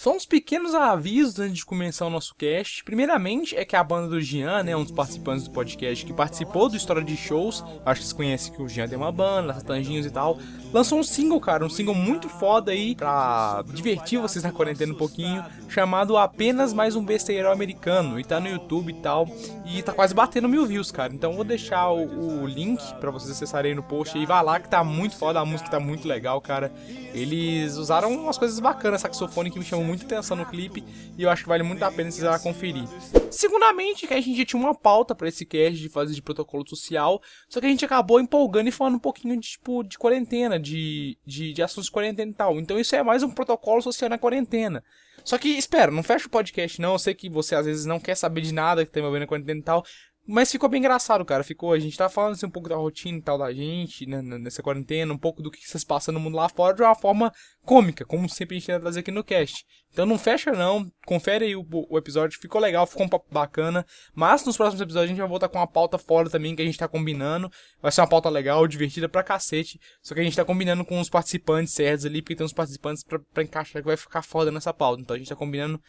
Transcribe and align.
Só 0.00 0.16
uns 0.16 0.24
pequenos 0.24 0.74
avisos 0.74 1.38
antes 1.38 1.58
de 1.58 1.66
começar 1.66 2.06
o 2.06 2.10
nosso 2.10 2.34
cast. 2.34 2.82
Primeiramente, 2.84 3.54
é 3.54 3.66
que 3.66 3.76
a 3.76 3.84
banda 3.84 4.08
do 4.08 4.18
Jean, 4.18 4.62
né, 4.62 4.74
um 4.74 4.82
dos 4.82 4.92
participantes 4.92 5.44
do 5.44 5.50
podcast 5.50 6.06
que 6.06 6.12
participou 6.14 6.70
do 6.70 6.76
História 6.76 7.04
de 7.04 7.14
Shows, 7.18 7.62
acho 7.84 8.00
que 8.00 8.06
vocês 8.06 8.12
conhecem 8.14 8.50
que 8.50 8.62
o 8.62 8.66
Jean 8.66 8.88
tem 8.88 8.96
uma 8.96 9.12
banda, 9.12 9.52
Tanginhos 9.60 10.06
e 10.06 10.10
tal, 10.10 10.38
lançou 10.72 10.98
um 10.98 11.02
single, 11.02 11.38
cara, 11.38 11.66
um 11.66 11.68
single 11.68 11.94
muito 11.94 12.30
foda 12.30 12.72
aí 12.72 12.94
pra 12.94 13.62
divertir 13.74 14.18
vocês 14.18 14.42
na 14.42 14.50
quarentena 14.50 14.94
um 14.94 14.96
pouquinho, 14.96 15.44
chamado 15.68 16.16
Apenas 16.16 16.72
Mais 16.72 16.96
Um 16.96 17.04
Besteirão 17.04 17.52
Americano, 17.52 18.18
e 18.18 18.24
tá 18.24 18.40
no 18.40 18.48
YouTube 18.48 18.92
e 18.92 19.02
tal, 19.02 19.28
e 19.66 19.82
tá 19.82 19.92
quase 19.92 20.14
batendo 20.14 20.48
mil 20.48 20.64
views, 20.64 20.90
cara. 20.90 21.12
Então 21.12 21.34
vou 21.34 21.44
deixar 21.44 21.90
o, 21.90 22.42
o 22.42 22.46
link 22.46 22.82
para 22.94 23.10
vocês 23.10 23.30
acessarem 23.32 23.74
no 23.74 23.82
post 23.82 24.16
e 24.16 24.24
vai 24.24 24.42
lá 24.42 24.58
que 24.58 24.70
tá 24.70 24.82
muito 24.82 25.14
foda, 25.14 25.40
a 25.40 25.44
música 25.44 25.68
tá 25.68 25.78
muito 25.78 26.08
legal, 26.08 26.40
cara. 26.40 26.72
Eles 27.12 27.76
usaram 27.76 28.10
umas 28.14 28.38
coisas 28.38 28.58
bacanas, 28.60 29.02
saxofone 29.02 29.50
que 29.50 29.58
me 29.58 29.64
chamou 29.64 29.89
muita 29.90 30.04
atenção 30.04 30.36
no 30.36 30.46
clipe 30.46 30.84
e 31.18 31.22
eu 31.22 31.30
acho 31.30 31.42
que 31.42 31.48
vale 31.48 31.62
muito 31.62 31.82
a 31.82 31.90
pena 31.90 32.10
vocês 32.10 32.24
lá 32.24 32.38
conferir. 32.38 32.84
Segundamente, 33.30 34.06
que 34.06 34.14
a 34.14 34.20
gente 34.20 34.44
tinha 34.44 34.60
uma 34.60 34.74
pauta 34.74 35.14
para 35.14 35.28
esse 35.28 35.44
cast 35.44 35.78
de 35.78 35.88
fazer 35.88 36.14
de 36.14 36.22
protocolo 36.22 36.66
social, 36.68 37.20
só 37.48 37.60
que 37.60 37.66
a 37.66 37.68
gente 37.68 37.84
acabou 37.84 38.20
empolgando 38.20 38.68
e 38.68 38.72
falando 38.72 38.96
um 38.96 39.00
pouquinho 39.00 39.38
de, 39.38 39.48
tipo, 39.48 39.82
de 39.82 39.98
quarentena, 39.98 40.58
de, 40.58 41.18
de, 41.26 41.52
de 41.52 41.62
assuntos 41.62 41.86
de 41.86 41.92
quarentena 41.92 42.30
e 42.30 42.34
tal. 42.34 42.58
Então 42.58 42.78
isso 42.78 42.94
é 42.94 43.02
mais 43.02 43.22
um 43.22 43.30
protocolo 43.30 43.82
social 43.82 44.08
na 44.08 44.18
quarentena. 44.18 44.82
Só 45.24 45.36
que, 45.36 45.50
espera, 45.50 45.92
não 45.92 46.02
fecha 46.02 46.26
o 46.26 46.30
podcast 46.30 46.80
não, 46.80 46.92
eu 46.92 46.98
sei 46.98 47.14
que 47.14 47.28
você 47.28 47.54
às 47.54 47.66
vezes 47.66 47.84
não 47.84 48.00
quer 48.00 48.14
saber 48.14 48.40
de 48.40 48.54
nada 48.54 48.84
que 48.84 48.92
tem 48.92 49.04
a 49.04 49.10
ver 49.10 49.20
na 49.20 49.26
quarentena 49.26 49.60
e 49.60 49.62
tal, 49.62 49.84
mas 50.30 50.52
ficou 50.52 50.68
bem 50.68 50.78
engraçado, 50.78 51.24
cara. 51.24 51.42
Ficou. 51.42 51.72
A 51.72 51.78
gente 51.78 51.96
tá 51.96 52.08
falando 52.08 52.32
assim, 52.32 52.46
um 52.46 52.50
pouco 52.50 52.68
da 52.68 52.76
rotina 52.76 53.18
e 53.18 53.22
tal 53.22 53.36
da 53.36 53.52
gente, 53.52 54.06
né, 54.06 54.22
nessa 54.22 54.62
quarentena, 54.62 55.12
um 55.12 55.18
pouco 55.18 55.42
do 55.42 55.50
que 55.50 55.60
vocês 55.66 55.82
passam 55.82 56.14
no 56.14 56.20
mundo 56.20 56.36
lá 56.36 56.48
fora 56.48 56.74
de 56.74 56.82
uma 56.82 56.94
forma 56.94 57.32
cômica, 57.64 58.04
como 58.04 58.28
sempre 58.28 58.56
a 58.56 58.58
gente 58.58 58.66
tenta 58.66 58.80
trazer 58.80 59.00
aqui 59.00 59.10
no 59.10 59.24
cast. 59.24 59.64
Então 59.92 60.06
não 60.06 60.16
fecha 60.16 60.52
não, 60.52 60.90
confere 61.04 61.46
aí 61.46 61.56
o, 61.56 61.66
o, 61.70 61.98
episódio, 61.98 62.38
ficou 62.40 62.60
legal, 62.60 62.86
ficou 62.86 63.04
um 63.04 63.08
papo 63.08 63.26
bacana. 63.32 63.84
Mas 64.14 64.44
nos 64.44 64.56
próximos 64.56 64.80
episódios 64.80 65.06
a 65.06 65.08
gente 65.08 65.18
vai 65.18 65.28
voltar 65.28 65.48
com 65.48 65.58
uma 65.58 65.66
pauta 65.66 65.98
fora 65.98 66.30
também 66.30 66.54
que 66.54 66.62
a 66.62 66.64
gente 66.64 66.78
tá 66.78 66.86
combinando. 66.86 67.50
Vai 67.82 67.90
ser 67.90 68.00
uma 68.00 68.08
pauta 68.08 68.28
legal, 68.28 68.66
divertida 68.68 69.08
pra 69.08 69.24
cacete. 69.24 69.80
Só 70.00 70.14
que 70.14 70.20
a 70.20 70.24
gente 70.24 70.36
tá 70.36 70.44
combinando 70.44 70.84
com 70.84 71.00
os 71.00 71.10
participantes 71.10 71.74
certos 71.74 72.06
ali, 72.06 72.22
porque 72.22 72.36
tem 72.36 72.46
uns 72.46 72.52
participantes 72.52 73.02
pra, 73.02 73.18
pra 73.18 73.42
encaixar 73.42 73.82
que 73.82 73.88
vai 73.88 73.96
ficar 73.96 74.22
foda 74.22 74.52
nessa 74.52 74.72
pauta. 74.72 75.02
Então 75.02 75.16
a 75.16 75.18
gente 75.18 75.28
tá 75.28 75.36
combinando 75.36 75.80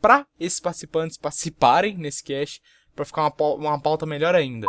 pra 0.00 0.26
esses 0.38 0.58
participantes 0.58 1.18
participarem 1.18 1.98
nesse 1.98 2.24
cast 2.24 2.62
para 2.94 3.04
ficar 3.04 3.32
uma, 3.38 3.54
uma 3.54 3.80
pauta 3.80 4.06
melhor 4.06 4.34
ainda. 4.34 4.68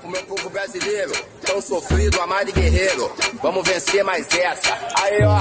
Pro 0.00 0.10
meu 0.10 0.24
povo 0.24 0.50
brasileiro, 0.50 1.12
tão 1.44 1.60
sofrido, 1.60 2.20
amado 2.20 2.48
e 2.48 2.52
guerreiro. 2.52 3.10
Vamos 3.42 3.66
vencer 3.66 4.02
mais 4.04 4.32
essa. 4.34 4.72
Aí 5.02 5.18
ó, 5.24 5.38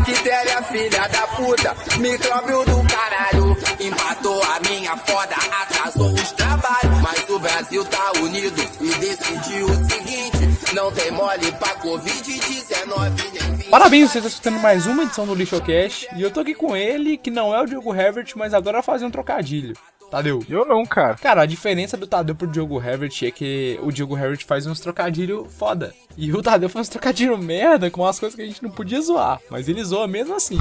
bactéria 0.00 0.62
filha 0.62 1.08
da 1.08 1.26
puta, 1.28 1.76
micróbio 1.98 2.64
do 2.64 2.82
caralho, 2.88 3.56
empatou 3.80 4.42
a 4.42 4.60
minha 4.68 4.96
foda, 4.96 5.36
atrasou 5.62 6.12
os 6.12 6.32
trabalhos. 6.32 7.00
Mas 7.02 7.28
o 7.28 7.38
Brasil 7.38 7.84
tá 7.84 8.12
unido 8.20 8.62
e 8.80 8.94
decidiu 8.94 9.66
o 9.66 9.90
seguinte: 9.90 10.74
não 10.74 10.90
tem 10.92 11.10
mole 11.10 11.52
pra 11.52 11.74
Covid-19 11.76 13.68
Parabéns, 13.70 14.10
você 14.10 14.18
está 14.18 14.28
escutando 14.28 14.58
mais 14.58 14.86
uma 14.86 15.04
edição 15.04 15.26
do 15.26 15.34
Lixocast. 15.34 16.08
E 16.16 16.22
eu 16.22 16.30
tô 16.30 16.40
aqui 16.40 16.54
com 16.54 16.76
ele, 16.76 17.16
que 17.16 17.30
não 17.30 17.54
é 17.54 17.62
o 17.62 17.66
Diogo 17.66 17.94
Herbert, 17.94 18.32
mas 18.34 18.52
agora 18.52 18.82
fazer 18.82 19.04
um 19.04 19.10
trocadilho. 19.10 19.76
Tadeu. 20.10 20.44
Eu 20.48 20.64
não, 20.66 20.84
cara. 20.84 21.14
Cara, 21.14 21.42
a 21.42 21.46
diferença 21.46 21.96
do 21.96 22.06
Tadeu 22.06 22.34
pro 22.34 22.46
Diogo 22.46 22.82
Herbert 22.82 23.12
é 23.22 23.30
que 23.30 23.78
o 23.82 23.92
Diogo 23.92 24.16
Herbert 24.16 24.44
faz 24.44 24.66
uns 24.66 24.80
trocadilhos 24.80 25.46
foda. 25.54 25.94
E 26.16 26.32
o 26.32 26.42
Tadeu 26.42 26.68
faz 26.68 26.88
uns 26.88 26.90
trocadilhos 26.90 27.38
merda 27.38 27.90
com 27.90 28.02
umas 28.02 28.18
coisas 28.18 28.34
que 28.34 28.42
a 28.42 28.46
gente 28.46 28.62
não 28.62 28.70
podia 28.70 29.00
zoar. 29.00 29.40
Mas 29.48 29.68
ele 29.68 29.84
zoa 29.84 30.08
mesmo 30.08 30.34
assim. 30.34 30.58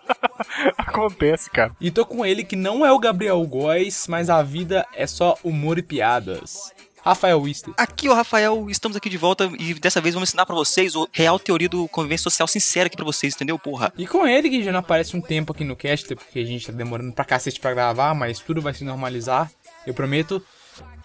Acontece, 0.76 1.50
cara. 1.50 1.72
E 1.80 1.90
tô 1.90 2.04
com 2.04 2.24
ele 2.24 2.44
que 2.44 2.56
não 2.56 2.84
é 2.84 2.92
o 2.92 2.98
Gabriel 2.98 3.42
Góes, 3.46 4.06
mas 4.08 4.28
a 4.28 4.42
vida 4.42 4.86
é 4.94 5.06
só 5.06 5.36
humor 5.42 5.78
e 5.78 5.82
piadas. 5.82 6.72
Rafael 7.04 7.40
Wister. 7.40 7.74
Aqui, 7.76 8.08
o 8.08 8.14
Rafael, 8.14 8.70
estamos 8.70 8.96
aqui 8.96 9.10
de 9.10 9.18
volta 9.18 9.50
e 9.58 9.74
dessa 9.74 10.00
vez 10.00 10.14
vamos 10.14 10.28
ensinar 10.28 10.46
para 10.46 10.54
vocês 10.54 10.94
o 10.94 11.08
real 11.12 11.38
teoria 11.38 11.68
do 11.68 11.88
convivência 11.88 12.24
social 12.24 12.46
sincera 12.46 12.86
aqui 12.86 12.96
pra 12.96 13.04
vocês, 13.04 13.34
entendeu, 13.34 13.58
porra? 13.58 13.92
E 13.98 14.06
com 14.06 14.26
ele, 14.26 14.48
que 14.48 14.62
já 14.62 14.70
não 14.70 14.78
aparece 14.78 15.16
um 15.16 15.20
tempo 15.20 15.52
aqui 15.52 15.64
no 15.64 15.74
cast, 15.74 16.14
porque 16.14 16.38
a 16.38 16.44
gente 16.44 16.66
tá 16.66 16.72
demorando 16.72 17.12
pra 17.12 17.24
cacete 17.24 17.58
pra 17.58 17.74
gravar, 17.74 18.14
mas 18.14 18.38
tudo 18.38 18.62
vai 18.62 18.72
se 18.72 18.84
normalizar, 18.84 19.50
eu 19.84 19.92
prometo. 19.92 20.40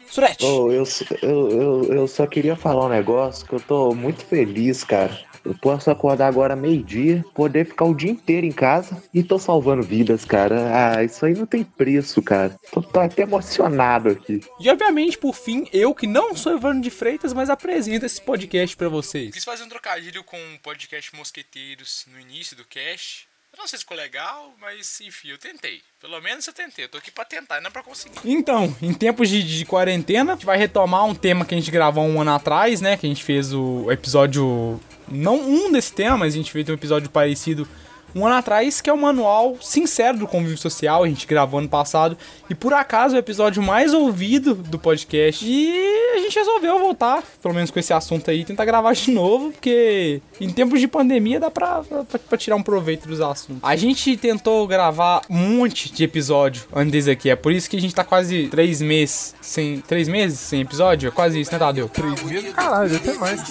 Surete! 0.09 0.45
Oh, 0.45 0.71
eu, 0.71 0.83
eu, 1.21 1.49
eu, 1.49 1.83
eu 1.93 2.07
só 2.07 2.25
queria 2.25 2.55
falar 2.55 2.85
um 2.85 2.89
negócio 2.89 3.45
que 3.45 3.53
eu 3.53 3.59
tô 3.59 3.93
muito 3.93 4.23
feliz, 4.23 4.83
cara. 4.83 5.17
Eu 5.47 5.55
posso 5.55 5.89
acordar 5.89 6.27
agora 6.27 6.57
meio-dia, 6.57 7.23
poder 7.33 7.65
ficar 7.65 7.85
o 7.85 7.95
dia 7.95 8.11
inteiro 8.11 8.45
em 8.45 8.51
casa 8.51 9.01
e 9.13 9.23
tô 9.23 9.39
salvando 9.39 9.81
vidas, 9.81 10.25
cara. 10.25 10.97
Ah, 10.97 11.03
isso 11.05 11.25
aí 11.25 11.33
não 11.33 11.45
tem 11.45 11.63
preço, 11.63 12.21
cara. 12.21 12.53
Tô, 12.69 12.81
tô 12.81 12.99
até 12.99 13.21
emocionado 13.21 14.09
aqui. 14.09 14.41
E 14.59 14.69
obviamente, 14.69 15.17
por 15.17 15.33
fim, 15.33 15.65
eu 15.71 15.95
que 15.95 16.05
não 16.05 16.35
sou 16.35 16.51
Evandro 16.53 16.81
de 16.81 16.89
Freitas, 16.89 17.31
mas 17.31 17.49
apresento 17.49 18.05
esse 18.05 18.21
podcast 18.21 18.75
para 18.75 18.89
vocês. 18.89 19.33
Quis 19.33 19.45
fazer 19.45 19.63
um 19.63 19.69
trocadilho 19.69 20.21
com 20.21 20.35
o 20.35 20.59
podcast 20.59 21.15
Mosqueteiros 21.15 22.05
no 22.11 22.19
início 22.19 22.57
do 22.57 22.65
cast. 22.65 23.29
Eu 23.57 23.61
não 23.61 23.67
sei 23.67 23.79
se 23.79 23.83
ficou 23.83 23.97
legal, 23.97 24.53
mas 24.61 25.01
enfim, 25.01 25.29
eu 25.29 25.37
tentei. 25.39 25.81
Pelo 25.99 26.21
menos 26.21 26.45
eu 26.45 26.53
tentei. 26.53 26.85
Eu 26.85 26.89
tô 26.89 26.99
aqui 26.99 27.09
pra 27.09 27.25
tentar, 27.25 27.59
não 27.59 27.69
é 27.69 27.71
pra 27.71 27.81
conseguir. 27.81 28.15
Então, 28.23 28.75
em 28.79 28.93
tempos 28.93 29.29
de, 29.29 29.41
de, 29.41 29.65
quarentena, 29.65 30.33
a 30.33 30.35
gente 30.35 30.45
vai 30.45 30.59
retomar 30.59 31.03
um 31.05 31.15
tema 31.15 31.43
que 31.43 31.55
a 31.55 31.57
gente 31.57 31.71
gravou 31.71 32.05
um 32.05 32.21
ano 32.21 32.35
atrás, 32.35 32.81
né? 32.81 32.95
Que 32.95 33.07
a 33.07 33.09
gente 33.09 33.23
fez 33.23 33.51
o 33.51 33.91
episódio 33.91 34.79
não 35.07 35.41
um 35.41 35.71
desse 35.71 35.91
tema, 35.91 36.17
mas 36.17 36.35
a 36.35 36.37
gente 36.37 36.51
fez 36.51 36.69
um 36.69 36.73
episódio 36.73 37.09
parecido 37.09 37.67
um 38.15 38.25
ano 38.25 38.35
atrás, 38.35 38.81
que 38.81 38.89
é 38.89 38.93
o 38.93 38.97
manual 38.97 39.57
sincero 39.61 40.17
do 40.17 40.27
convívio 40.27 40.57
social, 40.57 41.03
a 41.03 41.07
gente 41.07 41.27
gravou 41.27 41.59
ano 41.59 41.69
passado, 41.69 42.17
e 42.49 42.55
por 42.55 42.73
acaso 42.73 43.15
é 43.15 43.17
o 43.17 43.19
episódio 43.19 43.61
mais 43.61 43.93
ouvido 43.93 44.55
do 44.55 44.79
podcast. 44.79 45.45
E 45.45 46.13
a 46.15 46.19
gente 46.19 46.35
resolveu 46.35 46.79
voltar, 46.79 47.23
pelo 47.41 47.53
menos 47.53 47.71
com 47.71 47.79
esse 47.79 47.93
assunto 47.93 48.29
aí, 48.31 48.43
tentar 48.43 48.65
gravar 48.65 48.93
de 48.93 49.11
novo, 49.11 49.51
porque 49.51 50.21
em 50.39 50.49
tempos 50.49 50.79
de 50.79 50.87
pandemia 50.87 51.39
dá 51.39 51.51
pra, 51.51 51.83
pra, 51.83 52.03
pra 52.19 52.37
tirar 52.37 52.55
um 52.55 52.63
proveito 52.63 53.07
dos 53.07 53.21
assuntos. 53.21 53.63
A 53.63 53.75
gente 53.75 54.15
tentou 54.17 54.65
gravar 54.67 55.21
um 55.29 55.57
monte 55.57 55.91
de 55.91 56.03
episódio 56.03 56.63
antes 56.73 57.07
aqui, 57.07 57.29
é 57.29 57.35
por 57.35 57.51
isso 57.51 57.69
que 57.69 57.77
a 57.77 57.81
gente 57.81 57.93
tá 57.93 58.03
quase 58.03 58.47
três 58.47 58.81
meses 58.81 59.35
sem. 59.41 59.81
Três 59.81 60.07
meses 60.07 60.39
sem 60.39 60.61
episódio? 60.61 61.07
É 61.07 61.11
quase 61.11 61.39
isso, 61.39 61.51
né, 61.51 61.59
Tadeu? 61.59 61.89
Três 61.89 62.21
meses? 62.23 62.53
Caralho, 62.53 62.95
até 62.95 63.13
mais. 63.13 63.41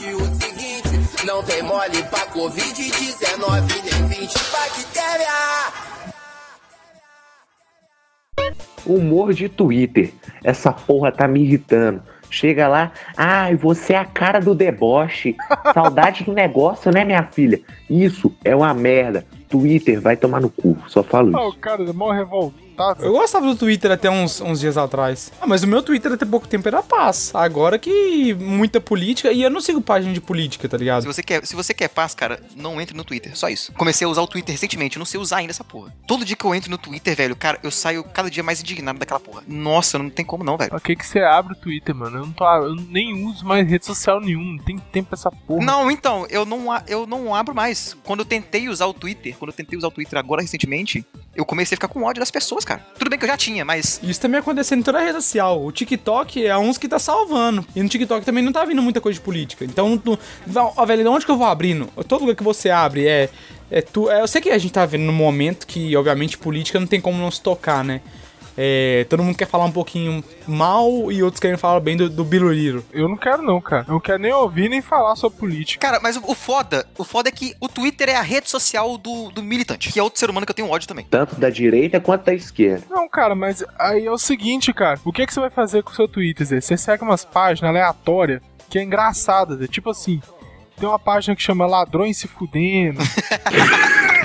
Não 1.26 1.42
tem 1.42 1.60
mole 1.60 2.04
pra 2.04 2.24
Covid-19, 2.28 3.82
nem 3.82 4.06
20 4.06 4.32
bactéria. 4.52 5.26
Humor 8.86 9.32
de 9.32 9.48
Twitter. 9.48 10.14
Essa 10.44 10.72
porra 10.72 11.10
tá 11.10 11.26
me 11.26 11.42
irritando. 11.42 12.00
Chega 12.30 12.68
lá, 12.68 12.92
ai, 13.16 13.56
você 13.56 13.94
é 13.94 13.98
a 13.98 14.04
cara 14.04 14.38
do 14.38 14.54
deboche. 14.54 15.34
Saudade 15.74 16.22
do 16.22 16.32
negócio, 16.32 16.92
né, 16.92 17.04
minha 17.04 17.24
filha? 17.24 17.60
Isso 17.90 18.32
é 18.44 18.54
uma 18.54 18.72
merda. 18.72 19.26
Twitter 19.48 20.00
vai 20.00 20.16
tomar 20.16 20.40
no 20.40 20.48
cu, 20.48 20.78
só 20.86 21.02
falo 21.02 21.30
isso. 21.30 21.38
Ah, 21.38 21.48
o 21.48 21.56
cara 21.56 21.82
é 21.82 21.92
mó 21.92 22.12
revoltado 22.12 22.65
eu 22.98 23.12
gostava 23.12 23.46
do 23.46 23.56
Twitter 23.56 23.90
até 23.90 24.10
uns, 24.10 24.40
uns 24.40 24.60
dias 24.60 24.76
atrás. 24.76 25.32
Ah, 25.40 25.46
mas 25.46 25.62
o 25.62 25.66
meu 25.66 25.82
Twitter 25.82 26.12
até 26.12 26.24
pouco 26.24 26.46
tempo 26.46 26.68
era 26.68 26.82
paz. 26.82 27.30
Agora 27.34 27.78
que 27.78 28.34
muita 28.34 28.80
política. 28.80 29.32
E 29.32 29.42
eu 29.42 29.50
não 29.50 29.60
sigo 29.60 29.80
página 29.80 30.12
de 30.12 30.20
política, 30.20 30.68
tá 30.68 30.76
ligado? 30.76 31.02
Se 31.02 31.06
você 31.06 31.22
quer, 31.22 31.46
se 31.46 31.56
você 31.56 31.74
quer 31.74 31.88
paz, 31.88 32.14
cara, 32.14 32.40
não 32.54 32.80
entre 32.80 32.96
no 32.96 33.04
Twitter. 33.04 33.36
Só 33.36 33.48
isso. 33.48 33.72
Comecei 33.72 34.06
a 34.06 34.10
usar 34.10 34.22
o 34.22 34.26
Twitter 34.26 34.52
recentemente. 34.52 34.96
Eu 34.96 35.00
não 35.00 35.06
sei 35.06 35.20
usar 35.20 35.38
ainda 35.38 35.52
essa 35.52 35.64
porra. 35.64 35.94
Todo 36.06 36.24
dia 36.24 36.36
que 36.36 36.44
eu 36.44 36.54
entro 36.54 36.70
no 36.70 36.78
Twitter, 36.78 37.16
velho, 37.16 37.36
cara, 37.36 37.58
eu 37.62 37.70
saio 37.70 38.04
cada 38.04 38.30
dia 38.30 38.42
mais 38.42 38.60
indignado 38.60 38.98
daquela 38.98 39.20
porra. 39.20 39.42
Nossa, 39.46 39.98
não 39.98 40.10
tem 40.10 40.24
como 40.24 40.44
não, 40.44 40.56
velho. 40.56 40.70
Por 40.70 40.80
que, 40.80 40.96
que 40.96 41.06
você 41.06 41.20
abre 41.20 41.54
o 41.54 41.56
Twitter, 41.56 41.94
mano? 41.94 42.18
Eu, 42.18 42.26
não 42.26 42.32
tô, 42.32 42.44
eu 42.44 42.74
nem 42.74 43.24
uso 43.26 43.44
mais 43.44 43.68
rede 43.68 43.84
social 43.86 44.20
nenhuma. 44.20 44.52
Não 44.52 44.58
tem 44.58 44.78
tempo 44.78 45.08
pra 45.08 45.16
essa 45.16 45.30
porra. 45.30 45.64
Não, 45.64 45.90
então, 45.90 46.26
eu 46.28 46.44
não, 46.44 46.66
eu 46.86 47.06
não 47.06 47.34
abro 47.34 47.54
mais. 47.54 47.96
Quando 48.04 48.20
eu 48.20 48.26
tentei 48.26 48.68
usar 48.68 48.86
o 48.86 48.94
Twitter, 48.94 49.36
quando 49.38 49.50
eu 49.50 49.56
tentei 49.56 49.78
usar 49.78 49.88
o 49.88 49.90
Twitter 49.90 50.18
agora 50.18 50.42
recentemente, 50.42 51.04
eu 51.36 51.44
comecei 51.44 51.74
a 51.74 51.76
ficar 51.76 51.88
com 51.88 52.02
ódio 52.02 52.20
das 52.20 52.30
pessoas, 52.30 52.64
cara. 52.64 52.84
Tudo 52.98 53.10
bem 53.10 53.18
que 53.18 53.24
eu 53.24 53.28
já 53.28 53.36
tinha, 53.36 53.64
mas. 53.64 54.00
Isso 54.02 54.20
também 54.20 54.40
acontecendo 54.40 54.80
em 54.80 54.82
toda 54.82 54.98
a 54.98 55.00
rede 55.02 55.14
social. 55.14 55.64
O 55.64 55.70
TikTok 55.70 56.44
é 56.44 56.56
uns 56.56 56.78
que 56.78 56.88
tá 56.88 56.98
salvando. 56.98 57.64
E 57.74 57.82
no 57.82 57.88
TikTok 57.88 58.24
também 58.24 58.42
não 58.42 58.52
tá 58.52 58.64
vindo 58.64 58.82
muita 58.82 59.00
coisa 59.00 59.18
de 59.18 59.24
política. 59.24 59.64
Então, 59.64 59.98
tu, 59.98 60.18
ó, 60.54 60.86
velho, 60.86 61.02
de 61.02 61.08
onde 61.08 61.24
que 61.26 61.30
eu 61.30 61.36
vou 61.36 61.46
abrindo? 61.46 61.88
Todo 62.08 62.22
lugar 62.22 62.34
que 62.34 62.42
você 62.42 62.70
abre 62.70 63.06
é. 63.06 63.28
É, 63.68 63.82
tu, 63.82 64.08
é, 64.08 64.20
eu 64.20 64.28
sei 64.28 64.40
que 64.40 64.50
a 64.50 64.58
gente 64.58 64.72
tá 64.72 64.86
vendo 64.86 65.02
no 65.02 65.12
momento 65.12 65.66
que, 65.66 65.96
obviamente, 65.96 66.38
política 66.38 66.78
não 66.78 66.86
tem 66.86 67.00
como 67.00 67.18
não 67.18 67.30
se 67.30 67.40
tocar, 67.40 67.84
né? 67.84 68.00
É, 68.56 69.06
todo 69.08 69.22
mundo 69.22 69.36
quer 69.36 69.46
falar 69.46 69.66
um 69.66 69.72
pouquinho 69.72 70.24
mal 70.46 71.12
e 71.12 71.22
outros 71.22 71.40
querem 71.40 71.56
falar 71.56 71.80
bem 71.80 71.96
do, 71.96 72.08
do 72.08 72.24
Biruliro. 72.24 72.84
Eu 72.92 73.08
não 73.08 73.16
quero 73.16 73.42
não, 73.42 73.60
cara. 73.60 73.84
Eu 73.86 73.94
não 73.94 74.00
quero 74.00 74.18
nem 74.18 74.32
ouvir 74.32 74.68
nem 74.68 74.80
falar 74.80 75.14
sobre 75.16 75.38
política. 75.38 75.86
Cara, 75.86 76.00
mas 76.02 76.16
o, 76.16 76.22
o 76.26 76.34
foda, 76.34 76.86
o 76.96 77.04
foda 77.04 77.28
é 77.28 77.32
que 77.32 77.54
o 77.60 77.68
Twitter 77.68 78.08
é 78.08 78.16
a 78.16 78.22
rede 78.22 78.48
social 78.48 78.96
do, 78.96 79.30
do 79.30 79.42
militante, 79.42 79.92
que 79.92 79.98
é 79.98 80.02
outro 80.02 80.18
ser 80.18 80.30
humano 80.30 80.46
que 80.46 80.50
eu 80.50 80.56
tenho 80.56 80.70
ódio 80.70 80.88
também. 80.88 81.06
Tanto 81.10 81.36
da 81.36 81.50
direita 81.50 82.00
quanto 82.00 82.24
da 82.24 82.34
esquerda. 82.34 82.84
Não, 82.88 83.08
cara, 83.08 83.34
mas 83.34 83.64
aí 83.78 84.06
é 84.06 84.10
o 84.10 84.18
seguinte, 84.18 84.72
cara. 84.72 84.98
O 85.04 85.12
que, 85.12 85.22
é 85.22 85.26
que 85.26 85.34
você 85.34 85.40
vai 85.40 85.50
fazer 85.50 85.82
com 85.82 85.90
o 85.90 85.94
seu 85.94 86.08
Twitter, 86.08 86.46
Zé? 86.46 86.60
Você 86.60 86.76
segue 86.76 87.02
umas 87.02 87.24
páginas 87.24 87.70
aleatórias 87.70 88.40
que 88.70 88.78
é 88.78 88.82
engraçada, 88.82 89.56
Zé. 89.56 89.66
Tipo 89.66 89.90
assim, 89.90 90.20
tem 90.78 90.88
uma 90.88 90.98
página 90.98 91.36
que 91.36 91.42
chama 91.42 91.66
Ladrões 91.66 92.16
se 92.16 92.26
fudendo. 92.26 93.00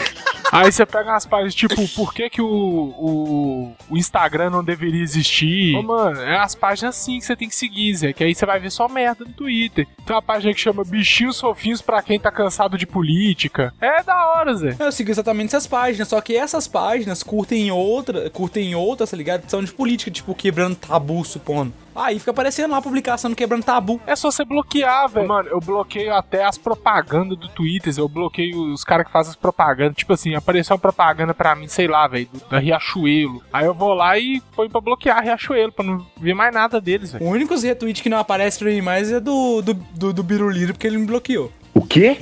Aí 0.51 0.71
você 0.71 0.85
pega 0.85 1.11
umas 1.11 1.25
páginas, 1.25 1.55
tipo, 1.55 1.87
por 1.95 2.13
que, 2.13 2.29
que 2.29 2.41
o, 2.41 2.47
o, 2.47 3.75
o 3.89 3.97
Instagram 3.97 4.49
não 4.49 4.63
deveria 4.63 5.01
existir? 5.01 5.75
Ô, 5.75 5.81
mano, 5.81 6.19
é 6.19 6.37
as 6.37 6.53
páginas 6.53 6.97
assim 6.97 7.19
que 7.19 7.25
você 7.25 7.35
tem 7.35 7.47
que 7.47 7.55
seguir, 7.55 7.95
Zé. 7.95 8.13
Que 8.13 8.23
aí 8.23 8.35
você 8.35 8.45
vai 8.45 8.59
ver 8.59 8.69
só 8.69 8.89
merda 8.89 9.23
no 9.23 9.31
Twitter. 9.31 9.87
Tem 10.05 10.15
uma 10.15 10.21
página 10.21 10.53
que 10.53 10.59
chama 10.59 10.83
Bichinhos 10.83 11.39
Fofinhos 11.39 11.81
pra 11.81 12.01
quem 12.01 12.19
tá 12.19 12.31
cansado 12.31 12.77
de 12.77 12.85
política. 12.85 13.73
É 13.79 14.03
da 14.03 14.33
hora, 14.33 14.53
Zé. 14.55 14.75
Eu 14.77 14.91
sigo 14.91 15.09
exatamente 15.09 15.47
essas 15.47 15.67
páginas, 15.67 16.09
só 16.09 16.19
que 16.19 16.35
essas 16.35 16.67
páginas 16.67 17.23
curtem 17.23 17.71
outra, 17.71 18.29
curtem 18.29 18.75
outras, 18.75 19.11
tá 19.11 19.17
ligado? 19.17 19.49
São 19.49 19.63
de 19.63 19.71
política, 19.71 20.11
tipo, 20.11 20.35
quebrando 20.35 20.75
tabu, 20.75 21.23
supondo. 21.23 21.73
Aí 21.95 22.19
fica 22.19 22.31
aparecendo 22.31 22.71
lá 22.71 22.77
a 22.77 22.81
publicação 22.81 23.29
do 23.29 23.35
quebrando 23.35 23.63
tabu. 23.63 23.99
É 24.07 24.15
só 24.15 24.31
você 24.31 24.43
bloquear, 24.45 25.09
velho. 25.09 25.27
Mano, 25.27 25.49
eu 25.49 25.59
bloqueio 25.59 26.13
até 26.13 26.43
as 26.43 26.57
propagandas 26.57 27.37
do 27.37 27.47
Twitter. 27.49 27.93
Eu 27.97 28.07
bloqueio 28.07 28.71
os 28.73 28.83
caras 28.83 29.05
que 29.05 29.11
fazem 29.11 29.31
as 29.31 29.35
propagandas. 29.35 29.95
Tipo 29.95 30.13
assim, 30.13 30.33
apareceu 30.35 30.73
uma 30.75 30.79
propaganda 30.79 31.33
pra 31.33 31.55
mim, 31.55 31.67
sei 31.67 31.87
lá, 31.87 32.07
velho, 32.07 32.27
do- 32.31 32.49
da 32.49 32.59
Riachuelo. 32.59 33.41
Aí 33.51 33.65
eu 33.65 33.73
vou 33.73 33.93
lá 33.93 34.17
e 34.17 34.41
põe 34.55 34.69
pra 34.69 34.79
bloquear 34.81 35.17
a 35.17 35.21
Riachuelo, 35.21 35.71
pra 35.71 35.83
não 35.85 36.05
ver 36.17 36.33
mais 36.33 36.53
nada 36.53 36.79
deles, 36.79 37.11
velho. 37.11 37.25
O 37.25 37.29
único 37.29 37.55
retweet 37.59 38.01
que 38.01 38.09
não 38.09 38.17
aparece 38.19 38.59
pra 38.59 38.69
mim 38.69 38.81
mais 38.81 39.11
é 39.11 39.19
do, 39.19 39.61
do, 39.61 39.73
do, 39.73 40.13
do 40.13 40.23
Biruliro, 40.23 40.73
porque 40.73 40.87
ele 40.87 40.97
me 40.97 41.05
bloqueou. 41.05 41.51
O 41.73 41.85
quê? 41.85 42.17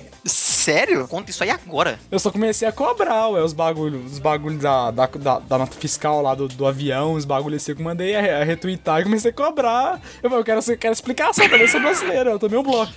Sério? 0.60 1.08
Conta 1.08 1.32
isso 1.32 1.42
aí 1.42 1.50
agora. 1.50 1.98
Eu 2.12 2.20
só 2.20 2.30
comecei 2.30 2.68
a 2.68 2.72
cobrar, 2.72 3.30
ué, 3.30 3.42
os 3.42 3.54
bagulhos 3.54 4.12
os 4.12 4.20
bagulho 4.20 4.58
da, 4.58 4.92
da, 4.92 5.06
da, 5.06 5.40
da 5.40 5.58
nota 5.58 5.76
fiscal 5.78 6.22
lá 6.22 6.36
do, 6.36 6.50
do 6.50 6.66
avião, 6.66 7.14
os 7.14 7.24
bagulhos 7.24 7.64
assim 7.64 7.74
que 7.74 7.82
eu 7.82 7.86
mandei 7.86 8.14
a, 8.14 8.42
a 8.42 8.44
retweetar 8.44 9.00
e 9.00 9.04
comecei 9.04 9.32
a 9.32 9.34
cobrar. 9.34 10.02
Eu, 10.22 10.30
falei, 10.30 10.42
eu 10.42 10.44
quero, 10.46 10.60
eu 10.68 10.78
quero 10.78 10.94
explicação, 10.94 11.48
também 11.48 11.68
sou 11.68 11.80
brasileiro, 11.80 12.32
eu 12.32 12.40
tomei 12.40 12.60
um 12.60 12.64
bloco. 12.64 12.92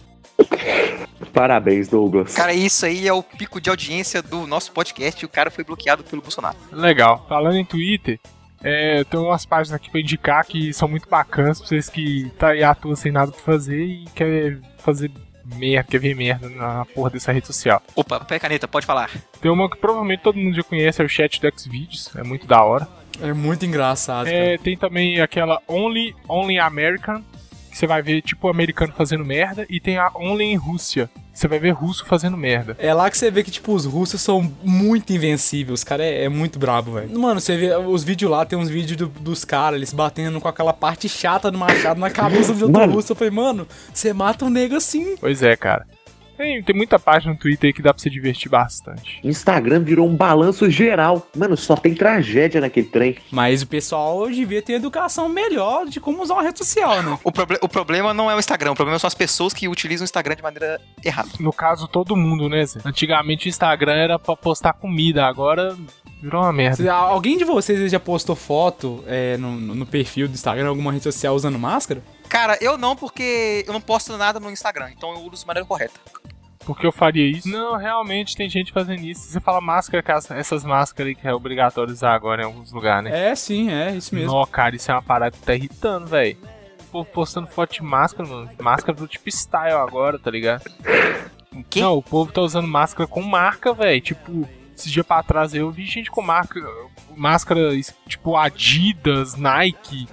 Parabéns, 1.33 1.87
Douglas. 1.89 2.35
Cara, 2.35 2.53
isso 2.53 2.85
aí 2.85 3.07
é 3.07 3.13
o 3.13 3.23
pico 3.23 3.61
de 3.61 3.71
audiência 3.71 4.21
do 4.21 4.45
nosso 4.47 4.73
podcast 4.73 5.23
e 5.23 5.27
o 5.27 5.29
cara 5.29 5.51
foi 5.51 5.63
bloqueado 5.63 6.03
pelo 6.03 6.21
Bolsonaro. 6.21 6.57
Legal. 6.73 7.25
Falando 7.29 7.57
em 7.57 7.65
Twitter, 7.65 8.19
é, 8.63 9.01
eu 9.01 9.05
tenho 9.05 9.23
umas 9.25 9.47
páginas 9.47 9.77
aqui 9.77 9.91
pra 9.91 10.01
indicar 10.01 10.45
que 10.45 10.73
são 10.73 10.89
muito 10.89 11.09
bacanas 11.09 11.59
pra 11.59 11.69
vocês 11.69 11.89
que 11.89 12.31
tá 12.39 12.49
aí 12.49 12.65
à 12.65 12.75
toa 12.75 12.97
sem 12.97 13.13
nada 13.13 13.31
pra 13.31 13.41
fazer 13.41 13.85
e 13.85 14.05
quer 14.15 14.59
fazer 14.79 15.11
merda, 15.45 15.91
quer 15.91 15.99
ver 15.99 16.15
merda 16.15 16.49
na 16.49 16.85
porra 16.87 17.11
dessa 17.11 17.33
rede 17.33 17.47
social. 17.47 17.83
Opa, 17.95 18.27
e 18.31 18.39
caneta, 18.39 18.69
pode 18.69 18.87
falar. 18.87 19.11
Tem 19.41 19.51
uma 19.51 19.69
que 19.69 19.77
provavelmente 19.77 20.23
todo 20.23 20.39
mundo 20.39 20.55
já 20.55 20.63
conhece, 20.63 21.03
é 21.03 21.05
o 21.05 21.09
chat 21.09 21.41
do 21.41 21.61
Xvideos, 21.61 22.15
é 22.17 22.23
muito 22.23 22.47
da 22.47 22.63
hora. 22.63 22.89
É 23.21 23.33
muito 23.33 23.65
engraçado, 23.67 24.27
cara. 24.27 24.37
É, 24.37 24.59
tem 24.59 24.77
também 24.77 25.21
aquela 25.21 25.61
Only, 25.69 26.15
Only 26.29 26.59
American, 26.59 27.23
você 27.73 27.87
vai 27.87 28.03
ver 28.03 28.23
tipo 28.23 28.49
americano 28.49 28.93
fazendo 28.97 29.25
merda, 29.25 29.67
e 29.69 29.81
tem 29.81 29.99
a 29.99 30.11
Only 30.15 30.45
em 30.45 30.57
Rússia, 30.57 31.09
você 31.33 31.49
vai 31.49 31.59
ver 31.59 31.71
russo 31.71 32.05
fazendo 32.05 32.37
merda. 32.37 32.77
É 32.79 32.93
lá 32.93 33.11
que 33.11 33.17
você 33.17 33.31
vê 33.31 33.43
que, 33.43 33.51
tipo, 33.51 33.73
os 33.73 33.87
russos 33.87 34.21
são 34.21 34.53
muito 34.63 35.15
invencíveis. 35.15 35.81
Os 35.81 35.85
caras 35.85 36.05
é, 36.05 36.25
é 36.25 36.29
muito 36.29 36.59
brabo, 36.59 36.93
velho. 36.93 37.19
Mano, 37.19 37.41
você 37.41 37.57
vê 37.57 37.75
os 37.75 38.05
vídeos 38.05 38.31
lá, 38.31 38.45
tem 38.45 38.59
uns 38.59 38.69
vídeos 38.69 38.97
do- 38.99 39.07
dos 39.09 39.43
caras, 39.43 39.77
eles 39.79 39.95
batendo 39.95 40.39
com 40.41 40.49
aquela 40.49 40.75
parte 40.75 41.09
chata 41.09 41.51
do 41.51 41.57
machado 41.57 41.99
na 41.99 42.11
cabeça 42.11 42.53
do 42.53 42.67
outro 42.67 42.91
russo. 42.93 43.13
Eu 43.13 43.17
falei, 43.17 43.31
mano, 43.33 43.67
você 43.95 44.13
mata 44.13 44.45
um 44.45 44.51
nego 44.51 44.75
assim. 44.77 45.17
Pois 45.19 45.43
é, 45.43 45.57
cara. 45.57 45.87
Tem, 46.43 46.61
tem 46.63 46.75
muita 46.77 46.99
página 46.99 47.33
no 47.33 47.39
Twitter 47.39 47.69
aí 47.69 47.73
que 47.73 47.81
dá 47.81 47.95
pra 47.95 48.03
se 48.03 48.11
divertir 48.11 48.49
bastante. 48.51 49.21
Instagram 49.23 49.81
virou 49.85 50.09
um 50.09 50.17
balanço 50.17 50.69
geral. 50.69 51.25
Mano, 51.37 51.57
só 51.57 51.77
tem 51.77 51.95
tragédia 51.95 52.61
naquele 52.61 52.89
trem. 52.89 53.17
Mas 53.31 53.63
o 53.63 53.67
pessoal 53.67 54.29
devia 54.29 54.61
ter 54.61 54.73
educação 54.73 55.29
melhor 55.29 55.87
de 55.87 56.01
como 56.01 56.21
usar 56.21 56.35
uma 56.35 56.43
rede 56.43 56.59
social, 56.59 57.01
né? 57.01 57.17
O, 57.23 57.31
proble- 57.31 57.59
o 57.63 57.69
problema 57.69 58.13
não 58.13 58.29
é 58.29 58.35
o 58.35 58.41
Instagram, 58.41 58.73
o 58.73 58.75
problema 58.75 58.99
são 58.99 59.07
as 59.07 59.15
pessoas 59.15 59.53
que 59.55 59.69
utilizam 59.69 60.03
o 60.03 60.07
Instagram 60.07 60.35
de 60.35 60.43
maneira 60.43 60.81
errada. 61.05 61.29
No 61.39 61.53
caso, 61.53 61.87
todo 61.87 62.17
mundo, 62.17 62.49
né, 62.49 62.67
Zé? 62.67 62.81
Antigamente 62.85 63.47
o 63.47 63.49
Instagram 63.49 63.93
era 63.95 64.19
pra 64.19 64.35
postar 64.35 64.73
comida, 64.73 65.25
agora 65.25 65.77
virou 66.21 66.43
uma 66.43 66.53
merda. 66.53 66.93
Alguém 66.93 67.39
de 67.39 67.45
vocês 67.45 67.91
já 67.91 68.01
postou 68.01 68.35
foto 68.35 69.05
é, 69.07 69.37
no, 69.37 69.53
no 69.53 69.87
perfil 69.87 70.27
do 70.27 70.35
Instagram, 70.35 70.69
alguma 70.69 70.91
rede 70.91 71.05
social 71.05 71.35
usando 71.37 71.57
máscara? 71.59 72.03
Cara, 72.29 72.57
eu 72.63 72.79
não, 72.79 72.97
porque 72.97 73.63
eu 73.67 73.73
não 73.75 73.81
posto 73.81 74.17
nada 74.17 74.41
no 74.41 74.51
Instagram, 74.51 74.89
então 74.97 75.13
eu 75.13 75.19
uso 75.21 75.43
de 75.43 75.47
maneira 75.47 75.67
correta. 75.67 75.93
Porque 76.65 76.87
eu 76.87 76.93
faria 76.93 77.27
isso? 77.27 77.49
Não, 77.49 77.77
realmente 77.77 78.37
tem 78.37 78.49
gente 78.49 78.73
fazendo 78.73 79.01
isso. 79.01 79.23
Você 79.23 79.41
fala 79.41 79.61
máscara, 79.61 80.05
essas 80.31 80.65
máscaras 80.65 81.09
aí 81.09 81.15
que 81.15 81.27
é 81.27 81.35
obrigatório 81.35 81.93
usar 81.93 82.15
agora 82.15 82.43
em 82.43 82.45
alguns 82.45 82.73
lugares, 82.73 83.11
né? 83.11 83.31
É, 83.31 83.35
sim, 83.35 83.71
é, 83.71 83.95
isso 83.97 84.15
mesmo. 84.15 84.33
Não, 84.33 84.47
cara, 84.47 84.77
isso 84.77 84.91
é 84.91 84.95
uma 84.95 85.03
parada 85.03 85.37
que 85.37 85.43
tá 85.43 85.55
irritando, 85.55 86.07
velho. 86.07 86.37
O 86.81 86.85
povo 86.93 87.11
postando 87.11 87.47
foto 87.47 87.73
de 87.73 87.83
máscara, 87.83 88.29
mano. 88.29 88.51
Máscara 88.61 88.97
do 88.97 89.09
tipo 89.09 89.29
style 89.29 89.75
agora, 89.75 90.19
tá 90.19 90.31
ligado? 90.31 90.65
O 91.53 91.65
quê? 91.65 91.81
Não, 91.81 91.97
o 91.97 92.03
povo 92.03 92.33
tá 92.33 92.41
usando 92.41 92.69
máscara 92.69 93.09
com 93.09 93.23
marca, 93.23 93.73
velho. 93.73 94.01
Tipo, 94.01 94.49
esses 94.77 94.91
dias 94.91 95.07
pra 95.07 95.23
trás 95.23 95.55
eu 95.55 95.71
vi 95.71 95.85
gente 95.85 96.11
com 96.11 96.23
marca, 96.23 96.61
máscara 97.17 97.71
tipo 98.07 98.37
Adidas, 98.37 99.35
Nike. 99.37 100.09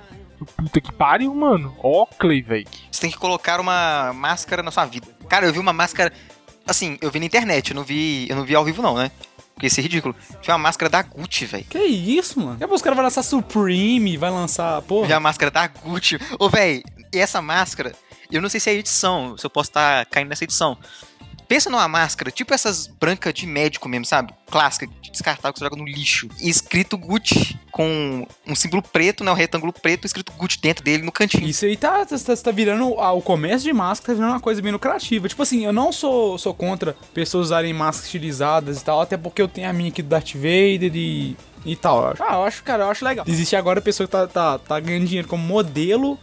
Puta 0.56 0.80
que 0.80 0.92
pariu, 0.94 1.34
mano. 1.36 1.75
Oakley, 1.84 2.42
velho. 2.42 2.66
Você 2.90 3.01
tem 3.01 3.12
que 3.12 3.18
colocar 3.18 3.60
uma 3.60 4.13
máscara 4.13 4.63
na 4.63 4.72
sua 4.72 4.86
vida. 4.86 5.07
Cara, 5.28 5.46
eu 5.46 5.54
vi 5.54 5.60
uma 5.60 5.74
máscara. 5.74 6.13
Assim, 6.69 6.98
eu 7.01 7.10
vi 7.10 7.19
na 7.19 7.25
internet, 7.25 7.71
eu 7.71 7.75
não 7.75 7.83
vi. 7.83 8.27
Eu 8.30 8.36
não 8.36 8.45
vi 8.45 8.56
ao 8.56 8.63
vivo, 8.63 8.81
não, 8.81 8.95
né? 8.95 9.12
Porque 9.54 9.68
isso 9.68 9.80
é 9.80 9.83
ridículo. 9.83 10.16
Vi 10.42 10.51
uma 10.51 10.57
máscara 10.57 10.89
da 10.89 11.01
Gucci, 11.01 11.45
velho. 11.45 11.66
Que 11.66 11.80
isso, 11.80 12.39
mano? 12.39 12.56
Depois 12.56 12.80
os 12.80 12.81
caras 12.81 12.95
vão 12.95 13.04
lançar 13.04 13.24
Supreme, 13.24 14.16
vai 14.16 14.30
lançar. 14.30 14.80
Vi 14.80 14.88
Porra. 14.88 15.16
a 15.16 15.19
máscara 15.19 15.51
da 15.51 15.68
Gucci. 15.68 16.18
Ô, 16.39 16.48
velho, 16.48 16.81
e 17.13 17.18
essa 17.18 17.42
máscara, 17.42 17.94
eu 18.31 18.42
não 18.42 18.48
sei 18.48 18.60
se 18.60 18.69
é 18.69 18.74
edição, 18.75 19.38
se 19.38 19.45
eu 19.45 19.50
posso 19.50 19.69
estar 19.69 20.06
caindo 20.06 20.30
nessa 20.30 20.45
edição. 20.45 20.77
Pensa 21.50 21.68
numa 21.68 21.88
máscara, 21.88 22.30
tipo 22.30 22.54
essas 22.54 22.86
brancas 22.86 23.34
de 23.34 23.48
médico 23.48 23.90
mesmo, 23.90 24.06
sabe? 24.06 24.31
Clássica, 24.51 24.86
de 25.01 25.10
descartável 25.10 25.51
que 25.51 25.57
você 25.57 25.66
joga 25.66 25.75
no 25.75 25.84
lixo. 25.84 26.30
E 26.40 26.48
escrito 26.48 26.96
Gucci, 26.96 27.60
com 27.72 28.28
um 28.46 28.54
símbolo 28.54 28.84
preto, 28.84 29.24
né? 29.24 29.31
Um 29.31 29.34
retângulo 29.34 29.74
preto, 29.74 30.06
escrito 30.06 30.31
Gucci 30.34 30.62
dentro 30.62 30.84
dele 30.84 31.01
no 31.01 31.12
cantinho. 31.12 31.48
Isso 31.48 31.66
aí 31.66 31.75
tá, 31.75 32.06
tá, 32.06 32.16
tá 32.36 32.51
virando. 32.51 33.00
ah, 33.00 33.12
O 33.13 33.22
comércio 33.22 33.63
de 33.68 33.74
máscara 33.74 34.13
tá 34.13 34.13
virando 34.13 34.34
uma 34.34 34.40
coisa 34.40 34.62
bem 34.62 34.72
lucrativa. 34.72 35.28
Tipo 35.28 35.42
assim, 35.42 35.66
eu 35.66 35.74
não 35.74 35.92
sou, 35.92 36.38
sou 36.38 36.54
contra 36.54 36.96
pessoas 37.16 37.48
usarem 37.48 37.74
máscaras 37.74 38.06
estilizadas 38.06 38.80
e 38.80 38.86
tal, 38.86 39.01
até 39.01 39.18
porque 39.18 39.42
eu 39.42 39.48
tenho 39.48 39.68
a 39.68 39.74
minha 39.74 39.90
aqui 39.90 40.04
do 40.04 40.10
Darth 40.10 40.36
Vader 40.36 40.92
e. 40.94 41.36
E 41.66 41.75
tal, 41.75 42.01
eu 42.01 42.07
acho. 42.12 42.24
Ah, 42.24 42.34
eu 42.36 42.44
acho, 42.44 42.63
cara, 42.63 42.84
eu 42.84 42.90
acho 42.92 43.04
legal. 43.04 43.25
Existe 43.28 43.56
agora 43.56 43.81
pessoa 43.81 44.07
que 44.07 44.12
tá, 44.12 44.28
tá, 44.28 44.60
tá 44.60 44.80
ganhando 44.80 45.07
dinheiro 45.07 45.28
como 45.28 45.44
modelo 45.44 46.18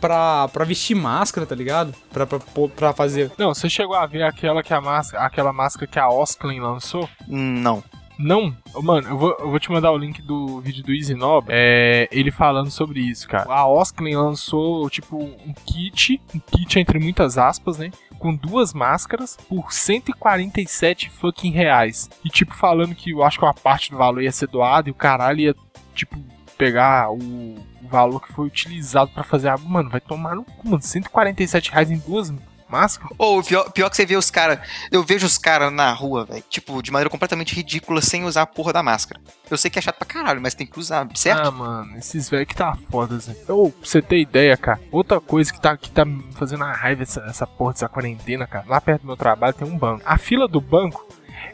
pra, 0.00 0.48
pra 0.48 0.64
vestir 0.64 0.94
máscara, 0.94 1.46
tá 1.46 1.54
ligado? 1.54 1.94
Pra, 2.12 2.26
pra, 2.26 2.38
pra 2.74 2.92
fazer. 2.92 3.32
Não, 3.38 3.54
você 3.54 3.68
chegou 3.68 3.96
a 3.96 4.06
ver 4.06 4.22
aquela 4.22 4.62
que 4.62 4.72
a 4.72 4.80
máscara, 4.80 5.24
aquela 5.24 5.52
máscara 5.52 5.86
que 5.86 5.98
a 5.98 6.08
Osklin 6.08 6.60
lançou? 6.60 7.08
Não. 7.26 7.82
Não, 8.18 8.56
Ô, 8.72 8.80
mano, 8.80 9.08
eu 9.08 9.18
vou, 9.18 9.36
eu 9.38 9.50
vou 9.50 9.60
te 9.60 9.70
mandar 9.70 9.92
o 9.92 9.98
link 9.98 10.22
do 10.22 10.58
vídeo 10.60 10.82
do 10.82 10.92
Easy 10.92 11.14
Nob, 11.14 11.48
é, 11.50 12.08
ele 12.10 12.30
falando 12.30 12.70
sobre 12.70 13.00
isso, 13.00 13.28
cara. 13.28 13.52
A 13.52 13.66
Osklin 13.66 14.14
lançou, 14.14 14.88
tipo, 14.88 15.18
um 15.18 15.52
kit, 15.66 16.20
um 16.34 16.38
kit 16.38 16.78
entre 16.78 16.98
muitas 16.98 17.36
aspas, 17.36 17.78
né? 17.78 17.90
Com 18.18 18.34
duas 18.34 18.72
máscaras 18.72 19.36
por 19.48 19.70
147 19.70 21.10
fucking 21.10 21.50
reais. 21.50 22.08
E, 22.24 22.30
tipo, 22.30 22.54
falando 22.54 22.94
que 22.94 23.10
eu 23.10 23.22
acho 23.22 23.38
que 23.38 23.44
uma 23.44 23.52
parte 23.52 23.90
do 23.90 23.98
valor 23.98 24.22
ia 24.22 24.32
ser 24.32 24.48
doada 24.48 24.88
e 24.88 24.92
o 24.92 24.94
caralho 24.94 25.40
ia, 25.40 25.54
tipo, 25.94 26.18
pegar 26.56 27.10
o, 27.10 27.56
valor 27.86 28.20
que 28.20 28.32
foi 28.32 28.46
utilizado 28.46 29.10
pra 29.12 29.22
fazer 29.22 29.48
a. 29.48 29.56
Mano, 29.56 29.88
vai 29.88 30.00
tomar 30.00 30.34
no 30.34 30.44
cu, 30.44 30.68
mano. 30.68 30.82
147 30.82 31.70
reais 31.70 31.90
em 31.90 31.98
duas 31.98 32.32
máscaras? 32.68 33.14
Ou 33.16 33.42
pior, 33.42 33.70
pior 33.70 33.88
que 33.88 33.96
você 33.96 34.04
vê 34.04 34.16
os 34.16 34.30
caras. 34.30 34.58
Eu 34.90 35.02
vejo 35.02 35.26
os 35.26 35.38
caras 35.38 35.72
na 35.72 35.92
rua, 35.92 36.24
velho. 36.24 36.44
Tipo, 36.48 36.82
de 36.82 36.90
maneira 36.90 37.08
completamente 37.08 37.54
ridícula, 37.54 38.00
sem 38.02 38.24
usar 38.24 38.42
a 38.42 38.46
porra 38.46 38.72
da 38.72 38.82
máscara. 38.82 39.20
Eu 39.50 39.56
sei 39.56 39.70
que 39.70 39.78
é 39.78 39.82
chato 39.82 39.96
pra 39.96 40.06
caralho, 40.06 40.40
mas 40.40 40.54
tem 40.54 40.66
que 40.66 40.78
usar, 40.78 41.06
certo? 41.14 41.46
Ah, 41.46 41.50
mano, 41.50 41.96
esses 41.96 42.28
velhos 42.28 42.48
que 42.48 42.56
tá 42.56 42.76
foda, 42.90 43.18
Zé. 43.18 43.34
Ô, 43.48 43.70
pra 43.70 43.86
você 43.86 44.02
ter 44.02 44.18
ideia, 44.18 44.56
cara. 44.56 44.80
Outra 44.90 45.20
coisa 45.20 45.52
que 45.52 45.60
tá, 45.60 45.76
que 45.76 45.90
tá 45.90 46.04
me 46.04 46.32
fazendo 46.32 46.62
uma 46.62 46.72
raiva 46.72 47.02
essa, 47.02 47.20
essa 47.20 47.46
porra 47.46 47.72
dessa 47.72 47.88
quarentena, 47.88 48.46
cara. 48.46 48.64
Lá 48.68 48.80
perto 48.80 49.02
do 49.02 49.06
meu 49.06 49.16
trabalho 49.16 49.54
tem 49.54 49.66
um 49.66 49.78
banco. 49.78 50.02
A 50.04 50.18
fila 50.18 50.48
do 50.48 50.60
banco 50.60 51.06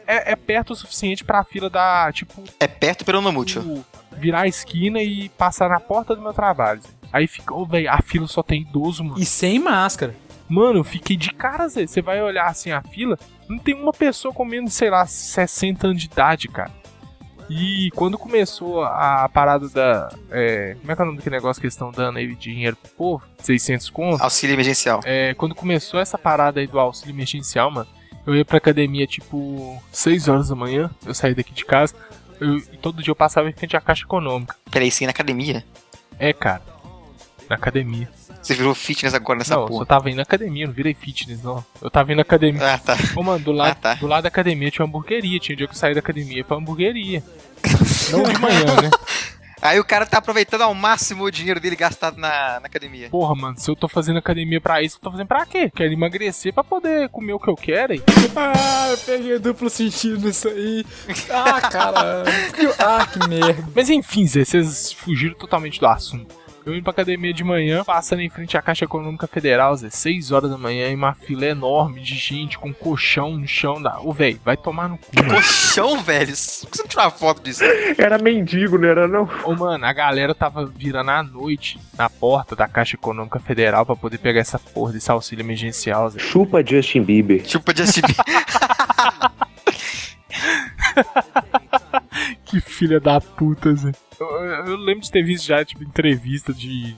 é, 0.07 0.31
é 0.31 0.35
perto 0.35 0.71
o 0.71 0.75
suficiente 0.75 1.23
pra 1.23 1.43
fila 1.43 1.69
dar, 1.69 2.11
tipo, 2.13 2.43
É 2.59 2.67
perto 2.67 3.05
pelo 3.05 3.21
Namútil. 3.21 3.83
Virar 4.17 4.41
a 4.41 4.47
esquina 4.47 5.01
e 5.01 5.29
passar 5.29 5.69
na 5.69 5.79
porta 5.79 6.15
do 6.15 6.21
meu 6.21 6.33
trabalho. 6.33 6.81
Aí 7.11 7.27
fica, 7.27 7.53
ô, 7.53 7.65
velho, 7.65 7.91
a 7.91 8.01
fila 8.01 8.27
só 8.27 8.41
tem 8.41 8.61
idoso, 8.61 9.03
mano. 9.03 9.19
E 9.19 9.25
sem 9.25 9.59
máscara. 9.59 10.15
Mano, 10.49 10.79
eu 10.79 10.83
fiquei 10.83 11.15
de 11.15 11.31
cara, 11.31 11.67
Zé. 11.67 11.85
Você 11.87 12.01
vai 12.01 12.21
olhar 12.21 12.47
assim 12.47 12.71
a 12.71 12.81
fila, 12.81 13.17
não 13.47 13.57
tem 13.57 13.73
uma 13.75 13.93
pessoa 13.93 14.33
com 14.33 14.43
menos, 14.43 14.73
sei 14.73 14.89
lá, 14.89 15.05
60 15.05 15.87
anos 15.87 16.01
de 16.01 16.07
idade, 16.07 16.47
cara. 16.47 16.71
E 17.49 17.89
quando 17.95 18.17
começou 18.17 18.83
a 18.83 19.29
parada 19.29 19.67
da. 19.69 20.09
é, 20.31 20.75
como 20.79 20.91
é 20.91 20.95
que 20.95 21.01
é 21.01 21.03
o 21.03 21.05
nome 21.05 21.17
daquele 21.17 21.35
negócio 21.35 21.59
que 21.59 21.65
eles 21.65 21.73
estão 21.73 21.91
dando 21.91 22.17
aí 22.17 22.27
de 22.27 22.35
dinheiro 22.35 22.75
pro 22.75 22.91
povo? 22.91 23.25
600 23.39 23.89
conto. 23.89 24.21
Auxílio 24.21 24.53
emergencial. 24.53 25.01
É, 25.03 25.33
quando 25.33 25.53
começou 25.53 25.99
essa 25.99 26.17
parada 26.17 26.59
aí 26.59 26.67
do 26.67 26.79
auxílio 26.79 27.13
emergencial, 27.13 27.69
mano, 27.69 27.87
eu 28.25 28.35
ia 28.35 28.45
pra 28.45 28.57
academia 28.57 29.05
tipo 29.05 29.81
6 29.91 30.27
horas 30.29 30.49
da 30.49 30.55
manhã. 30.55 30.89
Eu 31.05 31.13
saí 31.13 31.35
daqui 31.35 31.53
de 31.53 31.65
casa. 31.65 31.93
Eu- 32.39 32.61
todo 32.81 33.01
dia 33.01 33.11
eu 33.11 33.15
passava 33.15 33.49
em 33.49 33.53
frente 33.53 33.75
à 33.77 33.81
caixa 33.81 34.03
econômica. 34.03 34.55
Peraí, 34.71 34.89
sim, 34.91 35.05
na 35.05 35.11
academia. 35.11 35.63
É, 36.19 36.31
cara. 36.33 36.61
Na 37.49 37.55
academia. 37.55 38.09
Você 38.41 38.53
virou 38.55 38.75
fitness 38.75 39.13
agora 39.13 39.39
nessa 39.39 39.55
não, 39.55 39.61
eu 39.61 39.67
só 39.67 39.73
porra. 39.73 39.85
tava 39.85 40.09
indo 40.09 40.17
na 40.17 40.23
academia, 40.23 40.65
não 40.67 40.73
virei 40.73 40.93
fitness, 40.93 41.41
não. 41.41 41.63
Eu 41.81 41.89
tava 41.89 42.11
indo 42.11 42.17
na 42.17 42.23
academia. 42.23 42.73
Ah, 42.73 42.77
tá. 42.77 42.97
Ô, 43.15 43.23
mano, 43.23 43.43
do 43.43 43.51
lado, 43.53 43.71
Ah, 43.71 43.75
tá. 43.75 43.93
do 43.95 44.05
lado 44.07 44.23
da 44.23 44.27
academia 44.27 44.69
tinha 44.69 44.83
uma 44.85 44.89
hamburgueria. 44.89 45.39
Tinha 45.39 45.55
um 45.55 45.57
dia 45.57 45.67
que 45.67 45.73
eu 45.73 45.77
saí 45.77 45.93
da 45.93 45.99
academia 46.01 46.43
pra 46.43 46.57
hamburgueria. 46.57 47.23
não 48.11 48.23
de 48.23 48.37
manhã, 48.39 48.81
né? 48.81 48.89
Aí 49.63 49.79
o 49.79 49.85
cara 49.85 50.05
tá 50.05 50.17
aproveitando 50.17 50.61
ao 50.61 50.73
máximo 50.75 51.23
o 51.23 51.31
dinheiro 51.31 51.57
dele 51.57 51.77
gastado 51.77 52.17
na, 52.17 52.59
na 52.59 52.65
academia. 52.65 53.09
Porra, 53.09 53.33
mano, 53.33 53.57
se 53.57 53.71
eu 53.71 53.77
tô 53.77 53.87
fazendo 53.87 54.19
academia 54.19 54.59
pra 54.59 54.81
isso, 54.81 54.97
eu 54.97 55.01
tô 55.01 55.11
fazendo 55.11 55.27
pra 55.27 55.45
quê? 55.45 55.71
Quero 55.73 55.93
emagrecer 55.93 56.53
pra 56.53 56.65
poder 56.65 57.07
comer 57.07 57.31
o 57.31 57.39
que 57.39 57.49
eu 57.49 57.55
quero, 57.55 57.93
hein? 57.93 58.03
Ah, 58.35 58.89
eu 58.89 58.97
peguei 58.97 59.39
duplo 59.39 59.69
sentido 59.69 60.25
nisso 60.25 60.49
aí. 60.49 60.83
Ah, 61.29 61.61
caralho. 61.61 62.23
Ah, 62.77 63.05
que 63.05 63.27
merda. 63.29 63.63
Mas 63.73 63.89
enfim, 63.89 64.27
Zé, 64.27 64.43
vocês 64.43 64.91
fugiram 64.91 65.35
totalmente 65.35 65.79
do 65.79 65.87
assunto. 65.87 66.35
Eu 66.65 66.73
indo 66.73 66.83
pra 66.83 66.91
academia 66.91 67.33
de 67.33 67.43
manhã, 67.43 67.83
passando 67.83 68.21
em 68.21 68.29
frente 68.29 68.55
à 68.55 68.61
Caixa 68.61 68.85
Econômica 68.85 69.27
Federal, 69.27 69.75
Zé, 69.75 69.89
6 69.89 70.31
horas 70.31 70.49
da 70.49 70.57
manhã, 70.57 70.89
e 70.89 70.95
uma 70.95 71.13
fila 71.13 71.45
enorme 71.45 71.99
de 71.99 72.15
gente 72.15 72.57
com 72.57 72.73
colchão 72.73 73.37
no 73.37 73.45
chão 73.45 73.81
da. 73.81 73.99
Ô, 73.99 74.13
velho, 74.13 74.39
vai 74.45 74.55
tomar 74.55 74.87
no 74.87 74.97
cu. 74.97 75.11
Colchão, 75.29 76.01
velho. 76.01 76.27
Por 76.27 76.69
que 76.71 76.77
você 76.77 76.83
não 76.83 76.87
tirou 76.87 77.03
uma 77.03 77.11
foto 77.11 77.43
disso? 77.43 77.63
Era 77.97 78.17
mendigo, 78.17 78.77
não 78.77 78.87
era 78.87 79.09
não? 79.09 79.29
Ô, 79.43 79.53
mano, 79.53 79.85
a 79.85 79.91
galera 79.91 80.33
tava 80.33 80.65
virando 80.65 81.11
à 81.11 81.21
noite 81.21 81.77
na 81.97 82.09
porta 82.09 82.55
da 82.55 82.65
Caixa 82.65 82.95
Econômica 82.95 83.39
Federal 83.39 83.85
pra 83.85 83.97
poder 83.97 84.19
pegar 84.19 84.39
essa 84.39 84.57
porra 84.57 84.93
desse 84.93 85.11
auxílio 85.11 85.43
emergencial, 85.43 86.09
Zé. 86.11 86.19
Chupa 86.19 86.65
Justin 86.65 87.03
Bieber. 87.03 87.43
Tipo 87.43 87.73
de 87.73 87.81
SB. 87.81 88.07
Que 92.53 92.61
filha 92.61 92.99
da 92.99 93.19
puta, 93.19 93.73
Zé. 93.75 93.91
Eu, 94.19 94.27
eu- 94.27 94.65
eu 94.67 94.75
lembro 94.77 95.01
de 95.01 95.11
ter 95.11 95.23
visto 95.23 95.47
já, 95.47 95.65
tipo, 95.65 95.83
entrevista 95.83 96.53
de. 96.53 96.95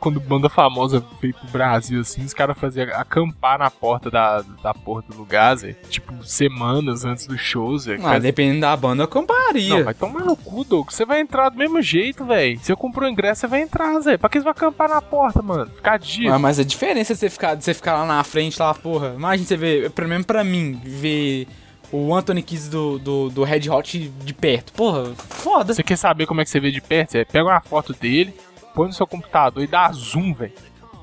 Quando 0.00 0.18
banda 0.18 0.48
famosa 0.48 1.04
veio 1.20 1.34
pro 1.34 1.46
Brasil, 1.50 2.00
assim, 2.00 2.24
os 2.24 2.32
caras 2.34 2.58
faziam 2.58 2.88
acampar 2.94 3.58
na 3.58 3.70
porta 3.70 4.10
da, 4.10 4.42
da 4.62 4.72
porra 4.74 5.02
do 5.08 5.16
lugar, 5.16 5.54
Zé. 5.56 5.74
Tipo, 5.90 6.24
semanas 6.24 7.04
antes 7.04 7.26
do 7.28 7.38
show, 7.38 7.78
Zé. 7.78 7.96
Ah, 8.02 8.18
dependendo 8.18 8.62
da 8.62 8.76
banda, 8.76 9.04
eu 9.04 9.08
comparia. 9.08 9.76
Não, 9.76 9.84
vai 9.84 9.94
tomar 9.94 10.24
no 10.24 10.34
cu, 10.36 10.64
Doug. 10.64 10.88
Você 10.90 11.04
vai 11.04 11.20
entrar 11.20 11.50
do 11.50 11.56
mesmo 11.58 11.80
jeito, 11.80 12.24
velho. 12.24 12.58
Você 12.58 12.74
comprou 12.74 13.08
o 13.08 13.12
ingresso, 13.12 13.42
você 13.42 13.46
vai 13.46 13.60
entrar, 13.60 14.00
Zé. 14.00 14.16
Pra 14.16 14.28
que 14.28 14.38
você 14.38 14.44
vai 14.44 14.50
acampar 14.52 14.88
na 14.88 15.00
porta, 15.02 15.40
mano? 15.42 15.70
Ficar 15.70 15.96
dia. 15.98 16.34
Ah, 16.34 16.38
mas 16.40 16.58
a 16.58 16.64
diferença 16.64 17.12
de 17.14 17.20
você 17.20 17.30
ficar, 17.30 17.54
você 17.54 17.72
ficar 17.72 17.92
lá 17.98 18.04
na 18.06 18.24
frente, 18.24 18.58
lá, 18.58 18.74
porra. 18.74 19.12
Imagina 19.14 19.46
você 19.46 19.56
ver, 19.56 19.90
pelo 19.90 20.08
menos 20.08 20.26
pra 20.26 20.42
mim, 20.42 20.80
ver 20.82 21.46
o 21.90 22.14
Anthony 22.14 22.42
Kiss 22.42 22.68
do, 22.68 22.98
do, 22.98 23.30
do 23.30 23.44
Red 23.44 23.68
Hot 23.70 23.98
de 24.24 24.34
perto. 24.34 24.72
Porra, 24.72 25.14
foda. 25.14 25.74
Você 25.74 25.82
quer 25.82 25.96
saber 25.96 26.26
como 26.26 26.40
é 26.40 26.44
que 26.44 26.50
você 26.50 26.60
vê 26.60 26.70
de 26.70 26.80
perto? 26.80 27.12
Você 27.12 27.24
pega 27.24 27.44
uma 27.44 27.60
foto 27.60 27.92
dele, 27.92 28.34
põe 28.74 28.88
no 28.88 28.92
seu 28.92 29.06
computador 29.06 29.62
e 29.62 29.66
dá 29.66 29.90
zoom, 29.92 30.34
velho. 30.34 30.52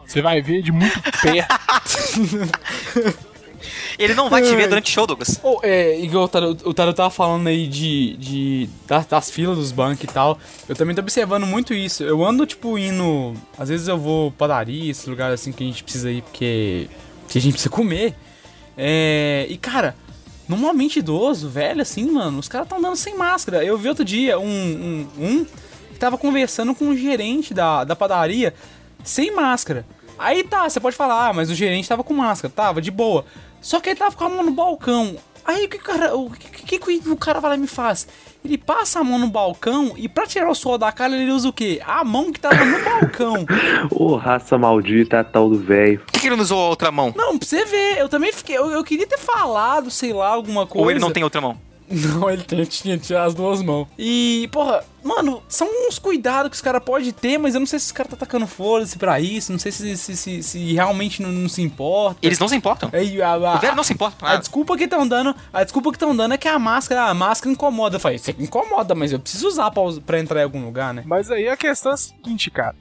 Você 0.06 0.22
vai 0.22 0.42
ver 0.42 0.62
de 0.62 0.72
muito 0.72 1.02
perto. 1.22 1.56
Ele 3.98 4.14
não 4.14 4.30
vai 4.30 4.42
te 4.42 4.56
ver 4.56 4.68
durante 4.68 4.92
o 4.92 4.94
show, 4.94 5.08
Douglas. 5.08 5.40
Oh, 5.42 5.60
é, 5.64 6.00
igual 6.00 6.26
o 6.26 6.28
Taro, 6.28 6.58
o 6.66 6.74
Taro 6.74 6.94
tava 6.94 7.10
falando 7.10 7.48
aí 7.48 7.66
de, 7.66 8.16
de 8.18 8.70
das, 8.88 9.06
das 9.06 9.32
filas 9.32 9.58
dos 9.58 9.72
bancos 9.72 10.04
e 10.04 10.08
tal. 10.08 10.38
Eu 10.68 10.76
também 10.76 10.96
tô 10.96 11.02
observando 11.02 11.46
muito 11.46 11.74
isso. 11.74 12.04
Eu 12.04 12.24
ando, 12.24 12.46
tipo, 12.46 12.78
indo. 12.78 13.34
Às 13.58 13.70
vezes 13.70 13.88
eu 13.88 13.98
vou 13.98 14.32
padaria, 14.32 14.92
esse 14.92 15.10
lugar 15.10 15.32
assim 15.32 15.52
que 15.52 15.64
a 15.64 15.68
gente 15.68 15.84
precisa 15.84 16.12
ir 16.12 16.22
porque. 16.22 16.88
que 17.28 17.38
a 17.38 17.42
gente 17.42 17.54
precisa 17.54 17.70
comer. 17.70 18.14
É, 18.78 19.48
e 19.50 19.58
cara, 19.58 19.96
normalmente 20.48 21.00
idoso, 21.00 21.50
velho, 21.50 21.82
assim, 21.82 22.10
mano, 22.10 22.40
os 22.40 22.48
caras 22.48 22.68
tão 22.68 22.78
andando 22.78 22.96
sem 22.96 23.18
máscara. 23.18 23.64
Eu 23.64 23.78
vi 23.78 23.90
outro 23.90 24.06
dia 24.06 24.40
um, 24.40 24.46
um, 24.46 25.08
um 25.18 25.46
que 25.92 26.00
tava 26.00 26.18
conversando 26.18 26.76
com 26.76 26.90
o 26.90 26.98
gerente 26.98 27.54
da, 27.54 27.84
da 27.84 27.96
padaria 27.96 28.54
sem 29.04 29.34
máscara. 29.34 29.86
Aí 30.18 30.44
tá, 30.44 30.68
você 30.68 30.80
pode 30.80 30.96
falar, 30.96 31.30
ah, 31.30 31.34
mas 31.34 31.50
o 31.50 31.56
gerente 31.56 31.88
tava 31.88 32.04
com 32.04 32.14
máscara, 32.14 32.54
tava 32.54 32.82
de 32.82 32.92
boa. 32.92 33.26
Só 33.62 33.80
que 33.80 33.90
ele 33.90 34.00
tava 34.00 34.16
com 34.16 34.24
a 34.24 34.30
mão 34.30 34.44
no 34.44 34.52
balcão. 34.52 35.16
Aí 35.46 35.66
o 35.66 35.70
que 35.70 35.78
o 35.78 35.82
cara, 35.82 36.16
o 36.16 36.32
que, 36.32 36.80
que, 36.80 37.00
que 37.00 37.10
o 37.10 37.16
cara 37.18 37.40
vai 37.40 37.52
lá 37.52 37.56
e 37.56 37.60
me 37.60 37.68
faz? 37.68 38.08
Ele 38.44 38.58
passa 38.58 39.00
a 39.00 39.04
mão 39.04 39.20
no 39.20 39.28
balcão 39.28 39.94
e 39.96 40.10
pra 40.10 40.26
tirar 40.26 40.50
o 40.50 40.56
suor 40.56 40.78
da 40.78 40.92
cara 40.92 41.16
ele 41.16 41.32
usa 41.32 41.50
o 41.50 41.54
quê? 41.54 41.82
A 41.86 42.04
mão 42.04 42.32
que 42.32 42.40
tava 42.40 42.64
no 42.64 42.84
balcão. 42.84 43.46
Ô, 43.92 44.16
raça 44.16 44.58
maldita, 44.58 45.24
tal 45.24 45.50
do 45.50 45.60
velho. 45.60 46.00
Por 46.00 46.14
que 46.14 46.20
que 46.20 46.28
ele 46.28 46.36
não 46.36 46.44
usou 46.44 46.60
a 46.62 46.70
outra 46.70 46.92
mão? 46.92 47.14
Não, 47.16 47.38
pra 47.38 47.48
você 47.48 47.64
ver, 47.66 47.98
eu 48.00 48.10
também 48.10 48.32
fiquei. 48.32 48.58
Eu, 48.58 48.72
eu 48.72 48.84
queria 48.84 49.08
ter 49.08 49.18
falado, 49.18 49.90
sei 49.92 50.14
lá, 50.14 50.30
alguma 50.30 50.66
coisa. 50.66 50.84
Ou 50.84 50.92
ele 50.92 51.00
não 51.00 51.12
tem 51.12 51.24
outra 51.24 51.42
mão? 51.42 51.58
Não, 51.90 52.30
ele 52.30 52.44
tem, 52.44 52.64
tinha 52.66 52.98
que 52.98 53.06
tirar 53.06 53.26
as 53.26 53.34
duas 53.34 53.62
mãos. 53.62 53.88
E, 53.98 54.50
porra, 54.52 54.84
mano, 55.04 55.42
são 55.48 55.68
uns 55.88 56.00
cuidados 56.00 56.50
que 56.50 56.56
os 56.56 56.62
caras 56.62 56.84
podem 56.84 57.12
ter, 57.12 57.38
mas 57.38 57.54
eu 57.54 57.60
não 57.60 57.68
sei 57.68 57.78
se 57.80 57.86
os 57.88 57.92
caras 57.92 58.10
tá 58.10 58.16
atacando 58.16 58.48
foda-se 58.48 58.98
pra 58.98 59.20
isso, 59.20 59.52
não 59.52 59.60
sei 59.60 59.72
se, 59.72 59.96
se, 59.98 60.18
se, 60.18 60.44
se 60.44 60.74
realmente 60.74 61.22
não, 61.22 61.32
não 61.32 61.48
se 61.48 61.62
importa. 61.62 62.18
Eles 62.22 62.40
não 62.40 62.48
se 62.48 62.56
importam. 62.56 62.90
A, 62.92 63.28
a, 63.32 63.56
O 63.56 63.60
velho 63.60 63.76
não 63.76 63.84
se 63.84 63.94
importa 63.94 64.18
com 64.20 64.26
a 64.26 64.30
nada. 64.30 64.42
desculpa 64.42 64.76
que 64.76 64.86
estão 64.86 65.08
dando, 65.08 65.36
a 65.54 65.64
desculpa 65.64 65.92
que 65.92 65.96
estão 65.98 66.16
dando 66.16 66.34
é 66.34 66.38
que 66.38 66.48
a 66.48 66.58
máscara, 66.58 67.04
a 67.04 67.14
máscara 67.14 67.52
incomoda. 67.52 67.98
Eu 67.98 68.00
falei, 68.00 68.18
você 68.18 68.36
incomoda, 68.40 68.96
mas 68.96 69.12
eu 69.12 69.20
preciso 69.20 69.48
usar 69.48 69.70
pra, 69.72 69.84
pra 70.06 70.20
entrar 70.20 70.42
em 70.42 70.44
algum 70.44 70.66
lugar, 70.66 70.94
né? 70.94 71.04
Mas 71.06 71.30
aí 71.30 71.48
a 71.48 71.56
questão 71.56 71.92
é 71.92 71.96
a 71.96 71.98
seguinte, 71.98 72.50
cara. 72.50 72.76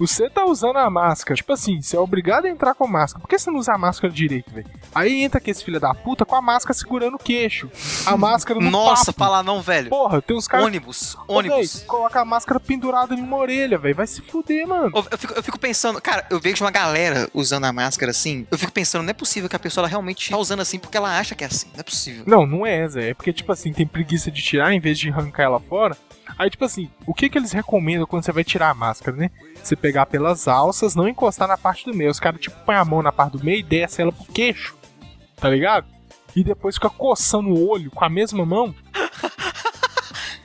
Você 0.00 0.30
tá 0.30 0.46
usando 0.46 0.78
a 0.78 0.88
máscara, 0.88 1.36
tipo 1.36 1.52
assim, 1.52 1.82
você 1.82 1.94
é 1.94 2.00
obrigado 2.00 2.46
a 2.46 2.48
entrar 2.48 2.74
com 2.74 2.88
máscara. 2.88 3.20
Por 3.20 3.28
que 3.28 3.38
você 3.38 3.50
não 3.50 3.58
usa 3.58 3.74
a 3.74 3.78
máscara 3.78 4.10
direito, 4.12 4.50
velho? 4.50 4.66
Aí 4.94 5.22
entra 5.22 5.36
aquele 5.36 5.58
filho 5.58 5.78
da 5.78 5.92
puta 5.92 6.24
com 6.24 6.34
a 6.34 6.40
máscara 6.40 6.72
segurando 6.72 7.16
o 7.16 7.18
queixo. 7.18 7.70
A 8.06 8.16
máscara 8.16 8.58
no 8.58 8.70
Nossa, 8.70 9.12
papo. 9.12 9.18
fala 9.18 9.42
não, 9.42 9.60
velho. 9.60 9.90
Porra, 9.90 10.22
tem 10.22 10.34
uns 10.34 10.48
caras... 10.48 10.64
Ônibus, 10.66 11.16
Ô, 11.28 11.34
ônibus. 11.34 11.76
véi, 11.80 11.86
coloca 11.86 12.18
a 12.18 12.24
máscara 12.24 12.58
pendurada 12.58 13.14
em 13.14 13.20
uma 13.20 13.36
orelha, 13.36 13.76
velho. 13.76 13.94
Vai 13.94 14.06
se 14.06 14.22
fuder, 14.22 14.66
mano. 14.66 14.90
Eu, 14.94 15.06
eu 15.10 15.18
fico, 15.18 15.34
eu 15.34 15.42
fico 15.42 15.58
pensando, 15.58 16.00
cara, 16.00 16.26
eu 16.30 16.40
vejo 16.40 16.64
uma 16.64 16.70
galera 16.70 17.28
usando 17.34 17.64
a 17.64 17.72
máscara 17.72 18.10
assim. 18.10 18.46
Eu 18.50 18.56
fico 18.56 18.72
pensando, 18.72 19.02
não 19.02 19.10
é 19.10 19.14
possível 19.14 19.50
que 19.50 19.56
a 19.56 19.58
pessoa 19.58 19.82
ela 19.82 19.88
realmente 19.88 20.30
tá 20.30 20.38
usando 20.38 20.60
assim 20.60 20.78
porque 20.78 20.96
ela 20.96 21.18
acha 21.18 21.34
que 21.34 21.44
é 21.44 21.46
assim. 21.46 21.68
Não 21.74 21.80
é 21.80 21.82
possível. 21.82 22.24
Não, 22.26 22.46
não 22.46 22.66
é, 22.66 22.88
Zé. 22.88 23.10
É 23.10 23.14
porque, 23.14 23.32
tipo 23.32 23.52
assim, 23.52 23.72
tem 23.72 23.86
preguiça 23.86 24.30
de 24.30 24.42
tirar 24.42 24.72
em 24.72 24.80
vez 24.80 24.98
de 24.98 25.10
arrancar 25.10 25.42
ela 25.42 25.60
fora. 25.60 25.96
Aí, 26.38 26.48
tipo 26.50 26.64
assim, 26.64 26.88
o 27.06 27.12
que 27.14 27.28
que 27.28 27.38
eles 27.38 27.52
recomendam 27.52 28.06
quando 28.06 28.24
você 28.24 28.32
vai 28.32 28.44
tirar 28.44 28.70
a 28.70 28.74
máscara, 28.74 29.16
né? 29.16 29.30
Você 29.62 29.76
pegar 29.76 30.06
pelas 30.06 30.48
alças, 30.48 30.94
não 30.94 31.08
encostar 31.08 31.46
na 31.48 31.56
parte 31.58 31.84
do 31.84 31.94
meio. 31.94 32.10
Os 32.10 32.20
caras, 32.20 32.40
tipo, 32.40 32.56
põem 32.64 32.76
a 32.76 32.84
mão 32.84 33.02
na 33.02 33.12
parte 33.12 33.36
do 33.36 33.44
meio 33.44 33.58
e 33.60 33.62
desce 33.62 34.00
ela 34.02 34.12
pro 34.12 34.24
queixo. 34.32 34.74
Tá 35.36 35.48
ligado? 35.50 35.86
E 36.34 36.44
depois 36.44 36.76
fica 36.76 36.88
coçando 36.90 37.48
o 37.50 37.68
olho 37.68 37.90
com 37.90 38.04
a 38.04 38.08
mesma 38.08 38.44
mão. 38.46 38.74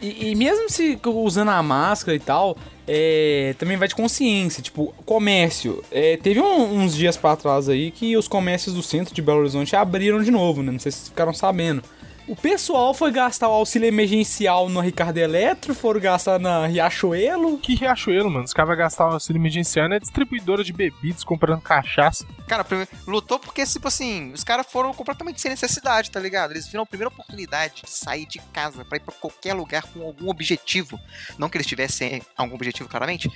E, 0.02 0.32
e 0.32 0.36
mesmo 0.36 0.70
se 0.70 1.00
usando 1.06 1.50
a 1.50 1.64
máscara 1.64 2.16
e 2.16 2.20
tal, 2.20 2.58
é, 2.88 3.56
também 3.58 3.78
vai 3.78 3.88
de 3.88 3.96
consciência. 3.96 4.62
Tipo, 4.62 4.94
comércio. 5.06 5.82
É, 5.90 6.18
teve 6.18 6.40
um- 6.42 6.80
uns 6.84 6.94
dias 6.96 7.16
pra 7.18 7.36
trás 7.36 7.70
aí 7.70 7.92
que 7.92 8.16
os 8.18 8.28
comércios 8.28 8.76
do 8.76 8.84
centro 8.84 9.16
de 9.16 9.22
Belo 9.22 9.40
Horizonte 9.40 9.76
abriram 9.76 10.22
de 10.22 10.30
novo, 10.30 10.62
né? 10.62 10.72
Não 10.72 10.80
sei 10.80 10.92
se 10.92 10.98
vocês 10.98 11.10
ficaram 11.10 11.34
sabendo. 11.34 11.82
O 12.28 12.36
pessoal 12.36 12.92
foi 12.92 13.12
gastar 13.12 13.48
o 13.48 13.52
auxílio 13.52 13.88
emergencial 13.88 14.68
no 14.68 14.80
Ricardo 14.80 15.18
Eletro, 15.18 15.76
foram 15.76 16.00
gastar 16.00 16.40
na 16.40 16.66
Riachuelo. 16.66 17.60
Que 17.60 17.76
Riachuelo, 17.76 18.32
mano. 18.32 18.46
Os 18.46 18.54
caras 18.54 18.70
vão 18.70 18.78
gastar 18.78 19.08
o 19.08 19.14
auxílio 19.14 19.40
emergencial 19.40 19.86
é 19.94 20.00
distribuidora 20.00 20.64
de 20.64 20.74
bebidas 20.74 21.24
comprando 21.24 21.62
cachaça. 21.62 22.26
Cara, 22.48 22.66
lutou 23.06 23.38
porque, 23.38 23.64
tipo 23.64 23.88
assim, 23.88 24.32
os 24.34 24.44
caras 24.44 24.66
foram 24.66 24.92
completamente 24.92 25.40
sem 25.40 25.52
necessidade, 25.52 26.10
tá 26.10 26.20
ligado? 26.20 26.52
Eles 26.52 26.66
viram 26.68 26.82
a 26.82 26.88
primeira 26.88 27.10
oportunidade 27.10 27.84
de 27.84 27.92
sair 27.92 28.26
de 28.26 28.40
casa 28.52 28.84
pra 28.84 28.98
ir 28.98 29.02
pra 29.02 29.14
qualquer 29.14 29.54
lugar 29.54 29.84
com 29.84 30.02
algum 30.02 30.28
objetivo. 30.28 31.00
Não 31.38 31.48
que 31.48 31.58
eles 31.58 31.68
tivessem 31.68 32.24
algum 32.36 32.56
objetivo, 32.56 32.90
claramente. 32.90 33.30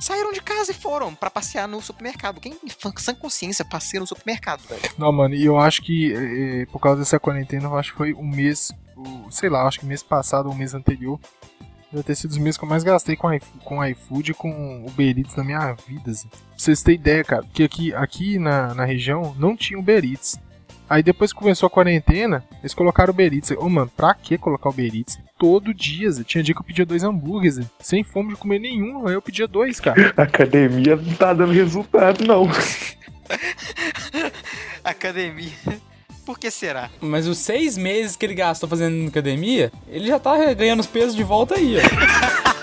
Saíram 0.00 0.32
de 0.32 0.40
casa 0.40 0.70
e 0.70 0.74
foram 0.74 1.14
pra 1.14 1.30
passear 1.30 1.66
no 1.68 1.80
supermercado. 1.82 2.40
Quem, 2.40 2.56
sem 2.96 3.14
consciência, 3.14 3.64
passeia 3.64 4.00
no 4.00 4.06
supermercado, 4.06 4.60
velho? 4.68 4.80
Não, 4.96 5.12
mano, 5.12 5.34
e 5.34 5.44
eu 5.44 5.58
acho 5.58 5.82
que 5.82 6.12
eh, 6.14 6.66
por 6.72 6.78
causa 6.80 7.00
dessa 7.00 7.18
quarentena, 7.18 7.64
eu 7.66 7.76
acho 7.76 7.90
que 7.92 7.96
foi 7.98 8.14
um 8.14 8.26
mês, 8.26 8.70
o- 8.96 9.30
sei 9.30 9.48
lá, 9.48 9.66
acho 9.66 9.80
que 9.80 9.86
mês 9.86 10.02
passado 10.02 10.48
ou 10.48 10.54
mês 10.54 10.72
anterior, 10.74 11.18
deve 11.90 12.02
ter 12.04 12.14
sido 12.14 12.30
os 12.32 12.38
meses 12.38 12.56
que 12.58 12.64
eu 12.64 12.68
mais 12.68 12.84
gastei 12.84 13.16
com, 13.16 13.32
i- 13.32 13.40
com 13.64 13.84
iFood 13.84 14.30
e 14.30 14.34
com 14.34 14.84
Uber 14.86 15.18
Eats 15.18 15.34
na 15.36 15.42
minha 15.44 15.72
vida. 15.72 16.10
Assim. 16.10 16.28
Pra 16.28 16.38
vocês 16.56 16.82
terem 16.82 17.00
ideia, 17.00 17.24
cara, 17.24 17.44
que 17.52 17.62
aqui, 17.64 17.94
aqui 17.94 18.38
na, 18.38 18.74
na 18.74 18.84
região 18.84 19.34
não 19.38 19.56
tinha 19.56 19.78
Uber 19.78 20.04
Eats. 20.04 20.38
Aí 20.88 21.02
depois 21.02 21.32
que 21.32 21.38
começou 21.38 21.66
a 21.66 21.70
quarentena, 21.70 22.44
eles 22.60 22.74
colocaram 22.74 23.12
Uber 23.12 23.32
Eats. 23.32 23.50
Ô, 23.58 23.68
mano, 23.68 23.90
pra 23.96 24.14
que 24.14 24.38
colocar 24.38 24.70
Uber 24.70 24.94
Eats? 24.94 25.18
Todo 25.38 25.74
dia, 25.74 26.10
Zé. 26.10 26.24
Tinha 26.24 26.42
dia 26.42 26.54
que 26.54 26.60
eu 26.60 26.64
pedia 26.64 26.86
dois 26.86 27.04
hambúrgueres, 27.04 27.56
Zé. 27.56 27.64
sem 27.78 28.02
fome 28.02 28.30
de 28.30 28.36
comer 28.36 28.58
nenhum, 28.58 29.06
aí 29.06 29.14
eu 29.14 29.22
pedia 29.22 29.46
dois, 29.46 29.78
cara. 29.80 30.12
A 30.16 30.22
academia 30.24 30.96
não 30.96 31.14
tá 31.14 31.32
dando 31.32 31.52
resultado, 31.52 32.24
não. 32.24 32.48
Academia. 34.82 35.52
Por 36.24 36.38
que 36.38 36.50
será? 36.50 36.90
Mas 37.00 37.26
os 37.26 37.38
seis 37.38 37.76
meses 37.78 38.16
que 38.16 38.26
ele 38.26 38.34
gastou 38.34 38.68
fazendo 38.68 39.08
academia, 39.08 39.72
ele 39.88 40.06
já 40.06 40.18
tá 40.18 40.52
ganhando 40.54 40.80
os 40.80 40.86
pesos 40.86 41.14
de 41.14 41.22
volta 41.22 41.54
aí, 41.54 41.76
ó. 41.76 41.80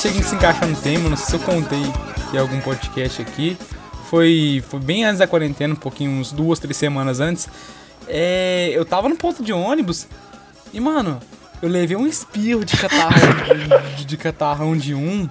sei 0.00 0.22
se 0.22 0.34
encaixar 0.34 0.66
no 0.66 0.76
tema, 0.76 1.08
não 1.08 1.16
sei 1.16 1.26
se 1.26 1.34
eu 1.34 1.40
contei 1.40 1.82
em 2.32 2.38
algum 2.38 2.60
podcast 2.60 3.20
aqui. 3.22 3.56
Foi, 4.08 4.62
foi 4.68 4.80
bem 4.80 5.04
antes 5.04 5.18
da 5.18 5.26
quarentena, 5.26 5.74
um 5.74 5.76
pouquinho, 5.76 6.10
uns 6.10 6.32
duas, 6.32 6.58
três 6.58 6.76
semanas 6.76 7.20
antes. 7.20 7.48
É, 8.08 8.70
eu 8.72 8.84
tava 8.84 9.08
no 9.08 9.16
ponto 9.16 9.42
de 9.42 9.52
ônibus 9.52 10.06
e, 10.72 10.80
mano, 10.80 11.20
eu 11.62 11.68
levei 11.68 11.96
um 11.96 12.06
espirro 12.06 12.64
de 12.64 12.76
catarrão 12.76 13.34
de, 13.96 14.04
de 14.04 14.16
catarrão 14.16 14.76
de 14.76 14.94
um. 14.94 15.28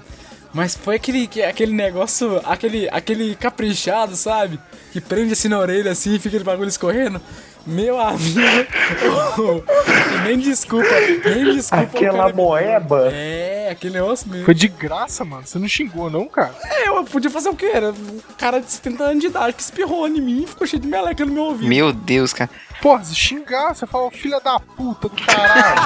Mas 0.53 0.75
foi 0.75 0.95
aquele, 0.95 1.27
que- 1.27 1.43
aquele 1.43 1.73
negócio, 1.73 2.41
aquele, 2.45 2.88
aquele 2.91 3.35
caprichado, 3.35 4.15
sabe? 4.15 4.59
Que 4.91 4.99
prende 5.01 5.33
assim 5.33 5.47
na 5.47 5.59
orelha 5.59 5.91
assim 5.91 6.11
e 6.15 6.17
fica 6.17 6.29
aquele 6.29 6.43
bagulho 6.43 6.69
escorrendo. 6.69 7.21
Meu 7.66 8.00
amigo. 8.00 8.39
nem 10.25 10.39
desculpa, 10.39 10.89
nem 11.25 11.54
desculpa. 11.54 11.84
Aquela 11.84 12.34
moeba. 12.34 13.10
É, 13.12 13.70
aquele 13.72 13.94
negócio 13.94 14.28
mesmo. 14.30 14.46
Foi 14.46 14.54
de 14.54 14.68
graça, 14.68 15.24
mano. 15.25 15.46
Você 15.46 15.60
não 15.60 15.68
xingou, 15.68 16.10
não, 16.10 16.28
cara? 16.28 16.56
É, 16.63 16.88
eu 16.88 17.04
podia 17.04 17.30
fazer 17.30 17.50
o 17.50 17.56
quê? 17.56 17.72
Era 17.74 17.92
um 17.92 18.20
cara 18.38 18.60
de 18.60 18.72
70 18.72 19.04
anos 19.04 19.20
de 19.20 19.28
idade 19.28 19.54
que 19.54 19.62
espirrou 19.62 20.08
em 20.08 20.22
mim 20.22 20.44
e 20.44 20.48
ficou 20.48 20.66
cheio 20.66 20.82
de 20.82 20.88
meleca 20.88 21.25
no 21.25 21.32
meu 21.32 21.44
ouvido. 21.44 21.68
Meu 21.68 21.94
Deus, 21.94 22.34
cara. 22.34 22.50
Porra, 22.82 23.04
se 23.04 23.13
xingar, 23.13 23.75
você 23.75 23.86
fala, 23.86 24.10
filha 24.10 24.39
da 24.39 24.60
puta 24.60 25.10
do 25.10 25.16
caralho. 25.24 25.80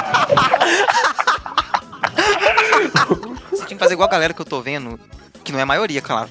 Você 3.50 3.66
tinha 3.66 3.76
que 3.76 3.82
fazer 3.82 3.94
igual 3.94 4.08
a 4.08 4.12
galera 4.12 4.34
que 4.34 4.40
eu 4.40 4.44
tô 4.44 4.60
vendo, 4.60 4.98
que 5.42 5.52
não 5.52 5.58
é 5.58 5.62
a 5.62 5.66
maioria, 5.66 6.00
claro. 6.00 6.28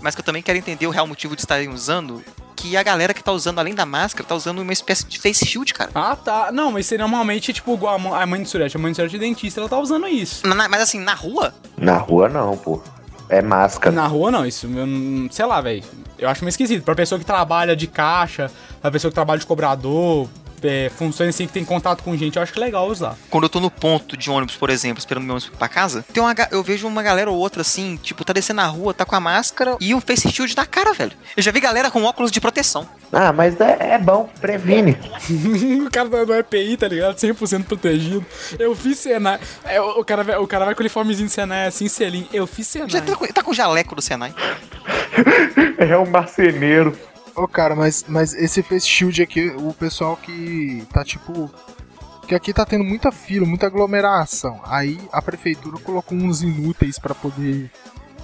Mas 0.00 0.14
que 0.14 0.20
eu 0.20 0.24
também 0.24 0.42
quero 0.42 0.58
entender 0.58 0.86
o 0.86 0.90
real 0.90 1.06
motivo 1.06 1.34
de 1.34 1.42
estarem 1.42 1.68
usando. 1.68 2.22
Que 2.60 2.76
a 2.76 2.82
galera 2.82 3.14
que 3.14 3.24
tá 3.24 3.32
usando, 3.32 3.58
além 3.58 3.74
da 3.74 3.86
máscara, 3.86 4.28
tá 4.28 4.34
usando 4.34 4.58
uma 4.60 4.72
espécie 4.72 5.06
de 5.06 5.18
face 5.18 5.46
shield, 5.46 5.72
cara. 5.72 5.90
Ah, 5.94 6.14
tá. 6.14 6.50
Não, 6.52 6.70
mas 6.72 6.84
isso 6.84 6.94
aí 6.94 6.98
normalmente 6.98 7.52
tipo 7.52 7.72
igual 7.72 7.94
a 8.14 8.26
mãe- 8.26 8.42
de 8.42 8.48
Surete. 8.48 8.76
A 8.76 8.80
mãe 8.80 8.92
de 8.92 8.96
Surete 8.96 9.16
é 9.16 9.18
dentista, 9.18 9.60
ela 9.60 9.68
tá 9.68 9.78
usando 9.78 10.06
isso. 10.06 10.46
Na- 10.46 10.68
mas 10.68 10.82
assim, 10.82 11.00
na 11.00 11.14
rua, 11.14 11.54
Na 11.78 11.96
rua 11.96 12.28
não, 12.28 12.56
pô. 12.56 12.82
É 13.30 13.40
máscara. 13.40 13.94
Na 13.94 14.06
rua 14.06 14.30
não, 14.30 14.44
isso, 14.44 14.68
sei 15.30 15.46
lá, 15.46 15.60
velho. 15.60 15.82
Eu 16.18 16.28
acho 16.28 16.42
meio 16.44 16.50
esquisito. 16.50 16.82
Pra 16.84 16.94
pessoa 16.94 17.18
que 17.18 17.24
trabalha 17.24 17.74
de 17.74 17.86
caixa, 17.86 18.50
pra 18.82 18.90
pessoa 18.90 19.10
que 19.10 19.14
trabalha 19.14 19.38
de 19.40 19.46
cobrador, 19.46 20.28
é, 20.62 20.90
funções 20.96 21.30
assim 21.30 21.46
que 21.46 21.52
tem 21.52 21.64
contato 21.64 22.02
com 22.02 22.16
gente, 22.16 22.36
eu 22.36 22.42
acho 22.42 22.52
que 22.52 22.58
é 22.58 22.64
legal 22.64 22.86
usar. 22.88 23.16
quando 23.30 23.44
eu 23.44 23.48
tô 23.48 23.60
no 23.60 23.70
ponto 23.70 24.16
de 24.16 24.30
ônibus, 24.30 24.56
por 24.56 24.70
exemplo, 24.70 24.98
esperando 24.98 25.24
meu 25.24 25.34
ônibus 25.36 25.50
pra 25.58 25.68
casa, 25.68 26.04
tem 26.12 26.22
uma, 26.22 26.34
eu 26.50 26.62
vejo 26.62 26.86
uma 26.86 27.02
galera 27.02 27.30
ou 27.30 27.36
outra 27.38 27.62
assim, 27.62 27.98
tipo, 28.02 28.24
tá 28.24 28.32
descendo 28.32 28.56
na 28.58 28.66
rua, 28.66 28.92
tá 28.94 29.04
com 29.04 29.14
a 29.16 29.20
máscara 29.20 29.76
e 29.80 29.94
um 29.94 30.00
face 30.00 30.30
shield 30.30 30.56
na 30.56 30.66
cara, 30.66 30.92
velho. 30.92 31.12
Eu 31.36 31.42
já 31.42 31.50
vi 31.50 31.60
galera 31.60 31.90
com 31.90 32.02
óculos 32.04 32.30
de 32.30 32.40
proteção. 32.40 32.86
Ah, 33.12 33.32
mas 33.32 33.60
é, 33.60 33.94
é 33.94 33.98
bom, 33.98 34.28
previne. 34.40 34.96
o 35.86 35.90
cara 35.90 36.08
não 36.08 36.34
é 36.34 36.38
EPI, 36.40 36.76
tá 36.76 36.86
ligado? 36.88 37.16
100% 37.16 37.64
protegido. 37.64 38.24
Eu 38.58 38.74
fiz 38.76 38.98
Senai. 38.98 39.38
É, 39.64 39.80
o, 39.80 40.00
o 40.00 40.04
cara, 40.04 40.22
vai- 40.22 40.36
o 40.36 40.46
cara 40.46 40.64
vai 40.64 40.74
com 40.74 40.80
o 40.80 40.82
uniformezinho 40.84 41.26
de 41.26 41.32
Senai 41.34 41.66
assim, 41.66 41.88
selinho. 41.88 42.28
Eu 42.32 42.46
fiz 42.46 42.66
Senai. 42.66 42.88
Já 42.88 43.00
tá, 43.00 43.16
com- 43.16 43.26
tá 43.26 43.42
com 43.42 43.50
o 43.50 43.54
jaleco 43.54 43.94
do 43.94 44.02
Senai. 44.02 44.32
É 45.78 45.96
um 45.96 46.06
marceneiro. 46.08 46.96
Ô, 47.42 47.48
cara, 47.48 47.74
mas, 47.74 48.04
mas 48.06 48.34
esse 48.34 48.62
face 48.62 48.86
shield 48.86 49.22
aqui, 49.22 49.48
o 49.48 49.72
pessoal 49.72 50.16
que 50.16 50.84
tá 50.92 51.02
tipo. 51.04 51.50
Que 52.28 52.34
aqui 52.34 52.52
tá 52.52 52.64
tendo 52.66 52.84
muita 52.84 53.10
fila, 53.10 53.46
muita 53.46 53.66
aglomeração. 53.66 54.60
Aí 54.64 55.00
a 55.10 55.20
prefeitura 55.22 55.78
colocou 55.78 56.16
uns 56.16 56.42
inúteis 56.42 56.98
pra 56.98 57.14
poder 57.14 57.70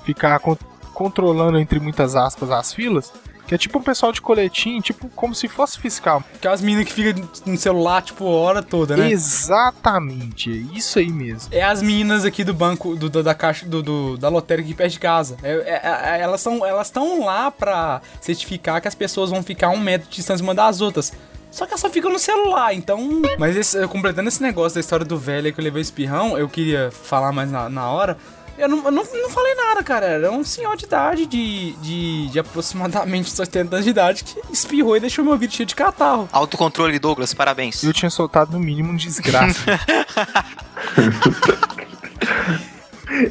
ficar 0.04 0.38
con- 0.38 0.56
controlando, 0.94 1.58
entre 1.58 1.80
muitas 1.80 2.14
aspas, 2.14 2.50
as 2.50 2.73
filas. 2.73 3.12
Que 3.47 3.55
é 3.55 3.59
tipo 3.59 3.79
um 3.79 3.83
pessoal 3.83 4.11
de 4.12 4.21
coletinho, 4.21 4.83
tipo 4.83 5.09
como 5.11 5.35
se 5.35 5.47
fosse 5.49 5.79
fiscal. 5.79 6.23
Aquelas 6.35 6.61
meninas 6.61 6.87
que 6.87 6.93
ficam 6.93 7.29
no 7.47 7.57
celular, 7.57 8.03
tipo, 8.03 8.25
a 8.26 8.31
hora 8.31 8.62
toda, 8.62 8.97
né? 8.97 9.11
Exatamente, 9.11 10.50
é 10.50 10.76
isso 10.76 10.99
aí 10.99 11.09
mesmo. 11.11 11.49
É 11.53 11.62
as 11.62 11.81
meninas 11.83 12.25
aqui 12.25 12.43
do 12.45 12.53
banco, 12.55 12.97
do, 12.97 13.09
do- 13.09 13.23
da 13.23 13.35
caixa, 13.35 13.67
do, 13.67 13.83
do- 13.83 14.17
da 14.17 14.29
lotérica 14.29 14.67
aqui 14.69 14.75
perto 14.76 14.93
de 14.93 14.99
casa. 15.00 15.37
É- 15.43 15.53
é- 15.55 16.17
é- 16.19 16.21
elas 16.23 16.41
são 16.41 16.65
elas 16.67 16.88
estão 16.88 17.25
lá 17.25 17.51
pra 17.51 18.01
certificar 18.20 18.81
que 18.81 18.88
as 18.88 18.94
pessoas 18.94 19.31
vão 19.31 19.42
ficar 19.42 19.68
um 19.70 19.79
metro 19.79 20.09
de 20.09 20.16
distância 20.16 20.42
uma 20.42 20.55
das 20.55 20.81
outras. 20.81 21.12
Só 21.51 21.64
que 21.64 21.73
elas 21.73 21.81
só 21.81 21.88
ficam 21.88 22.12
no 22.12 22.18
celular, 22.18 22.75
então... 22.75 23.23
Mas 23.38 23.57
esse- 23.57 23.87
completando 23.88 24.29
esse 24.29 24.42
negócio 24.42 24.75
da 24.75 24.81
história 24.81 25.07
do 25.07 25.16
velho 25.16 25.47
aí 25.47 25.53
que 25.53 25.61
eu 25.61 25.64
levei 25.64 25.81
o 25.81 25.83
espirrão, 25.83 26.37
eu 26.37 26.49
queria 26.49 26.90
falar 26.90 27.33
mais 27.33 27.51
na, 27.51 27.68
na 27.70 27.88
hora. 27.90 28.18
Eu 28.59 28.69
não, 28.69 28.85
eu 28.85 28.90
não, 28.90 29.05
não 29.05 29.31
falei 29.31 29.55
nada, 29.55 29.83
cara. 29.83 30.07
Era 30.07 30.31
um 30.31 30.42
senhor 30.42 30.77
de 30.77 30.87
idade, 30.87 31.27
de, 31.27 31.73
de, 31.73 32.29
de 32.29 32.38
aproximadamente 32.38 33.33
80 33.38 33.77
anos 33.77 33.85
de 33.85 33.90
idade, 33.90 34.25
que 34.25 34.40
espirrou 34.53 34.97
e 34.97 35.01
deixou 35.01 35.25
meu 35.25 35.35
ouvido 35.35 35.53
cheio 35.53 35.66
de 35.66 35.75
catarro. 35.75 36.29
Autocontrole, 36.33 36.99
Douglas, 36.99 37.35
parabéns. 37.35 37.83
Eu 37.83 37.92
tinha 37.92 38.11
soltado 38.11 38.53
no 38.53 38.59
mínimo 38.59 38.92
um 38.92 38.97
desgraça. 38.97 39.61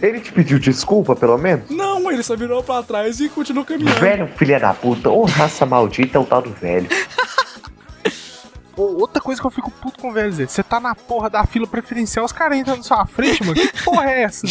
Ele 0.01 0.19
te 0.19 0.31
pediu 0.31 0.57
desculpa, 0.57 1.15
pelo 1.15 1.37
menos? 1.37 1.69
Não, 1.69 2.09
ele 2.09 2.23
só 2.23 2.35
virou 2.35 2.63
pra 2.63 2.81
trás 2.81 3.19
e 3.19 3.27
continuou 3.27 3.65
caminhando. 3.65 3.99
Velho, 3.99 4.27
filha 4.35 4.59
da 4.59 4.73
puta. 4.73 5.09
Ô, 5.09 5.25
raça 5.25 5.65
maldita 5.65 6.17
é 6.17 6.21
o 6.21 6.25
tal 6.25 6.41
do 6.41 6.51
velho. 6.51 6.87
Outra 8.77 9.21
coisa 9.21 9.39
que 9.39 9.47
eu 9.47 9.51
fico 9.51 9.71
puto 9.71 9.99
com 10.01 10.09
o 10.09 10.13
velho, 10.13 10.31
Zé. 10.31 10.45
Você 10.47 10.61
tá 10.61 10.79
na 10.79 10.93
porra 10.93 11.29
da 11.29 11.45
fila 11.45 11.65
preferencial, 11.65 12.25
os 12.25 12.31
caras 12.31 12.57
entram 12.57 12.75
na 12.77 12.83
sua 12.83 13.05
frente, 13.05 13.41
mano. 13.43 13.55
Que 13.55 13.83
porra 13.83 14.11
é 14.11 14.23
essa? 14.23 14.45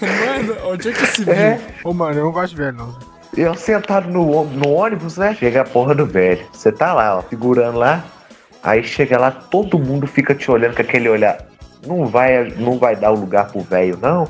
Mano, 0.00 0.56
onde 0.72 0.88
é 0.88 0.92
que 0.92 1.06
se 1.06 1.24
viu? 1.24 1.32
É. 1.34 1.60
Ô, 1.84 1.92
mano, 1.92 2.18
eu 2.18 2.24
não 2.24 2.32
gosto 2.32 2.50
de 2.50 2.56
velho, 2.56 2.72
não. 2.76 2.96
Eu 3.36 3.54
sentado 3.54 4.08
no, 4.10 4.28
ô- 4.36 4.44
no 4.44 4.70
ônibus, 4.70 5.16
né? 5.16 5.34
Chega 5.38 5.60
a 5.60 5.64
porra 5.64 5.94
do 5.94 6.06
velho. 6.06 6.44
Você 6.52 6.72
tá 6.72 6.92
lá, 6.92 7.18
ó, 7.18 7.22
segurando 7.28 7.78
lá. 7.78 8.04
Aí 8.62 8.82
chega 8.82 9.18
lá, 9.18 9.30
todo 9.30 9.78
mundo 9.78 10.06
fica 10.06 10.34
te 10.34 10.50
olhando 10.50 10.74
com 10.74 10.82
aquele 10.82 11.08
olhar. 11.08 11.38
Não 11.86 12.06
vai, 12.06 12.52
não 12.56 12.78
vai 12.78 12.96
dar 12.96 13.12
o 13.12 13.20
lugar 13.20 13.46
pro 13.52 13.60
velho, 13.60 13.96
não. 14.02 14.26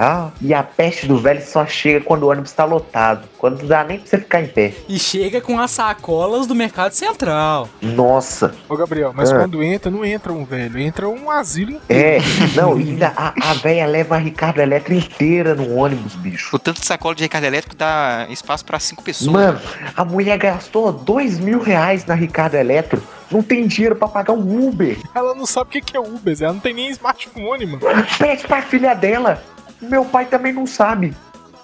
Tá? 0.00 0.32
E 0.40 0.54
a 0.54 0.62
peste 0.62 1.06
do 1.06 1.18
velho 1.18 1.42
só 1.46 1.66
chega 1.66 2.02
quando 2.02 2.22
o 2.22 2.30
ônibus 2.30 2.52
tá 2.52 2.64
lotado. 2.64 3.28
Quando 3.36 3.58
não 3.60 3.68
dá 3.68 3.84
nem 3.84 3.98
pra 3.98 4.08
você 4.08 4.16
ficar 4.16 4.40
em 4.40 4.46
pé. 4.46 4.72
E 4.88 4.98
chega 4.98 5.42
com 5.42 5.58
as 5.60 5.72
sacolas 5.72 6.46
do 6.46 6.54
Mercado 6.54 6.92
Central. 6.92 7.68
Nossa. 7.82 8.54
Ô, 8.66 8.74
Gabriel, 8.78 9.12
mas 9.14 9.30
Ah. 9.30 9.40
quando 9.40 9.62
entra, 9.62 9.90
não 9.90 10.02
entra 10.02 10.32
um 10.32 10.42
velho, 10.42 10.78
entra 10.78 11.06
um 11.06 11.30
asilo 11.30 11.72
inteiro. 11.72 12.24
É, 12.24 12.56
não, 12.58 12.72
ainda 12.72 13.12
a, 13.14 13.34
a 13.50 13.52
velha 13.52 13.84
leva 13.84 14.14
a 14.14 14.18
Ricardo 14.18 14.60
Eletro 14.60 14.94
inteira 14.94 15.54
no 15.54 15.76
ônibus, 15.76 16.14
bicho. 16.14 16.56
O 16.56 16.58
tanto 16.58 16.80
de 16.80 16.86
sacola 16.86 17.14
de 17.14 17.24
Ricardo 17.24 17.44
Elétrico 17.44 17.76
dá 17.76 18.26
espaço 18.30 18.64
pra 18.64 18.78
cinco 18.80 19.02
pessoas. 19.02 19.30
Mano, 19.30 19.60
a 19.94 20.02
mulher 20.02 20.38
gastou 20.38 20.90
dois 20.92 21.38
mil 21.38 21.60
reais 21.60 22.06
na 22.06 22.14
Ricardo 22.14 22.54
Eletro. 22.54 23.02
Não 23.30 23.42
tem 23.42 23.66
dinheiro 23.66 23.94
pra 23.94 24.08
pagar 24.08 24.32
um 24.32 24.66
Uber. 24.68 24.96
Ela 25.14 25.34
não 25.34 25.44
sabe 25.44 25.68
o 25.68 25.72
que 25.72 25.80
que 25.82 25.96
é 25.96 26.00
Uber, 26.00 26.34
Zé. 26.34 26.46
Ela 26.46 26.54
não 26.54 26.60
tem 26.60 26.72
nem 26.72 26.88
smartphone, 26.88 27.66
mano. 27.66 27.80
Pede 28.18 28.46
pra 28.46 28.62
filha 28.62 28.94
dela. 28.94 29.42
Meu 29.80 30.04
pai 30.04 30.26
também 30.26 30.52
não 30.52 30.66
sabe. 30.66 31.14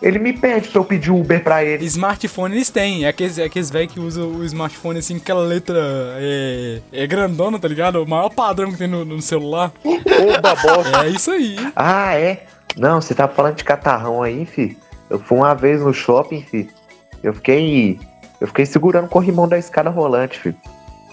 Ele 0.00 0.18
me 0.18 0.32
pede 0.32 0.68
pra 0.68 0.80
eu 0.80 0.84
pedir 0.84 1.10
Uber 1.10 1.42
pra 1.42 1.64
ele. 1.64 1.84
Smartphone 1.86 2.54
eles 2.54 2.68
têm. 2.68 3.04
É 3.04 3.08
aqueles, 3.08 3.38
é 3.38 3.44
aqueles 3.44 3.70
velhos 3.70 3.92
que 3.92 4.00
usam 4.00 4.28
o 4.28 4.44
smartphone 4.44 4.98
assim, 4.98 5.16
aquela 5.16 5.40
letra 5.40 5.78
é, 6.18 6.80
é 6.92 7.06
grandona, 7.06 7.58
tá 7.58 7.66
ligado? 7.66 8.02
O 8.02 8.08
maior 8.08 8.28
padrão 8.28 8.70
que 8.72 8.78
tem 8.78 8.88
no, 8.88 9.04
no 9.04 9.22
celular. 9.22 9.72
Oba, 9.84 10.54
bosta. 10.54 11.06
É 11.06 11.08
isso 11.08 11.30
aí. 11.30 11.56
Ah, 11.74 12.14
é? 12.14 12.44
Não, 12.76 13.00
você 13.00 13.14
tá 13.14 13.26
falando 13.26 13.56
de 13.56 13.64
catarrão 13.64 14.22
aí, 14.22 14.44
fi. 14.44 14.76
Eu 15.08 15.18
fui 15.18 15.38
uma 15.38 15.54
vez 15.54 15.80
no 15.80 15.94
shopping, 15.94 16.42
fi. 16.42 16.68
Eu 17.22 17.32
fiquei. 17.32 17.98
Eu 18.38 18.46
fiquei 18.48 18.66
segurando 18.66 19.06
o 19.06 19.08
corrimão 19.08 19.48
da 19.48 19.58
escada 19.58 19.88
rolante, 19.88 20.38
fi. 20.38 20.54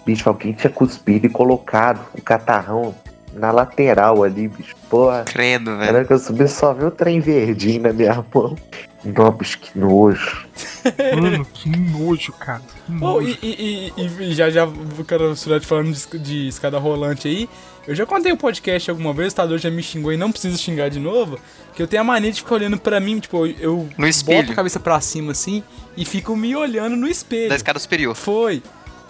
Bicho, 0.05 0.27
alguém 0.27 0.51
tinha 0.51 0.69
cuspido 0.69 1.25
e 1.25 1.29
colocado 1.29 2.01
o 2.13 2.21
catarrão 2.21 2.93
na 3.35 3.51
lateral 3.51 4.23
ali, 4.23 4.47
bicho. 4.47 4.75
Porra. 4.89 5.23
Credo, 5.25 5.77
velho. 5.77 5.91
Na 5.91 5.97
hora 5.99 6.05
que 6.05 6.13
eu 6.13 6.19
subi, 6.19 6.47
só 6.47 6.73
vi 6.73 6.85
o 6.85 6.91
trem 6.91 7.19
verdinho 7.19 7.81
na 7.83 7.93
minha 7.93 8.23
mão. 8.33 8.55
Não, 9.03 9.31
bicho, 9.31 9.59
que 9.59 9.77
nojo. 9.77 10.45
Mano, 11.21 11.45
que 11.53 11.69
nojo, 11.69 12.31
cara. 12.33 12.61
Que 12.85 12.91
Oh, 13.01 13.19
nojo. 13.19 13.37
e, 13.41 13.91
e- 13.97 14.01
e- 14.01 14.23
e 14.31 14.33
já, 14.33 14.49
já, 14.49 14.65
o 14.65 15.03
cara 15.05 15.35
falando 15.61 15.91
de, 15.93 16.19
de 16.19 16.47
escada 16.47 16.77
rolante 16.77 17.27
aí. 17.27 17.49
Eu 17.85 17.93
já 17.93 18.05
contei 18.05 18.31
o 18.31 18.37
podcast 18.37 18.89
alguma 18.89 19.11
vez, 19.11 19.33
o 19.33 19.35
Tador 19.35 19.57
já 19.57 19.69
me 19.69 19.83
xingou 19.83 20.13
e 20.13 20.15
não 20.15 20.31
precisa 20.31 20.57
xingar 20.57 20.89
de 20.89 20.99
novo. 21.01 21.37
Que 21.75 21.83
eu 21.83 21.87
tenho 21.87 22.01
a 22.01 22.05
mania 22.05 22.31
de 22.31 22.39
ficar 22.41 22.55
olhando 22.55 22.77
pra 22.77 22.97
mim, 23.01 23.19
tipo, 23.19 23.45
eu- 23.45 23.89
No 23.97 24.07
espelho. 24.07 24.39
boto 24.41 24.53
a 24.53 24.55
cabeça 24.55 24.79
pra 24.79 25.01
cima 25.01 25.33
assim 25.33 25.61
e 25.97 26.05
fico 26.05 26.33
me 26.33 26.55
olhando 26.55 26.95
no 26.95 27.07
espelho. 27.07 27.49
Da 27.49 27.55
escada 27.57 27.79
superior. 27.79 28.15
Foi. 28.15 28.63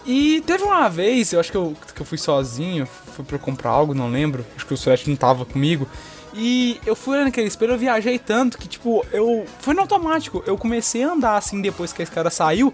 E 0.05 0.41
teve 0.45 0.63
uma 0.63 0.89
vez, 0.89 1.31
eu 1.31 1.39
acho 1.39 1.51
que 1.51 1.57
eu, 1.57 1.75
que 1.95 2.01
eu 2.01 2.05
fui 2.05 2.17
sozinho, 2.17 2.85
fui 2.85 3.23
pra 3.23 3.37
comprar 3.37 3.69
algo, 3.69 3.93
não 3.93 4.09
lembro. 4.09 4.45
Acho 4.55 4.65
que 4.65 4.73
o 4.73 4.77
Surete 4.77 5.09
não 5.09 5.15
tava 5.15 5.45
comigo. 5.45 5.87
E 6.33 6.79
eu 6.85 6.95
fui 6.95 7.15
olhando 7.15 7.27
aquele 7.27 7.47
espelho, 7.47 7.73
eu 7.73 7.77
viajei 7.77 8.17
tanto 8.17 8.57
que, 8.57 8.67
tipo, 8.67 9.05
eu. 9.11 9.45
Foi 9.59 9.73
no 9.73 9.81
automático. 9.81 10.43
Eu 10.47 10.57
comecei 10.57 11.03
a 11.03 11.11
andar 11.11 11.37
assim 11.37 11.61
depois 11.61 11.93
que 11.93 12.01
a 12.01 12.03
escada 12.03 12.29
saiu. 12.29 12.73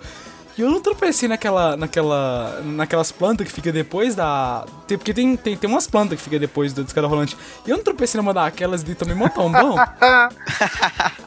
E 0.60 0.62
eu 0.62 0.70
não 0.70 0.82
tropecei 0.82 1.30
naquela. 1.30 1.78
naquela. 1.78 2.60
naquelas 2.66 3.14
plantas 3.14 3.48
que 3.48 3.54
fica 3.54 3.72
depois 3.72 4.14
da. 4.14 4.66
tem- 4.86 4.98
Porque 4.98 5.14
tem, 5.14 5.38
tem, 5.38 5.56
tem 5.56 5.70
umas 5.70 5.88
plantas 5.88 6.18
que 6.18 6.24
fica 6.26 6.38
depois 6.38 6.74
da 6.74 6.82
escada 6.82 7.08
rolante. 7.08 7.38
E 7.66 7.70
eu 7.70 7.78
não 7.78 7.84
tropecei 7.84 8.20
numa 8.20 8.34
daquelas 8.34 8.82
e 8.84 8.94
tomei 8.94 9.16
mó 9.16 9.30
tombão. 9.30 9.76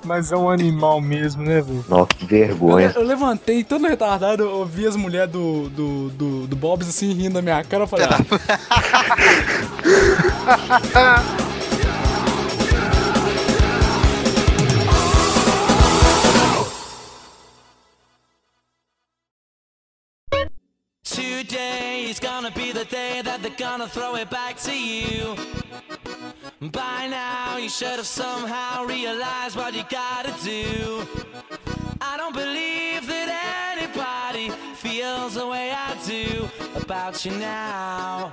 Mas 0.05 0.31
é 0.33 0.37
um 0.37 0.51
animal 0.51 1.01
mesmo, 1.01 1.43
né, 1.43 1.63
velho? 1.63 1.83
Nossa, 1.89 2.09
que 2.09 2.25
Eu, 2.25 2.29
vergonha. 2.29 2.89
le- 2.89 2.95
eu 2.97 3.03
levantei 3.03 3.65
todo 3.65 3.87
retardado, 3.87 4.43
eu 4.43 4.67
vi 4.67 4.87
as 4.87 4.97
mulheres 4.97 5.31
do, 5.33 5.71
do, 5.71 6.09
do, 6.11 6.47
do 6.49 6.57
Bob's 6.57 6.87
assim 6.89 7.11
rindo 7.15 7.35
da 7.37 7.43
minha 7.43 7.65
cara. 7.65 7.85
Eu 7.85 7.87
falei, 7.89 8.07
ah, 10.95 11.23
the 22.83 22.97
day 22.97 23.23
that 23.23 23.41
they're 23.43 23.57
gonna 23.57 23.87
throw 23.87 24.17
it 24.17 24.29
back 24.29 24.57
to 24.57 24.73
you. 24.73 25.37
By 26.61 27.07
now, 27.09 27.59
you 27.59 27.69
should 27.69 27.97
have 27.97 28.07
somehow 28.07 28.85
realized 28.85 29.57
what 29.57 29.75
you 29.75 29.85
gotta 29.85 30.33
do. 30.43 31.07
I 32.01 32.17
don't 32.17 32.35
believe 32.35 33.07
that 33.07 33.29
anybody 33.77 34.51
feels 34.75 35.35
the 35.35 35.47
way 35.47 35.71
I 35.71 35.95
do 36.07 36.49
about 36.81 37.25
you 37.25 37.33
now. 37.39 38.33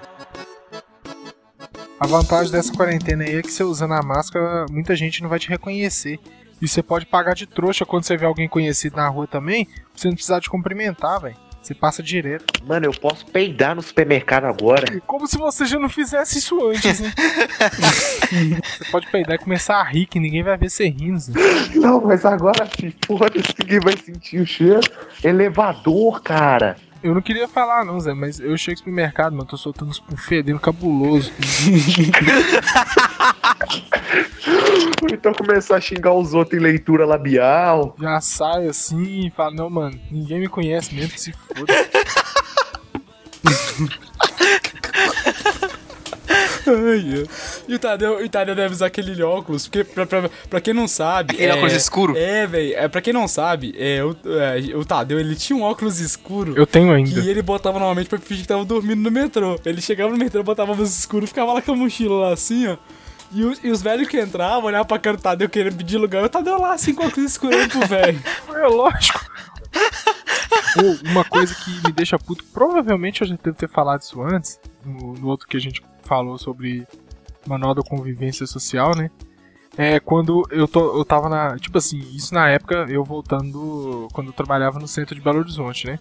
A 1.99 2.07
vantagem 2.07 2.51
dessa 2.51 2.73
quarentena 2.73 3.25
aí 3.25 3.35
é 3.35 3.41
que 3.41 3.51
você 3.51 3.63
usando 3.63 3.93
a 3.93 4.01
máscara, 4.01 4.65
muita 4.71 4.95
gente 4.95 5.21
não 5.21 5.29
vai 5.29 5.37
te 5.37 5.49
reconhecer. 5.49 6.19
E 6.61 6.67
você 6.67 6.81
pode 6.81 7.05
pagar 7.05 7.35
de 7.35 7.45
trouxa 7.45 7.85
quando 7.85 8.03
você 8.03 8.17
vê 8.17 8.25
alguém 8.25 8.49
conhecido 8.49 8.95
na 8.95 9.07
rua 9.07 9.27
também, 9.27 9.65
pra 9.65 9.75
você 9.95 10.07
não 10.07 10.15
precisar 10.15 10.39
de 10.39 10.49
cumprimentar, 10.49 11.21
velho. 11.21 11.48
Você 11.61 11.73
passa 11.73 12.01
direto. 12.01 12.45
Mano, 12.65 12.85
eu 12.85 12.91
posso 12.91 13.25
peidar 13.25 13.75
no 13.75 13.81
supermercado 13.81 14.45
agora. 14.45 14.85
Como 15.05 15.27
se 15.27 15.37
você 15.37 15.65
já 15.65 15.77
não 15.77 15.89
fizesse 15.89 16.39
isso 16.39 16.67
antes, 16.67 16.99
né? 16.99 17.11
você 18.77 18.85
pode 18.91 19.07
peidar 19.07 19.35
e 19.35 19.39
começar 19.39 19.75
a 19.75 19.83
rir, 19.83 20.05
que 20.05 20.19
ninguém 20.19 20.43
vai 20.43 20.57
ver 20.57 20.69
você 20.69 20.87
rindo. 20.87 21.19
Zé. 21.19 21.33
Não, 21.75 22.01
mas 22.01 22.25
agora, 22.25 22.65
filho, 22.65 22.93
foda-se, 23.05 23.53
ninguém 23.59 23.79
vai 23.79 23.97
sentir 23.97 24.39
o 24.39 24.45
cheiro. 24.45 24.81
Elevador, 25.23 26.21
cara. 26.21 26.77
Eu 27.01 27.13
não 27.13 27.21
queria 27.21 27.47
falar, 27.47 27.85
não, 27.85 27.99
Zé, 27.99 28.13
mas 28.13 28.39
eu 28.39 28.57
chego 28.57 28.73
no 28.73 28.77
supermercado, 28.79 29.31
mano, 29.33 29.45
tô 29.45 29.55
soltando 29.55 29.89
uns 29.89 30.03
fedendo 30.17 30.59
cabuloso. 30.59 31.31
Então 35.11 35.33
começar 35.33 35.77
a 35.77 35.81
xingar 35.81 36.13
os 36.13 36.33
outros 36.33 36.59
em 36.59 36.63
leitura 36.63 37.05
labial. 37.05 37.95
Já 37.99 38.21
saio 38.21 38.69
assim 38.69 39.27
e 39.27 39.29
falo, 39.31 39.55
não, 39.55 39.69
mano, 39.69 39.99
ninguém 40.11 40.39
me 40.39 40.47
conhece 40.47 40.93
mesmo, 40.93 41.17
se 41.17 41.33
foda. 41.33 41.73
Ai, 46.67 47.23
é. 47.23 47.25
E 47.67 47.75
o 47.75 47.79
Tadeu, 47.79 48.21
e 48.21 48.25
o 48.25 48.29
Tadeu 48.29 48.55
deve 48.55 48.73
usar 48.73 48.85
aquele 48.87 49.21
óculos, 49.23 49.67
porque 49.67 49.83
pra, 49.83 50.05
pra, 50.05 50.29
pra 50.49 50.61
quem 50.61 50.73
não 50.73 50.87
sabe. 50.87 51.33
Aquele 51.33 51.51
é, 51.51 51.55
óculos 51.55 51.73
escuro? 51.73 52.17
É, 52.17 52.45
velho. 52.45 52.73
É, 52.75 52.87
pra 52.87 53.01
quem 53.01 53.13
não 53.13 53.27
sabe, 53.27 53.73
é, 53.77 54.03
o, 54.03 54.15
é, 54.25 54.75
o 54.75 54.85
Tadeu 54.85 55.19
ele 55.19 55.35
tinha 55.35 55.57
um 55.57 55.63
óculos 55.63 55.99
escuro. 55.99 56.53
Eu 56.55 56.67
tenho 56.67 56.91
ainda. 56.91 57.09
Que 57.09 57.27
ele 57.27 57.41
botava 57.41 57.79
normalmente 57.79 58.09
pra 58.09 58.19
fingir 58.19 58.43
que 58.43 58.47
tava 58.47 58.63
dormindo 58.65 59.01
no 59.01 59.11
metrô. 59.11 59.59
Ele 59.65 59.81
chegava 59.81 60.11
no 60.11 60.17
metrô, 60.17 60.43
botava 60.43 60.71
óculos 60.71 60.97
escuro, 60.97 61.25
ficava 61.25 61.53
lá 61.53 61.61
com 61.61 61.71
a 61.71 61.75
mochila 61.75 62.27
lá 62.27 62.33
assim, 62.33 62.67
ó. 62.67 62.77
E 63.31 63.43
os, 63.43 63.63
e 63.63 63.69
os 63.69 63.81
velhos 63.81 64.07
que 64.07 64.19
entravam, 64.19 64.65
olhavam 64.65 64.87
pra 64.87 64.97
cara 64.99 65.17
do 65.17 65.21
Tadeu 65.21 65.49
querendo 65.49 65.77
pedir 65.77 65.97
lugar, 65.97 66.23
o 66.23 66.29
Tadeu 66.29 66.59
lá 66.59 66.73
assim 66.73 66.95
com 66.95 67.03
o 67.03 67.07
óculos 67.07 67.31
escuro 67.31 67.55
olhando 67.55 67.71
pro 67.71 67.87
velho. 67.87 68.19
É 68.49 68.67
lógico. 68.67 69.19
Uma 71.05 71.23
coisa 71.23 71.53
que 71.55 71.71
me 71.85 71.91
deixa 71.91 72.17
puto, 72.17 72.43
provavelmente 72.45 73.21
eu 73.21 73.27
já 73.27 73.37
devo 73.41 73.55
ter 73.55 73.69
falado 73.69 74.01
isso 74.01 74.21
antes, 74.21 74.59
no, 74.83 75.13
no 75.13 75.27
outro 75.27 75.47
que 75.47 75.55
a 75.55 75.59
gente 75.59 75.81
falou 76.03 76.37
sobre 76.37 76.87
manual 77.47 77.73
da 77.73 77.81
convivência 77.81 78.45
social, 78.45 78.95
né? 78.95 79.09
É 79.77 79.99
quando 79.99 80.43
eu, 80.51 80.67
tô, 80.67 80.97
eu 80.97 81.05
tava 81.05 81.29
na. 81.29 81.57
Tipo 81.57 81.77
assim, 81.77 81.99
isso 82.13 82.33
na 82.33 82.49
época 82.49 82.85
eu 82.89 83.03
voltando. 83.03 84.07
Quando 84.11 84.27
eu 84.27 84.33
trabalhava 84.33 84.79
no 84.79 84.87
centro 84.87 85.15
de 85.15 85.21
Belo 85.21 85.39
Horizonte, 85.39 85.87
né? 85.87 85.99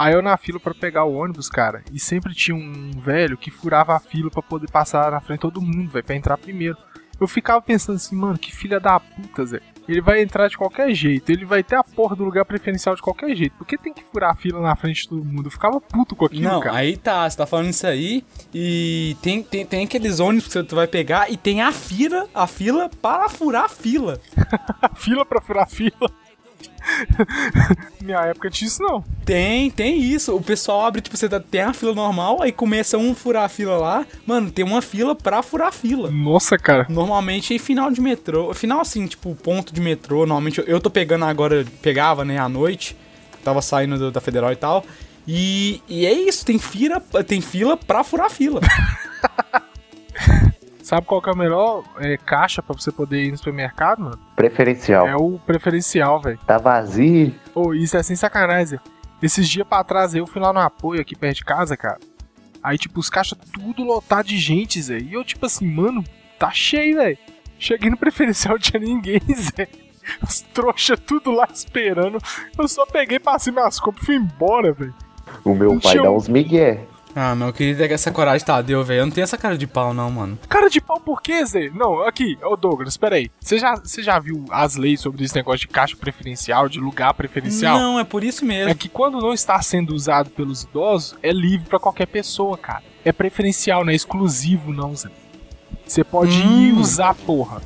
Aí 0.00 0.14
eu 0.14 0.22
na 0.22 0.34
fila 0.38 0.58
pra 0.58 0.72
pegar 0.72 1.04
o 1.04 1.12
ônibus, 1.12 1.50
cara, 1.50 1.84
e 1.92 2.00
sempre 2.00 2.34
tinha 2.34 2.56
um 2.56 2.90
velho 2.92 3.36
que 3.36 3.50
furava 3.50 3.94
a 3.94 4.00
fila 4.00 4.30
pra 4.30 4.40
poder 4.40 4.70
passar 4.70 5.10
na 5.10 5.20
frente 5.20 5.40
de 5.40 5.42
todo 5.42 5.60
mundo, 5.60 5.90
velho, 5.90 6.02
pra 6.02 6.16
entrar 6.16 6.38
primeiro. 6.38 6.78
Eu 7.20 7.28
ficava 7.28 7.60
pensando 7.60 7.96
assim, 7.96 8.16
mano, 8.16 8.38
que 8.38 8.50
filha 8.50 8.80
da 8.80 8.98
puta, 8.98 9.44
Zé. 9.44 9.60
Ele 9.86 10.00
vai 10.00 10.22
entrar 10.22 10.48
de 10.48 10.56
qualquer 10.56 10.94
jeito, 10.94 11.28
ele 11.30 11.44
vai 11.44 11.62
ter 11.62 11.76
a 11.76 11.84
porra 11.84 12.16
do 12.16 12.24
lugar 12.24 12.46
preferencial 12.46 12.94
de 12.94 13.02
qualquer 13.02 13.36
jeito. 13.36 13.52
Por 13.58 13.66
que 13.66 13.76
tem 13.76 13.92
que 13.92 14.02
furar 14.04 14.30
a 14.30 14.34
fila 14.34 14.58
na 14.62 14.74
frente 14.74 15.02
de 15.02 15.08
todo 15.10 15.22
mundo? 15.22 15.48
Eu 15.48 15.50
ficava 15.50 15.78
puto 15.80 16.16
com 16.16 16.24
aquilo, 16.24 16.44
Não, 16.44 16.60
cara. 16.60 16.76
aí 16.76 16.96
tá, 16.96 17.28
você 17.28 17.36
tá 17.36 17.44
falando 17.44 17.68
isso 17.68 17.86
aí. 17.86 18.24
E 18.54 19.14
tem, 19.20 19.42
tem, 19.42 19.66
tem 19.66 19.84
aqueles 19.84 20.18
ônibus 20.18 20.46
que 20.48 20.54
você 20.54 20.74
vai 20.74 20.86
pegar 20.86 21.30
e 21.30 21.36
tem 21.36 21.60
a 21.60 21.72
fila, 21.72 22.26
a 22.34 22.46
fila 22.46 22.88
para 23.02 23.28
furar 23.28 23.64
a 23.64 23.68
fila. 23.68 24.18
fila 24.96 25.26
pra 25.26 25.42
furar 25.42 25.68
fila. 25.68 26.10
Minha 28.02 28.20
época 28.26 28.50
tinha 28.50 28.68
isso 28.68 28.82
não. 28.82 29.04
Tem, 29.24 29.70
tem 29.70 29.98
isso. 30.00 30.34
O 30.34 30.42
pessoal 30.42 30.84
abre, 30.84 31.00
tipo, 31.00 31.16
você 31.16 31.28
tá- 31.28 31.40
tem 31.40 31.60
a 31.62 31.72
fila 31.72 31.94
normal, 31.94 32.42
aí 32.42 32.52
começa 32.52 32.96
um 32.98 33.14
furar 33.14 33.44
a 33.44 33.48
fila 33.48 33.76
lá. 33.76 34.06
Mano, 34.26 34.50
tem 34.50 34.64
uma 34.64 34.82
fila 34.82 35.14
pra 35.14 35.42
furar 35.42 35.68
a 35.68 35.72
fila. 35.72 36.10
Nossa, 36.10 36.58
cara. 36.58 36.86
Normalmente 36.88 37.54
em 37.54 37.58
final 37.58 37.90
de 37.90 38.00
metrô. 38.00 38.52
Final 38.54 38.80
assim, 38.80 39.06
tipo, 39.06 39.34
ponto 39.34 39.72
de 39.72 39.80
metrô. 39.80 40.18
Normalmente 40.20 40.58
eu, 40.60 40.64
eu 40.64 40.80
tô 40.80 40.90
pegando 40.90 41.24
agora, 41.24 41.64
pegava, 41.82 42.24
né, 42.24 42.38
à 42.38 42.48
noite. 42.48 42.96
Tava 43.44 43.62
saindo 43.62 43.98
do- 43.98 44.10
da 44.10 44.20
federal 44.20 44.52
e 44.52 44.56
tal. 44.56 44.84
E, 45.26 45.80
e 45.88 46.06
é 46.06 46.12
isso, 46.12 46.44
tem 46.44 46.58
fila, 46.58 47.00
tem 47.26 47.40
fila 47.40 47.76
pra 47.76 48.02
furar 48.02 48.26
a 48.26 48.30
fila. 48.30 48.60
Sabe 50.90 51.06
qual 51.06 51.22
que 51.22 51.30
é 51.30 51.32
a 51.32 51.36
melhor 51.36 51.84
é, 52.00 52.16
caixa 52.16 52.60
pra 52.60 52.74
você 52.74 52.90
poder 52.90 53.22
ir 53.22 53.30
no 53.30 53.38
supermercado, 53.38 54.00
mano? 54.00 54.18
Preferencial. 54.34 55.06
É 55.06 55.14
o 55.14 55.38
preferencial, 55.38 56.20
velho. 56.20 56.36
Tá 56.44 56.58
vazio. 56.58 57.32
Ô, 57.54 57.72
isso 57.72 57.96
é 57.96 58.02
sem 58.02 58.16
sacanagem. 58.16 58.76
Esses 59.22 59.48
dias 59.48 59.64
pra 59.68 59.84
trás 59.84 60.16
eu 60.16 60.26
fui 60.26 60.42
lá 60.42 60.52
no 60.52 60.58
apoio 60.58 61.00
aqui 61.00 61.14
perto 61.14 61.36
de 61.36 61.44
casa, 61.44 61.76
cara. 61.76 62.00
Aí, 62.60 62.76
tipo, 62.76 62.98
os 62.98 63.08
caixas 63.08 63.38
tudo 63.52 63.84
lotado 63.84 64.26
de 64.26 64.36
gente, 64.36 64.82
Zé. 64.82 64.98
E 64.98 65.14
eu, 65.14 65.22
tipo 65.22 65.46
assim, 65.46 65.64
mano, 65.64 66.02
tá 66.36 66.50
cheio, 66.50 66.96
velho. 66.96 67.18
Cheguei 67.56 67.88
no 67.88 67.96
preferencial, 67.96 68.54
não 68.58 68.60
tinha 68.60 68.80
ninguém, 68.80 69.20
Zé. 69.32 69.68
Os 70.20 70.40
trouxa 70.40 70.96
tudo 70.96 71.30
lá 71.30 71.46
esperando. 71.54 72.18
Eu 72.58 72.66
só 72.66 72.84
peguei, 72.84 73.20
passei 73.20 73.52
minhas 73.52 73.78
compras 73.78 74.02
e 74.02 74.06
fui 74.06 74.16
embora, 74.16 74.72
velho. 74.72 74.94
O 75.44 75.54
meu 75.54 75.68
pai 75.68 75.92
Encheu. 75.92 76.02
dá 76.02 76.10
uns 76.10 76.26
migué. 76.26 76.84
Ah, 77.14 77.34
meu, 77.34 77.52
ter 77.52 77.90
essa 77.90 78.10
coragem, 78.12 78.46
Tadeu, 78.46 78.84
velho. 78.84 79.00
Eu 79.00 79.06
não 79.06 79.12
tenho 79.12 79.24
essa 79.24 79.36
cara 79.36 79.58
de 79.58 79.66
pau, 79.66 79.92
não, 79.92 80.10
mano. 80.10 80.38
Cara 80.48 80.68
de 80.70 80.80
pau 80.80 81.00
por 81.00 81.20
quê, 81.20 81.44
Zé? 81.44 81.68
Não, 81.70 82.02
aqui, 82.06 82.38
ô 82.42 82.56
Douglas, 82.56 82.96
peraí. 82.96 83.30
Você 83.40 83.58
já, 83.58 83.74
você 83.74 84.02
já 84.02 84.18
viu 84.18 84.44
as 84.50 84.76
leis 84.76 85.00
sobre 85.00 85.24
esse 85.24 85.34
negócio 85.34 85.60
de 85.60 85.68
caixa 85.68 85.96
preferencial, 85.96 86.68
de 86.68 86.78
lugar 86.78 87.12
preferencial? 87.14 87.76
Não, 87.78 87.98
é 87.98 88.04
por 88.04 88.22
isso 88.22 88.44
mesmo. 88.44 88.70
É 88.70 88.74
que 88.74 88.88
quando 88.88 89.18
não 89.20 89.32
está 89.34 89.60
sendo 89.60 89.92
usado 89.94 90.30
pelos 90.30 90.62
idosos, 90.62 91.16
é 91.22 91.32
livre 91.32 91.68
pra 91.68 91.80
qualquer 91.80 92.06
pessoa, 92.06 92.56
cara. 92.56 92.82
É 93.04 93.10
preferencial, 93.12 93.84
não 93.84 93.90
é 93.92 93.94
exclusivo, 93.96 94.72
não, 94.72 94.94
Zé. 94.94 95.08
Você 95.84 96.04
pode 96.04 96.40
Hum. 96.42 96.60
ir 96.68 96.72
usar, 96.74 97.14
porra. 97.14 97.60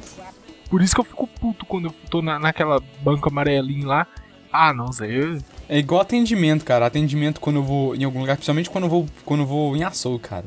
Por 0.71 0.81
isso 0.81 0.95
que 0.95 1.01
eu 1.01 1.05
fico 1.05 1.27
puto 1.27 1.67
quando 1.67 1.87
eu 1.89 1.95
tô 2.09 2.23
na, 2.23 2.39
naquela 2.39 2.81
banca 3.03 3.29
amarelinha 3.29 3.87
lá. 3.87 4.07
Ah, 4.51 4.73
não, 4.73 4.91
Zé. 4.91 5.07
eu- 5.11 5.39
É 5.69 5.79
igual 5.79 6.01
atendimento, 6.03 6.65
cara. 6.65 6.87
Atendimento 6.87 7.41
quando 7.41 7.57
eu 7.57 7.63
vou 7.63 7.95
em 7.95 8.05
algum 8.05 8.21
lugar, 8.21 8.37
principalmente 8.37 8.69
quando 8.71 8.85
eu 8.85 8.91
vou, 8.91 9.07
quando 9.25 9.41
eu 9.41 9.47
vou 9.47 9.77
em 9.77 9.83
açougue, 9.85 10.21
cara. 10.21 10.45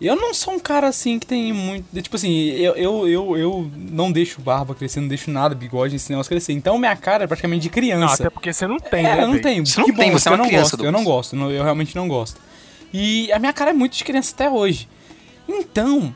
Eu 0.00 0.14
não 0.14 0.32
sou 0.32 0.54
um 0.54 0.60
cara 0.60 0.86
assim 0.86 1.18
que 1.18 1.26
tem 1.26 1.52
muito. 1.52 1.84
Tipo 2.00 2.14
assim, 2.14 2.32
eu, 2.50 2.74
eu, 2.76 3.08
eu, 3.08 3.36
eu 3.36 3.70
não 3.76 4.12
deixo 4.12 4.40
barba 4.40 4.72
crescer, 4.74 5.00
não 5.00 5.08
deixo 5.08 5.28
nada, 5.30 5.56
bigode, 5.56 5.96
esse 5.96 6.08
negócio 6.10 6.30
crescer. 6.30 6.52
Então 6.52 6.78
minha 6.78 6.94
cara 6.94 7.24
é 7.24 7.26
praticamente 7.26 7.62
de 7.62 7.68
Não, 7.68 7.72
criança. 7.74 8.14
até 8.22 8.30
porque 8.30 8.52
você 8.52 8.66
não 8.66 8.78
tem, 8.78 9.04
é, 9.04 9.16
né? 9.16 9.22
eu 9.24 9.28
não 9.28 9.40
tenho. 9.40 9.66
Você 9.66 9.80
não 9.80 9.86
que 9.86 9.92
tem, 9.92 10.12
bom, 10.12 10.18
você 10.18 10.28
é 10.28 10.30
porque 10.30 10.32
eu 10.32 10.32
uma 10.32 10.38
não 10.38 10.46
criança, 10.48 10.70
gosto. 10.76 10.84
Eu 10.84 10.92
não 10.92 11.04
gosto, 11.04 11.36
não- 11.36 11.50
eu 11.50 11.64
realmente 11.64 11.96
não 11.96 12.06
gosto. 12.06 12.40
E 12.94 13.30
a 13.32 13.40
minha 13.40 13.52
cara 13.52 13.70
é 13.70 13.74
muito 13.74 13.96
de 13.96 14.04
criança 14.04 14.32
até 14.34 14.48
hoje. 14.48 14.88
Então, 15.48 16.12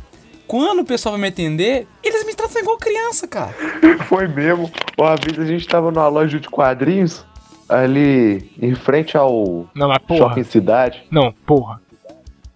quando 0.47 0.81
o 0.81 0.85
pessoal 0.85 1.15
vai 1.15 1.21
me 1.23 1.29
atender, 1.29 1.87
eles 2.05 2.25
me 2.25 2.35
tratam 2.35 2.63
igual 2.63 2.77
criança, 2.79 3.27
cara. 3.27 3.53
Foi 4.09 4.29
mesmo. 4.29 4.71
Uma 4.97 5.17
vez 5.17 5.39
a 5.39 5.45
gente 5.45 5.67
tava 5.67 5.91
numa 5.91 6.07
loja 6.09 6.39
de 6.39 6.49
quadrinhos, 6.49 7.25
ali 7.69 8.51
em 8.61 8.75
frente 8.75 9.17
ao 9.17 9.69
Não, 9.75 9.89
mas 9.89 9.99
porra. 9.99 10.19
Shopping 10.29 10.45
Cidade. 10.45 11.03
Não, 11.11 11.33
porra. 11.47 11.81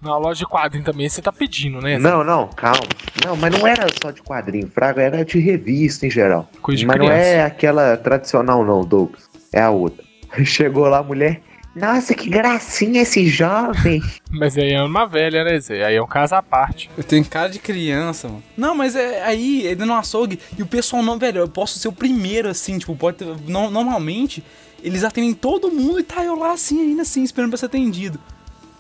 Na 0.01 0.17
loja 0.19 0.39
de 0.41 0.47
quadrinho 0.47 0.85
também 0.85 1.09
você 1.09 1.21
tá 1.21 1.33
pedindo, 1.33 1.81
né? 1.81 1.99
Não, 1.99 2.23
não, 2.23 2.49
calma. 2.49 2.83
Não, 3.25 3.35
mas 3.37 3.51
não 3.59 3.67
era 3.67 3.87
só 4.01 4.11
de 4.11 4.23
quadrinho, 4.23 4.69
Fraga, 4.69 5.03
era 5.03 5.25
de 5.25 5.39
revista 5.39 6.07
em 6.07 6.11
geral. 6.11 6.49
Coisa 6.63 6.79
de 6.79 6.87
mas 6.87 6.97
não 6.99 7.07
criança. 7.07 7.25
é 7.27 7.43
aquela 7.45 7.97
tradicional, 7.97 8.65
não, 8.65 8.83
Douglas. 8.85 9.29
É 9.53 9.61
a 9.61 9.71
outra. 9.71 10.05
Chegou 10.45 10.87
lá 10.87 10.99
a 10.99 11.03
mulher. 11.03 11.41
Nossa, 11.75 12.15
que 12.15 12.31
gracinha 12.31 13.03
esse 13.03 13.27
jovem. 13.27 14.01
Mas 14.31 14.57
aí 14.57 14.73
é 14.73 14.83
uma 14.83 15.05
velha, 15.07 15.45
né, 15.45 15.61
Zé? 15.61 15.85
Aí 15.85 15.95
é 15.97 16.03
um 16.03 16.07
caso 16.07 16.35
à 16.35 16.43
parte. 16.43 16.89
Eu 16.97 17.05
tenho 17.05 17.23
cara 17.23 17.51
de 17.51 17.59
criança, 17.59 18.29
mano. 18.29 18.43
Não, 18.57 18.75
mas 18.75 18.97
é 18.97 19.23
aí, 19.23 19.67
é 19.67 19.75
no 19.75 19.93
açougue. 19.95 20.39
E 20.59 20.63
o 20.63 20.67
pessoal 20.67 21.03
não, 21.03 21.19
velho, 21.19 21.41
eu 21.41 21.49
posso 21.49 21.79
ser 21.79 21.89
o 21.89 21.93
primeiro, 21.93 22.49
assim, 22.49 22.79
tipo, 22.79 22.97
pode 22.97 23.19
ter, 23.19 23.27
no- 23.47 23.71
Normalmente, 23.71 24.43
eles 24.83 25.05
atendem 25.05 25.33
todo 25.35 25.71
mundo 25.71 26.01
e 26.01 26.03
tá 26.03 26.25
eu 26.25 26.35
lá 26.39 26.53
assim, 26.53 26.81
ainda 26.81 27.03
assim, 27.03 27.23
esperando 27.23 27.51
pra 27.51 27.59
ser 27.59 27.67
atendido. 27.67 28.19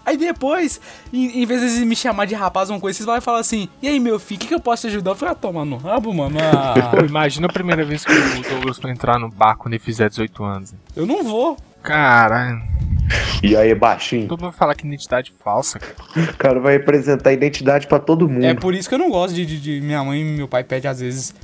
Aí 0.05 0.17
depois, 0.17 0.81
em, 1.13 1.43
em 1.43 1.47
vez 1.47 1.61
de 1.61 1.67
eles 1.67 1.79
me 1.81 1.97
chamar 1.97 2.27
de 2.27 2.35
rapaz 2.37 2.71
ou 2.71 2.77
uma 2.77 2.81
coisa, 2.81 2.97
vocês 2.97 3.05
vão 3.05 3.15
lá 3.15 3.19
e 3.19 3.21
falam 3.23 3.41
assim: 3.41 3.69
E 3.83 3.89
aí, 3.89 3.99
meu 3.99 4.21
filho, 4.21 4.37
o 4.39 4.41
que, 4.41 4.47
que 4.47 4.55
eu 4.55 4.61
posso 4.61 4.83
te 4.83 4.87
ajudar? 4.87 5.11
Eu 5.11 5.15
falei: 5.17 5.33
Ah, 5.33 5.35
toma 5.35 5.65
no 5.65 5.77
rabo, 5.79 6.15
mano. 6.15 6.37
Pô, 6.39 6.99
Ah, 7.03 7.05
imagina 7.05 7.49
a 7.49 7.53
primeira 7.53 7.85
vez 7.85 8.05
que 8.05 8.13
o 8.13 8.43
Douglas 8.49 8.79
foi 8.79 8.93
entrar 8.93 9.19
no 9.19 9.29
bar 9.29 9.57
quando 9.57 9.75
ele 9.75 9.83
fizer 9.83 10.09
18 10.09 10.45
anos. 10.45 10.75
Eu 10.95 11.07
não 11.07 11.25
vou. 11.25 11.57
Caralho. 11.83 12.63
E 13.43 13.57
aí, 13.57 13.75
baixinho, 13.75 14.29
Todo 14.29 14.41
mundo 14.43 14.51
vai 14.51 14.59
falar 14.59 14.75
que 14.77 14.87
identidade 14.87 15.33
falsa, 15.43 15.79
cara. 15.81 15.95
o 16.31 16.37
cara 16.37 16.61
vai 16.61 16.77
apresentar 16.77 17.33
identidade 17.33 17.87
pra 17.89 17.99
todo 17.99 18.29
mundo. 18.29 18.45
É 18.45 18.55
por 18.55 18.75
isso 18.75 18.89
que 18.89 18.95
eu 18.95 18.99
não 18.99 19.11
gosto 19.11 19.35
de, 19.35 19.45
de- 19.47 19.61
de- 19.61 19.81
Minha 19.81 20.03
mãe 20.05 20.21
e 20.21 20.25
meu 20.25 20.47
pai 20.49 20.63
pedem 20.65 20.89
às 20.91 21.01
vezes 21.01 21.35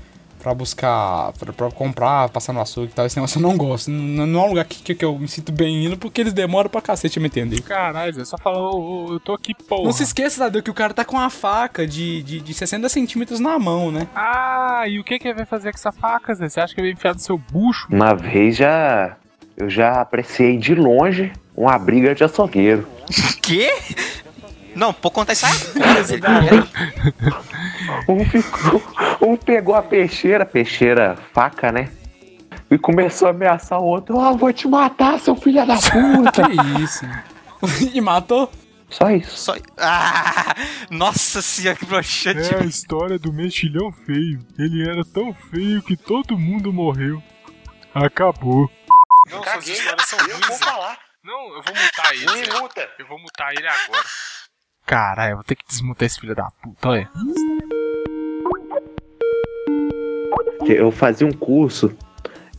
pra 0.42 0.52
buscar, 0.52 1.33
pra, 1.38 1.52
pra 1.52 1.70
comprar, 1.70 2.28
passar 2.31 2.52
no 2.52 2.61
açougue 2.61 2.90
e 2.90 2.94
tal. 2.94 3.07
Esse 3.07 3.16
negócio 3.16 3.38
eu 3.38 3.42
não 3.42 3.57
gosto. 3.57 3.90
Não, 3.90 4.26
não 4.26 4.40
é 4.40 4.44
um 4.44 4.48
lugar 4.48 4.64
que, 4.64 4.83
que, 4.83 4.94
que 4.94 5.05
eu 5.05 5.18
me 5.18 5.28
sinto 5.28 5.52
bem 5.52 5.87
indo, 5.87 5.96
porque 5.96 6.20
eles 6.20 6.33
demoram 6.33 6.68
pra 6.68 6.81
cacete 6.81 7.18
a 7.18 7.22
me 7.22 7.28
entender. 7.28 7.62
Caralho, 7.62 8.12
Zé, 8.12 8.24
só 8.24 8.37
falou, 8.37 9.09
ô, 9.09 9.12
eu 9.14 9.20
tô 9.20 9.35
aqui, 9.35 9.55
porra. 9.55 9.85
Não 9.85 9.92
se 9.92 10.02
esqueça, 10.02 10.44
Tadeu, 10.44 10.62
que 10.62 10.70
o 10.70 10.74
cara 10.74 10.92
tá 10.92 11.05
com 11.05 11.16
uma 11.16 11.31
faca 11.31 11.87
de, 11.87 12.22
de, 12.22 12.40
de 12.40 12.55
60 12.55 12.88
centímetros 12.88 13.38
na 13.38 13.59
mão, 13.59 13.92
né? 13.92 14.09
Ah, 14.14 14.85
e 14.88 14.98
o 14.98 15.05
que 15.05 15.18
que 15.18 15.28
ele 15.28 15.37
vai 15.37 15.46
fazer 15.46 15.70
com 15.70 15.78
essa 15.78 15.92
faca, 15.92 16.35
Zé? 16.35 16.48
Você 16.48 16.61
acha 16.61 16.74
que 16.74 16.81
ele 16.81 16.88
vai 16.88 16.98
enfiar 16.98 17.14
no 17.14 17.20
seu 17.20 17.38
bucho? 17.38 17.87
Uma 17.90 18.14
vez 18.14 18.57
já. 18.57 19.16
Eu 19.57 19.70
já 19.70 20.00
apreciei 20.00 20.57
de 20.57 20.74
longe 20.74 21.33
uma 21.57 21.78
briga 21.78 22.14
de 22.14 22.24
açougueiro. 22.24 22.88
Quê? 23.40 23.70
Não, 24.74 24.92
pô, 24.92 25.11
contar 25.11 25.35
isso 25.35 25.46
aí. 25.46 25.52
Um, 28.09 28.24
ficou, 28.24 28.83
um 29.20 29.37
pegou 29.37 29.74
a 29.74 29.83
peixeira, 29.83 30.44
peixeira 30.44 31.16
faca, 31.33 31.72
né? 31.72 31.90
E 32.70 32.78
começou 32.78 33.28
a 33.28 33.31
ameaçar 33.33 33.81
o 33.81 33.85
outro. 33.85 34.18
Ah, 34.20 34.33
vou 34.33 34.52
te 34.52 34.66
matar, 34.66 35.18
seu 35.18 35.37
filho 35.37 35.66
da 35.66 35.76
puta. 35.76 36.42
Que 36.48 36.83
isso? 36.83 37.05
e 37.94 38.00
matou? 38.00 38.50
Só 38.88 39.11
isso. 39.11 39.37
Só... 39.37 39.55
Ah, 39.78 40.55
nossa 40.90 41.40
senhora, 41.40 41.76
que 41.76 41.87
broxante. 41.87 42.55
É 42.55 42.59
a 42.59 42.64
história 42.64 43.18
do 43.18 43.33
mexilhão 43.33 43.90
feio. 43.90 44.38
Ele 44.59 44.88
era 44.88 45.02
tão 45.05 45.33
feio 45.33 45.83
que 45.83 45.96
todo 45.96 46.38
mundo 46.38 46.72
morreu. 46.72 47.22
Acabou. 47.94 48.70
Não, 49.31 49.42
suas 49.42 49.68
histórias 49.68 50.09
são 50.09 50.18
ruins. 50.18 50.46
Zé. 50.46 50.64
falar. 50.64 50.98
Não, 51.24 51.55
eu 51.55 51.62
vou 51.62 51.74
mutar 51.74 52.12
ele. 52.12 52.28
Zé. 52.28 52.52
Minuta. 52.52 52.90
Eu 52.98 53.07
vou 53.07 53.18
mutar 53.18 53.52
ele 53.52 53.66
agora. 53.66 54.05
Caralho, 54.96 55.37
vou 55.37 55.44
ter 55.44 55.55
que 55.55 55.64
desmutar 55.66 56.05
esse 56.05 56.20
filho 56.20 56.35
da 56.35 56.50
puta, 56.62 56.87
olha. 56.87 57.09
Eu 60.66 60.90
fazia 60.92 61.26
um 61.26 61.33
curso 61.33 61.96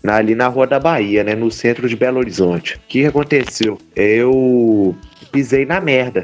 na- 0.04 0.16
ali 0.16 0.34
na 0.34 0.48
Rua 0.48 0.66
da 0.66 0.80
Bahia, 0.80 1.24
né? 1.24 1.36
No 1.36 1.52
centro 1.52 1.88
de 1.88 1.96
Belo 1.96 2.18
Horizonte. 2.18 2.78
O 2.78 2.80
que 2.88 3.02
que 3.02 3.06
aconteceu? 3.06 3.78
Eu 3.96 4.96
pisei 5.32 5.64
na 5.64 5.80
merda. 5.80 6.24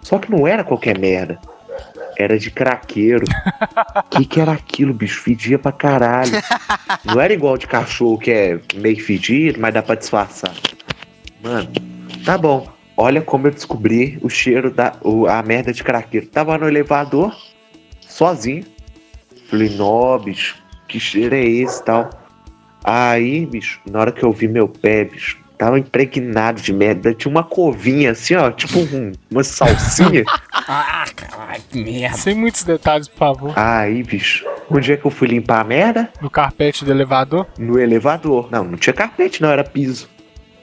Só 0.00 0.18
que 0.20 0.30
não 0.30 0.46
era 0.46 0.62
qualquer 0.62 0.96
merda. 0.96 1.40
Era 2.16 2.38
de 2.38 2.52
craqueiro. 2.52 3.24
O 3.26 4.02
que, 4.16 4.24
que 4.26 4.40
era 4.40 4.52
aquilo, 4.52 4.94
bicho? 4.94 5.20
Fedia 5.20 5.58
pra 5.58 5.72
caralho. 5.72 6.30
Não 7.04 7.20
era 7.20 7.32
igual 7.32 7.58
de 7.58 7.66
cachorro 7.66 8.16
que 8.18 8.30
é 8.30 8.60
meio 8.76 9.02
fedido, 9.04 9.58
mas 9.60 9.74
dá 9.74 9.82
pra 9.82 9.96
disfarçar. 9.96 10.54
Mano, 11.42 11.68
tá 12.24 12.38
bom. 12.38 12.77
Olha 13.00 13.22
como 13.22 13.46
eu 13.46 13.52
descobri 13.52 14.18
o 14.22 14.28
cheiro 14.28 14.72
da. 14.72 14.94
o- 15.04 15.26
a 15.28 15.40
merda 15.42 15.72
de 15.72 15.84
craqueiro. 15.84 16.26
Tava 16.26 16.58
no 16.58 16.66
elevador, 16.66 17.32
sozinho. 18.00 18.64
Falei, 19.48 19.68
nó, 19.76 20.18
bicho, 20.18 20.56
que 20.88 20.98
cheiro 20.98 21.34
é 21.34 21.44
esse 21.44 21.80
e 21.80 21.84
tal? 21.84 22.10
Aí, 22.82 23.46
bicho, 23.46 23.80
na 23.88 24.00
hora 24.00 24.12
que 24.12 24.24
eu 24.24 24.32
vi 24.32 24.48
meu 24.48 24.68
pé, 24.68 25.04
bicho, 25.04 25.38
tava 25.56 25.78
impregnado 25.78 26.60
de 26.60 26.72
merda. 26.72 27.14
Tinha 27.14 27.30
uma 27.30 27.44
covinha 27.44 28.10
assim, 28.10 28.34
ó, 28.34 28.50
tipo 28.50 28.78
um- 28.80 29.12
uma 29.30 29.44
salsinha. 29.44 30.24
Ah, 30.70 31.06
caralho, 31.16 31.62
que 31.70 31.82
merda. 31.82 32.16
Sem 32.18 32.34
muitos 32.34 32.62
detalhes, 32.62 33.08
por 33.08 33.16
favor. 33.16 33.52
Aí, 33.58 34.02
bicho, 34.02 34.44
onde 34.70 34.92
é 34.92 34.96
que 34.98 35.06
eu 35.06 35.10
fui 35.10 35.26
limpar 35.28 35.60
a 35.60 35.64
merda? 35.64 36.10
No 36.20 36.28
carpete 36.28 36.84
do 36.84 36.90
elevador. 36.90 37.46
No 37.58 37.78
elevador. 37.78 38.48
Não, 38.50 38.64
não 38.64 38.76
tinha 38.76 38.92
carpete, 38.92 39.40
não, 39.40 39.48
era 39.48 39.64
piso. 39.64 40.10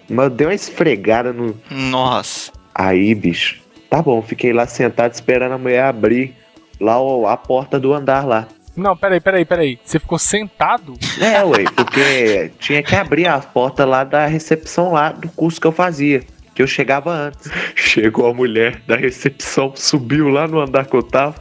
Mas 0.09 0.25
eu 0.25 0.29
dei 0.29 0.47
uma 0.47 0.53
esfregada 0.53 1.33
no. 1.33 1.59
Nossa. 1.69 2.51
Aí, 2.73 3.15
bicho, 3.15 3.61
tá 3.89 4.01
bom, 4.01 4.21
fiquei 4.21 4.51
lá 4.53 4.67
sentado 4.67 5.13
esperando 5.13 5.53
a 5.53 5.57
mulher 5.57 5.85
abrir 5.85 6.35
lá 6.79 6.95
a 7.31 7.37
porta 7.37 7.79
do 7.79 7.93
andar 7.93 8.25
lá. 8.25 8.47
Não, 8.75 8.95
peraí, 8.95 9.21
peraí, 9.21 9.45
peraí. 9.45 9.79
Você 9.83 9.99
ficou 9.99 10.19
sentado? 10.19 10.93
É, 11.21 11.43
ué, 11.45 11.63
porque 11.73 12.51
tinha 12.59 12.83
que 12.83 12.93
abrir 12.93 13.25
a 13.27 13.39
porta 13.39 13.85
lá 13.85 14.03
da 14.03 14.25
recepção 14.25 14.91
lá 14.91 15.13
do 15.13 15.29
curso 15.29 15.61
que 15.61 15.67
eu 15.67 15.71
fazia. 15.71 16.23
Que 16.53 16.61
eu 16.61 16.67
chegava 16.67 17.11
antes. 17.11 17.49
Chegou 17.75 18.29
a 18.29 18.33
mulher 18.33 18.81
da 18.87 18.95
recepção, 18.95 19.73
subiu 19.75 20.29
lá 20.29 20.47
no 20.47 20.59
andar 20.59 20.85
que 20.85 20.95
eu 20.95 21.03
tava. 21.03 21.35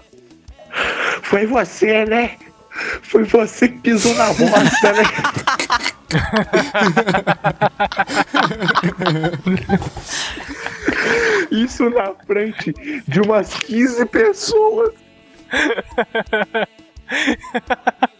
Foi 1.22 1.46
você, 1.46 2.04
né? 2.04 2.32
Foi 3.02 3.22
você 3.22 3.68
que 3.68 3.78
pisou 3.78 4.14
na 4.14 4.26
bosta, 4.26 4.92
né? 4.92 5.04
Isso 11.50 11.90
na 11.90 12.12
frente 12.26 12.72
de 13.06 13.20
umas 13.20 13.52
15 13.54 14.06
pessoas. 14.06 14.92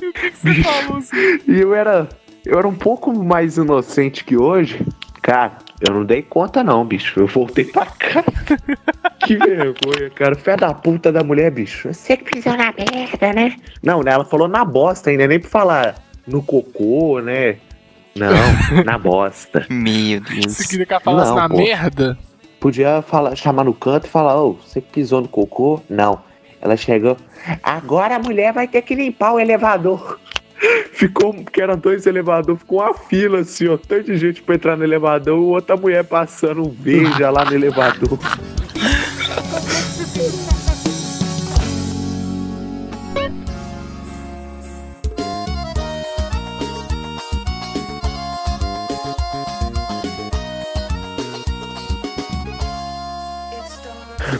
E 0.00 0.08
o 0.08 0.12
que, 0.12 0.30
que 0.30 0.36
você 0.36 0.62
falou 0.62 0.98
assim? 0.98 1.40
E 1.46 1.60
eu 1.60 1.74
era. 1.74 2.08
Eu 2.44 2.58
era 2.58 2.68
um 2.68 2.74
pouco 2.74 3.12
mais 3.12 3.56
inocente 3.56 4.24
que 4.24 4.36
hoje. 4.36 4.84
Cara, 5.22 5.58
eu 5.86 5.94
não 5.94 6.04
dei 6.04 6.22
conta 6.22 6.62
não, 6.62 6.84
bicho. 6.84 7.18
Eu 7.18 7.26
voltei 7.26 7.64
pra 7.64 7.86
casa. 7.86 8.26
que 9.24 9.36
vergonha, 9.36 10.10
cara. 10.14 10.34
Fé 10.34 10.56
da 10.56 10.74
puta 10.74 11.10
da 11.10 11.24
mulher, 11.24 11.50
bicho. 11.50 11.92
Você 11.92 12.16
que 12.16 12.24
pisou 12.24 12.56
na 12.56 12.72
merda, 12.72 13.32
né? 13.32 13.56
Não, 13.82 14.02
né? 14.02 14.12
Ela 14.12 14.24
falou 14.24 14.48
na 14.48 14.64
bosta 14.64 15.08
ainda, 15.08 15.26
nem 15.26 15.40
pra 15.40 15.48
falar 15.48 15.94
no 16.26 16.42
cocô, 16.42 17.20
né? 17.20 17.56
Não, 18.14 18.28
na 18.84 18.96
bosta. 18.98 19.66
Meu 19.68 20.20
Você 20.22 20.34
Deus. 20.40 20.56
queria 20.58 20.86
que 20.86 20.92
ela 20.92 21.00
falasse 21.00 21.30
Não, 21.30 21.36
na 21.36 21.48
pô. 21.48 21.56
merda? 21.56 22.18
Podia 22.60 23.02
falar, 23.02 23.34
chamar 23.36 23.64
no 23.64 23.74
canto 23.74 24.06
e 24.06 24.10
falar, 24.10 24.40
ô, 24.40 24.54
você 24.54 24.80
que 24.80 24.90
pisou 24.92 25.20
no 25.20 25.28
cocô? 25.28 25.80
Não. 25.88 26.20
Ela 26.62 26.76
chegou. 26.76 27.16
Agora 27.62 28.16
a 28.16 28.18
mulher 28.18 28.52
vai 28.52 28.66
ter 28.66 28.80
que 28.82 28.94
limpar 28.94 29.32
o 29.32 29.40
elevador. 29.40 30.18
Ficou, 30.94 31.34
porque 31.34 31.60
eram 31.60 31.76
dois 31.76 32.06
elevadores, 32.06 32.60
ficou 32.62 32.80
uma 32.80 32.94
fila 32.94 33.40
assim, 33.40 33.68
ó. 33.68 33.76
Tanta 33.76 34.16
gente 34.16 34.40
pra 34.40 34.54
entrar 34.54 34.76
no 34.76 34.84
elevador, 34.84 35.38
outra 35.38 35.76
mulher 35.76 36.04
passando 36.04 36.62
um 36.62 36.70
veja 36.70 37.28
lá 37.28 37.44
no 37.44 37.52
elevador. 37.54 38.18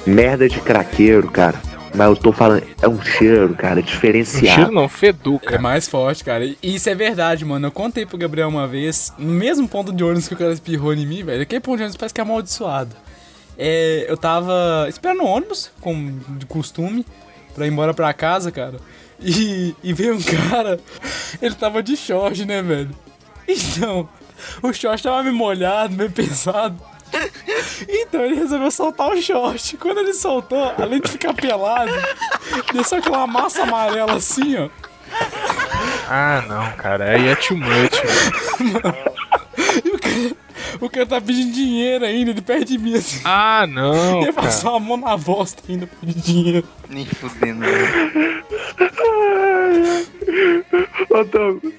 Merda 0.07 0.49
de 0.49 0.61
craqueiro, 0.61 1.31
cara. 1.31 1.61
Mas 1.95 2.09
eu 2.09 2.17
tô 2.17 2.33
falando, 2.33 2.65
é 2.83 2.89
um 2.89 3.01
cheiro, 3.01 3.55
cara, 3.55 3.81
diferenciado. 3.81 4.55
cheiro 4.55 4.73
não, 4.73 4.89
fedor, 4.89 5.41
É 5.45 5.59
mais 5.59 5.87
forte, 5.87 6.25
cara. 6.25 6.45
E 6.45 6.59
isso 6.63 6.91
é 6.91 6.95
verdade, 6.95 7.45
mano. 7.45 7.69
Eu 7.69 7.71
contei 7.71 8.05
pro 8.05 8.19
Gabriel 8.19 8.49
uma 8.49 8.67
vez, 8.67 9.13
no 9.17 9.33
mesmo 9.33 9.69
ponto 9.69 9.93
de 9.93 10.03
ônibus 10.03 10.27
que 10.27 10.35
o 10.35 10.37
cara 10.37 10.53
espirrou 10.53 10.93
em 10.93 11.07
mim, 11.07 11.23
velho. 11.23 11.43
Aquele 11.43 11.61
ponto 11.61 11.77
de 11.77 11.83
ônibus 11.85 11.97
parece 11.97 12.13
que 12.13 12.21
é 12.21 12.25
amaldiçoado. 12.25 12.97
É, 13.57 14.07
eu 14.09 14.17
tava 14.17 14.87
esperando 14.89 15.23
o 15.23 15.27
ônibus, 15.27 15.71
como 15.81 16.21
de 16.37 16.47
costume, 16.47 17.07
pra 17.55 17.65
ir 17.65 17.71
embora 17.71 17.95
pra 17.95 18.13
casa, 18.13 18.51
cara. 18.51 18.79
E, 19.21 19.77
e 19.83 19.93
veio 19.93 20.17
um 20.17 20.23
cara, 20.51 20.81
ele 21.41 21.55
tava 21.55 21.81
de 21.81 21.97
short, 21.97 22.45
né, 22.45 22.61
velho? 22.61 22.91
Então, 23.47 24.09
o 24.63 24.73
short 24.73 25.03
tava 25.03 25.23
meio 25.23 25.35
molhado, 25.35 25.95
meio 25.95 26.11
pesado. 26.11 26.77
Então 27.89 28.25
ele 28.25 28.35
resolveu 28.37 28.71
soltar 28.71 29.09
o 29.11 29.21
short. 29.21 29.77
Quando 29.77 29.99
ele 30.01 30.15
soltou, 30.15 30.73
além 30.79 31.01
de 31.01 31.11
ficar 31.11 31.35
pelado, 31.35 31.91
desceu 32.73 32.99
aquela 32.99 33.27
massa 33.27 33.63
amarela 33.63 34.15
assim, 34.15 34.57
ó. 34.57 34.69
Ah, 36.09 36.43
não, 36.49 36.73
cara. 36.77 37.11
Aí 37.11 37.29
é 37.29 37.35
too 37.37 37.57
much. 37.57 37.69
velho. 38.59 39.15
E 39.85 39.89
o 39.91 39.99
cara, 39.99 40.37
o 40.81 40.91
cara 40.91 41.07
tá 41.07 41.21
pedindo 41.21 41.53
dinheiro 41.53 42.05
ainda, 42.05 42.31
ele 42.31 42.41
perde 42.43 42.77
mim 42.79 42.95
assim. 42.95 43.21
Ah, 43.25 43.67
não, 43.69 44.23
Ele 44.23 44.33
cara. 44.33 44.47
passou 44.47 44.75
a 44.75 44.81
mão 44.81 44.97
na 44.97 45.17
bosta 45.17 45.63
ainda 45.69 45.87
pra 45.87 45.97
pedir 46.01 46.21
dinheiro. 46.21 46.69
Nem 46.89 47.07
fudendo. 47.07 47.65
Ô, 51.11 51.25
Douglas, 51.25 51.73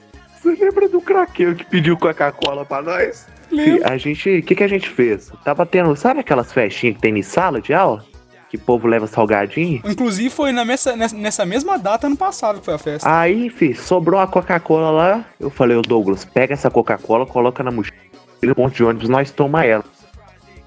você 0.45 0.63
lembra 0.65 0.87
do 0.89 1.01
craqueiro 1.01 1.55
que 1.55 1.65
pediu 1.65 1.97
Coca-Cola 1.97 2.65
pra 2.65 2.81
nós? 2.81 3.27
Lembro. 3.51 3.87
A 3.89 3.97
gente, 3.97 4.39
o 4.39 4.43
que, 4.43 4.55
que 4.55 4.63
a 4.63 4.67
gente 4.67 4.89
fez? 4.89 5.31
Tava 5.43 5.65
tendo, 5.65 5.95
sabe 5.95 6.19
aquelas 6.21 6.51
festinhas 6.51 6.95
que 6.95 7.01
tem 7.01 7.17
em 7.17 7.21
sala 7.21 7.61
de 7.61 7.73
aula? 7.73 8.03
Que 8.49 8.57
o 8.57 8.59
povo 8.59 8.87
leva 8.87 9.07
salgadinho? 9.07 9.81
Inclusive 9.85 10.29
foi 10.29 10.51
na 10.51 10.63
messa- 10.63 10.95
nessa, 10.95 11.15
nessa 11.15 11.45
mesma 11.45 11.77
data 11.77 12.07
ano 12.07 12.15
passado 12.17 12.59
que 12.59 12.65
foi 12.65 12.73
a 12.75 12.77
festa. 12.77 13.09
Aí, 13.19 13.49
fi, 13.49 13.73
sobrou 13.73 14.19
a 14.19 14.27
Coca-Cola 14.27 14.91
lá. 14.91 15.25
Eu 15.39 15.49
falei, 15.49 15.75
ô 15.77 15.81
Douglas, 15.81 16.23
pega 16.25 16.53
essa 16.53 16.69
Coca-Cola, 16.69 17.25
coloca 17.25 17.63
na 17.63 17.71
mochila, 17.71 17.97
no 18.43 18.55
ponto 18.55 18.75
de 18.75 18.83
ônibus, 18.83 19.09
nós 19.09 19.31
toma 19.31 19.65
ela. 19.65 19.83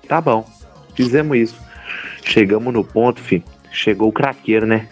Tá 0.09 0.21
bom, 0.21 0.45
fizemos 0.95 1.37
isso. 1.39 1.61
Chegamos 2.25 2.73
no 2.73 2.85
ponto, 2.85 3.21
fi. 3.21 3.43
Chegou 3.71 4.09
o 4.09 4.13
craqueiro, 4.13 4.67
né? 4.67 4.89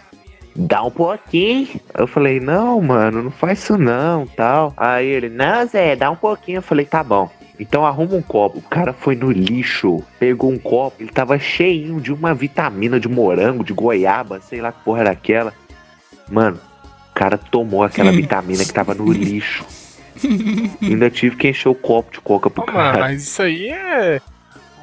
Dá 0.55 0.81
um 0.83 0.91
pouquinho. 0.91 1.67
Eu 1.97 2.05
falei, 2.07 2.39
não, 2.39 2.79
mano, 2.79 3.23
não 3.23 3.31
faz 3.31 3.59
isso 3.59 3.77
não, 3.77 4.27
tal. 4.27 4.71
Aí 4.77 5.07
ele, 5.07 5.29
não, 5.29 5.65
Zé, 5.65 5.95
dá 5.95 6.11
um 6.11 6.15
pouquinho. 6.15 6.59
Eu 6.59 6.61
falei, 6.61 6.85
tá 6.85 7.03
bom. 7.03 7.29
Então 7.59 7.83
arruma 7.85 8.13
um 8.15 8.21
copo. 8.21 8.59
O 8.59 8.61
cara 8.61 8.93
foi 8.93 9.15
no 9.15 9.31
lixo, 9.31 10.03
pegou 10.19 10.51
um 10.51 10.59
copo, 10.59 10.97
ele 11.01 11.09
tava 11.09 11.39
cheinho 11.39 11.99
de 11.99 12.13
uma 12.13 12.33
vitamina 12.35 12.99
de 12.99 13.07
morango, 13.09 13.63
de 13.63 13.73
goiaba, 13.73 14.39
sei 14.41 14.61
lá 14.61 14.71
que 14.71 14.83
porra 14.83 14.99
era 15.01 15.11
aquela. 15.11 15.51
Mano, 16.29 16.59
cara 17.15 17.35
tomou 17.37 17.83
aquela 17.83 18.11
vitamina 18.13 18.63
que 18.63 18.71
tava 18.73 18.93
no 18.93 19.11
lixo. 19.11 19.65
Ainda 20.81 21.09
tive 21.09 21.35
que 21.35 21.47
encher 21.49 21.69
o 21.69 21.75
copo 21.75 22.11
de 22.11 22.19
coca 22.21 22.49
pro 22.49 22.63
Ô, 22.63 22.65
mano, 22.67 22.77
cara. 22.77 22.99
mas 22.99 23.23
isso 23.23 23.41
aí 23.41 23.69
é. 23.69 24.21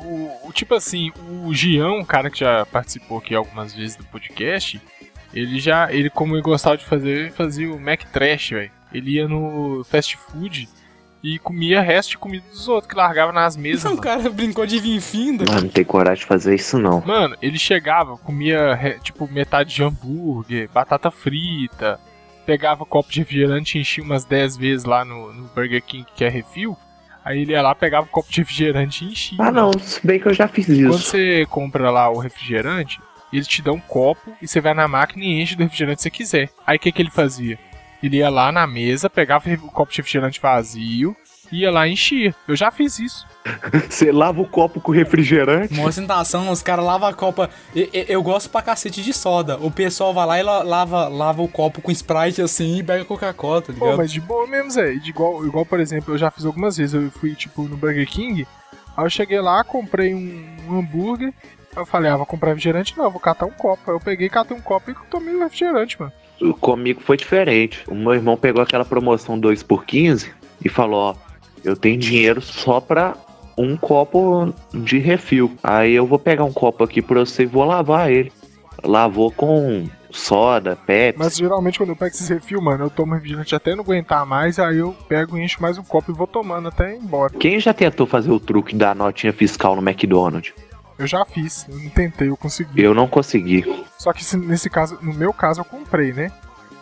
O, 0.05 0.49
o- 0.49 0.53
tipo 0.53 0.75
assim, 0.75 1.11
o 1.45 1.53
Gian, 1.55 1.91
um 1.93 2.05
cara 2.05 2.29
que 2.31 2.41
já 2.41 2.67
participou 2.67 3.19
aqui 3.19 3.35
algumas 3.35 3.73
vezes 3.75 3.97
do 3.97 4.05
podcast, 4.05 4.81
ele 5.35 5.59
já. 5.59 5.93
Ele, 5.93 6.09
como 6.11 6.35
ele 6.35 6.43
gostava 6.43 6.77
de 6.77 6.85
fazer, 6.85 7.11
ele 7.11 7.31
fazia 7.31 7.73
o 7.73 7.81
Mac 7.81 8.03
Trash, 8.13 8.51
velho. 8.51 8.71
Ele 8.93 9.13
ia 9.13 9.27
no 9.29 9.83
fast 9.85 10.17
food 10.17 10.69
e 11.23 11.39
comia 11.39 11.81
resto 11.81 12.11
de 12.11 12.19
comida 12.19 12.45
dos 12.51 12.69
outros 12.69 12.91
que 12.91 12.97
largava 12.97 13.33
nas 13.33 13.57
mesas. 13.57 13.85
O 13.87 13.89
mano. 13.91 14.03
cara 14.03 14.31
brincou 14.31 14.67
de 14.67 14.79
vir 14.79 15.01
finda. 15.01 15.45
Mano, 15.47 15.63
não 15.63 15.69
tem 15.69 15.85
coragem 15.85 16.21
de 16.21 16.27
fazer 16.27 16.55
isso 16.55 16.79
não. 16.79 17.01
Mano, 17.05 17.37
ele 17.43 17.59
chegava, 17.59 18.17
comia 18.19 18.99
tipo 19.03 19.27
metade 19.31 19.75
de 19.75 19.83
hambúrguer, 19.83 20.69
batata 20.73 21.11
frita, 21.11 21.99
pegava 22.47 22.85
copo 22.85 23.11
de 23.11 23.21
refrigerante 23.21 23.79
e 23.79 23.81
enchia 23.81 24.05
umas 24.05 24.25
10 24.25 24.57
vezes 24.57 24.85
lá 24.85 25.05
no, 25.05 25.33
no 25.33 25.45
Burger 25.55 25.83
King, 25.83 26.07
que 26.15 26.25
é 26.25 26.29
refil. 26.29 26.77
Aí 27.25 27.41
ele 27.41 27.53
ia 27.53 27.63
lá, 27.63 27.75
pegava 27.75 28.07
o 28.07 28.11
copo 28.11 28.31
de 28.31 28.39
refrigerante 28.41 29.03
e 29.05 29.09
enchia. 29.09 29.39
Ah 29.41 29.51
não, 29.51 29.73
se 29.79 30.07
bem 30.07 30.21
que 30.21 30.29
eu 30.29 30.35
já 30.35 30.47
fiz 30.47 30.67
Quando 30.67 30.79
isso. 30.95 30.99
você 31.11 31.47
compra 31.49 31.91
lá 31.91 32.11
o 32.11 32.19
refrigerante, 32.19 33.01
eles 33.37 33.49
te 33.49 33.63
dão 33.63 33.75
um 33.75 33.81
copo 33.81 34.33
e 34.41 34.47
você 34.49 34.61
vai 34.61 34.75
na 34.75 34.87
máquina 34.89 35.25
e 35.25 35.41
enche 35.43 35.57
do 35.57 35.63
refrigerante 35.63 35.97
que 35.97 36.03
você 36.03 36.11
quiser. 36.11 36.51
Aí 36.67 36.77
o 36.77 36.81
que, 36.81 36.93
que 36.93 37.03
ele 37.03 37.11
fazia? 37.11 37.59
Ele 38.03 38.19
ia 38.19 38.29
lá 38.29 38.53
na 38.53 38.67
mesa, 38.67 39.09
pegava 39.09 39.49
o 39.51 39.71
copo 39.71 39.91
de 39.91 39.97
refrigerante 39.99 40.39
vazio, 40.41 41.17
ia 41.51 41.71
lá 41.71 41.89
e 41.89 41.93
enchia. 41.93 42.35
Eu 42.47 42.55
já 42.55 42.71
fiz 42.71 42.99
isso. 42.99 43.27
Você 43.89 44.11
lava 44.13 44.41
o 44.41 44.47
copo 44.49 44.81
com 44.81 44.93
refrigerante. 44.93 45.73
Uma 45.75 45.89
ostentação, 45.89 46.51
os 46.51 46.63
caras 46.63 46.85
lavam 46.85 47.09
a 47.09 47.15
copa. 47.15 47.49
E- 47.75 47.89
e- 47.93 48.07
Eu, 48.09 48.23
gosto 48.23 48.51
pra 48.51 48.61
cacete 48.63 49.03
de 49.03 49.13
soda. 49.13 49.57
O 49.59 49.71
pessoal 49.71 50.13
vai 50.13 50.27
lá 50.27 50.39
e 50.41 50.43
la- 50.43 50.63
lava, 50.63 51.09
lava 51.09 51.43
o 51.43 51.49
copo 51.49 51.81
com 51.81 51.91
Sprite 51.93 52.43
assim 52.43 52.79
e 52.79 52.83
pega 52.83 53.05
Coca-Cola, 53.05 53.63
tá 53.63 53.73
ligado? 53.73 53.91
Pô, 53.91 53.97
mas 53.97 54.11
de 54.13 54.21
boa 54.21 54.47
mesmo, 54.47 54.71
Zé. 54.71 54.95
De 54.95 55.11
Igual, 55.11 55.47
igual, 55.47 55.65
por 55.65 55.81
exemplo, 55.81 56.13
eu 56.15 56.19
já 56.19 56.31
fiz 56.31 56.45
algumas 56.45 56.77
vezes. 56.77 56.95
Eu 56.95 57.11
fui, 57.11 57.35
tipo, 57.35 57.63
no 57.63 57.77
Burger 57.77 58.07
King. 58.09 58.47
Aí 58.97 59.05
eu 59.05 59.11
cheguei 59.11 59.41
lá, 59.41 59.63
comprei 59.65 60.15
um, 60.15 60.57
um 60.69 60.79
hambúrguer. 60.79 61.33
Eu 61.77 61.85
falei, 61.85 62.11
ah, 62.11 62.17
vou 62.17 62.27
comprar 62.27 62.51
refrigerante? 62.51 62.97
Não, 62.97 63.11
vou 63.11 63.21
catar 63.21 63.47
um 63.47 63.51
copo. 63.51 63.91
Eu 63.91 64.01
peguei, 64.01 64.29
catei 64.29 64.57
um 64.57 64.61
copo 64.61 64.91
e 64.91 64.95
tomei 65.11 65.35
o 65.35 65.41
refrigerante, 65.41 66.01
mano. 66.01 66.13
Comigo 66.61 67.01
foi 67.01 67.17
diferente. 67.17 67.85
O 67.89 67.95
meu 67.95 68.15
irmão 68.15 68.37
pegou 68.37 68.63
aquela 68.63 68.85
promoção 68.85 69.39
2 69.39 69.63
por 69.63 69.85
15 69.85 70.31
e 70.65 70.69
falou, 70.69 71.01
ó, 71.01 71.15
eu 71.65 71.77
tenho 71.77 71.99
dinheiro 71.99 72.41
só 72.41 72.81
pra 72.81 73.15
um 73.57 73.77
copo 73.77 74.53
de 74.73 74.99
refil. 74.99 75.53
Aí 75.63 75.95
eu 75.95 76.07
vou 76.07 76.19
pegar 76.19 76.45
um 76.45 76.53
copo 76.53 76.85
aqui 76.85 77.01
pra 77.01 77.21
você 77.21 77.45
e 77.45 77.47
vou 77.47 77.65
lavar 77.65 78.11
ele. 78.11 78.33
Lavou 78.83 79.31
com 79.31 79.89
soda, 80.11 80.77
Pepsi. 80.77 81.19
Mas 81.19 81.37
geralmente 81.37 81.79
quando 81.79 81.91
eu 81.91 81.97
pego 81.97 82.15
esses 82.15 82.29
refil, 82.29 82.61
mano, 82.61 82.85
eu 82.85 82.91
tomo 82.91 83.15
refrigerante 83.15 83.55
até 83.55 83.75
não 83.75 83.83
aguentar 83.83 84.27
mais. 84.27 84.59
Aí 84.59 84.79
eu 84.79 84.95
pego 85.09 85.39
e 85.39 85.43
encho 85.43 85.63
mais 85.63 85.79
um 85.79 85.83
copo 85.83 86.11
e 86.11 86.15
vou 86.15 86.27
tomando 86.27 86.69
até 86.69 86.95
ir 86.95 86.99
embora. 86.99 87.33
Quem 87.39 87.59
já 87.59 87.73
tentou 87.73 88.07
fazer 88.07 88.31
o 88.31 88.41
truque 88.41 88.75
da 88.75 88.95
notinha 88.95 89.33
fiscal 89.33 89.75
no 89.75 89.83
McDonald's? 89.83 90.53
Eu 90.99 91.07
já 91.07 91.25
fiz, 91.25 91.67
eu 91.69 91.77
não 91.79 91.91
tentei, 91.91 92.29
eu 92.29 92.37
consegui. 92.37 92.81
Eu 92.83 92.95
não 92.95 93.09
consegui. 93.09 93.85
Só 93.99 94.13
que 94.13 94.25
se- 94.25 94.37
nesse 94.37 94.71
caso, 94.71 94.97
no 95.03 95.13
meu 95.13 95.33
caso, 95.33 95.61
eu 95.61 95.65
comprei, 95.65 96.13
né? 96.13 96.31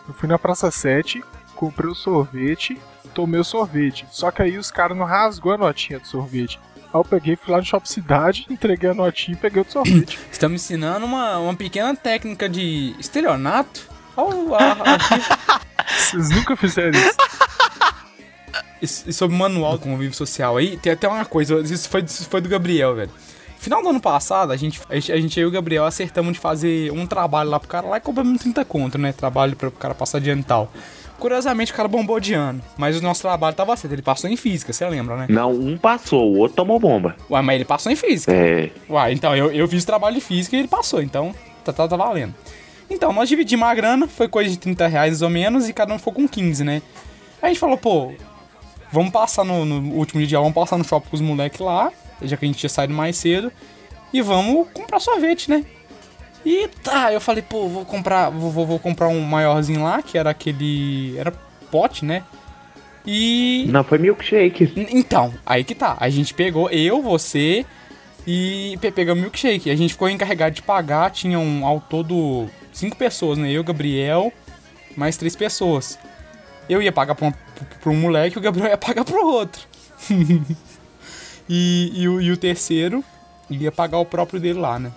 Eu 0.07 0.13
fui 0.13 0.29
na 0.29 0.37
Praça 0.37 0.69
7, 0.69 1.23
comprei 1.55 1.89
o 1.89 1.95
sorvete, 1.95 2.77
tomei 3.13 3.39
o 3.39 3.43
sorvete. 3.43 4.05
Só 4.11 4.29
que 4.29 4.41
aí 4.41 4.57
os 4.57 4.69
caras 4.69 4.95
não 4.97 5.05
rasgou 5.05 5.53
a 5.53 5.57
notinha 5.57 5.99
do 5.99 6.07
sorvete. 6.07 6.59
Aí 6.93 6.99
eu 6.99 7.03
peguei, 7.03 7.35
fui 7.35 7.51
lá 7.51 7.57
no 7.57 7.65
Shop 7.65 7.89
Cidade, 7.89 8.45
entreguei 8.51 8.89
a 8.89 8.93
notinha 8.93 9.35
e 9.35 9.39
peguei 9.39 9.61
o 9.61 9.65
sorvete. 9.71 10.19
Estamos 10.31 10.61
ensinando 10.63 11.05
uma, 11.05 11.39
uma 11.39 11.55
pequena 11.55 11.95
técnica 11.95 12.47
de 12.47 12.95
estelionato. 12.99 13.89
Vocês 15.97 16.29
nunca 16.29 16.55
fizeram 16.55 16.91
isso. 16.99 17.17
e, 18.79 19.09
e 19.09 19.13
sobre 19.13 19.35
o 19.35 19.39
manual 19.39 19.73
do 19.77 19.83
convívio 19.85 20.13
social 20.13 20.55
aí, 20.57 20.77
tem 20.77 20.93
até 20.93 21.07
uma 21.07 21.25
coisa, 21.25 21.59
isso 21.61 21.89
foi, 21.89 22.01
isso 22.01 22.29
foi 22.29 22.41
do 22.41 22.47
Gabriel, 22.49 22.93
velho. 22.95 23.09
Final 23.63 23.81
do 23.81 23.87
ano 23.87 24.01
passado, 24.01 24.51
a 24.51 24.57
gente, 24.57 24.81
a 24.89 24.99
gente, 24.99 25.39
eu 25.39 25.45
e 25.45 25.47
o 25.47 25.51
Gabriel 25.51 25.85
acertamos 25.85 26.33
de 26.33 26.39
fazer 26.39 26.91
um 26.91 27.07
trabalho 27.07 27.49
lá 27.49 27.57
pro 27.57 27.69
cara 27.69 27.87
lá 27.87 27.95
e 27.95 28.01
cobramos 28.01 28.41
30 28.41 28.65
conto, 28.65 28.97
né? 28.97 29.13
Trabalho 29.13 29.55
para 29.55 29.69
o 29.69 29.71
cara 29.71 29.95
passar 29.95 30.19
de 30.19 30.29
ano 30.29 30.41
e 30.41 30.43
tal. 30.43 30.69
Curiosamente, 31.17 31.71
o 31.71 31.75
cara 31.75 31.87
bombou 31.87 32.19
de 32.19 32.33
ano, 32.33 32.61
mas 32.75 32.99
o 32.99 33.01
nosso 33.01 33.21
trabalho 33.21 33.55
tava 33.55 33.73
certo, 33.77 33.93
ele 33.93 34.01
passou 34.01 34.29
em 34.29 34.35
física, 34.35 34.73
você 34.73 34.85
lembra, 34.85 35.15
né? 35.15 35.27
Não, 35.29 35.53
um 35.53 35.77
passou, 35.77 36.29
o 36.29 36.39
outro 36.39 36.57
tomou 36.57 36.77
bomba. 36.77 37.15
Ué, 37.31 37.41
mas 37.41 37.55
ele 37.55 37.63
passou 37.63 37.89
em 37.89 37.95
física. 37.95 38.33
É, 38.33 38.69
Uai, 38.89 39.13
então 39.13 39.33
eu, 39.33 39.49
eu 39.49 39.65
fiz 39.65 39.85
trabalho 39.85 40.15
de 40.15 40.21
física 40.21 40.57
e 40.57 40.59
ele 40.59 40.67
passou, 40.67 41.01
então 41.01 41.33
tá, 41.63 41.71
tá, 41.71 41.87
tá 41.87 41.95
valendo. 41.95 42.35
Então, 42.89 43.13
nós 43.13 43.29
dividimos 43.29 43.65
a 43.65 43.73
grana, 43.73 44.09
foi 44.09 44.27
coisa 44.27 44.49
de 44.49 44.59
30 44.59 44.87
reais 44.87 45.21
ou 45.21 45.29
menos, 45.29 45.69
e 45.69 45.73
cada 45.73 45.93
um 45.93 45.97
ficou 45.97 46.11
com 46.11 46.27
15, 46.27 46.65
né? 46.65 46.81
Aí 47.41 47.45
a 47.45 47.47
gente 47.47 47.59
falou, 47.59 47.77
pô, 47.77 48.11
vamos 48.91 49.13
passar 49.13 49.45
no, 49.45 49.63
no 49.63 49.93
último 49.93 50.25
dia 50.25 50.37
vamos 50.37 50.53
passar 50.53 50.77
no 50.77 50.83
shopping 50.83 51.07
com 51.09 51.15
os 51.15 51.21
moleques 51.21 51.61
lá, 51.61 51.89
já 52.23 52.37
que 52.37 52.45
a 52.45 52.47
gente 52.47 52.57
tinha 52.57 52.69
saído 52.69 52.93
mais 52.93 53.17
cedo, 53.17 53.51
e 54.11 54.21
vamos 54.21 54.67
comprar 54.73 54.99
sorvete, 54.99 55.49
né? 55.49 55.65
E 56.45 56.67
tá, 56.83 57.11
eu 57.13 57.21
falei, 57.21 57.41
pô, 57.41 57.67
vou 57.67 57.85
comprar, 57.85 58.29
vou, 58.29 58.51
vou, 58.51 58.77
comprar 58.79 59.07
um 59.07 59.21
maiorzinho 59.21 59.83
lá, 59.83 60.01
que 60.01 60.17
era 60.17 60.29
aquele. 60.29 61.17
Era 61.17 61.31
pote, 61.71 62.03
né? 62.03 62.23
E. 63.05 63.65
não, 63.69 63.83
foi 63.83 63.97
milkshake. 63.97 64.73
Então, 64.91 65.33
aí 65.45 65.63
que 65.63 65.73
tá. 65.75 65.97
A 65.99 66.09
gente 66.09 66.33
pegou, 66.33 66.69
eu, 66.69 67.01
você 67.01 67.65
e 68.27 68.77
pe- 68.81 68.91
pegamos 68.91 69.21
milkshake. 69.21 69.69
A 69.69 69.75
gente 69.75 69.93
ficou 69.93 70.09
encarregado 70.09 70.55
de 70.55 70.61
pagar. 70.61 71.11
Tinham 71.11 71.65
ao 71.65 71.79
todo 71.79 72.47
cinco 72.71 72.95
pessoas, 72.97 73.37
né? 73.37 73.49
Eu, 73.51 73.63
Gabriel, 73.63 74.31
mais 74.95 75.17
três 75.17 75.35
pessoas. 75.35 75.97
Eu 76.69 76.81
ia 76.81 76.91
pagar 76.91 77.15
pra 77.15 77.27
um, 77.27 77.33
pra 77.81 77.91
um 77.91 77.95
moleque 77.99 78.37
o 78.37 78.41
Gabriel 78.41 78.69
ia 78.69 78.77
pagar 78.77 79.03
pro 79.05 79.25
outro. 79.25 79.61
e, 81.49 81.91
e, 81.95 82.07
o, 82.07 82.21
e 82.21 82.31
o 82.31 82.37
terceiro 82.37 83.03
ia 83.49 83.71
pagar 83.71 83.97
o 83.99 84.05
próprio 84.05 84.39
dele 84.39 84.59
lá, 84.59 84.79
né? 84.79 84.91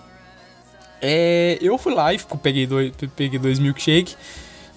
É, 1.01 1.59
eu 1.61 1.77
fui 1.77 1.95
lá 1.95 2.13
e 2.15 2.19
fico- 2.19 2.39
peguei 2.39 2.67
dois, 2.67 2.93
peguei 3.15 3.39
dois 3.39 3.59
milkshake. 3.59 4.15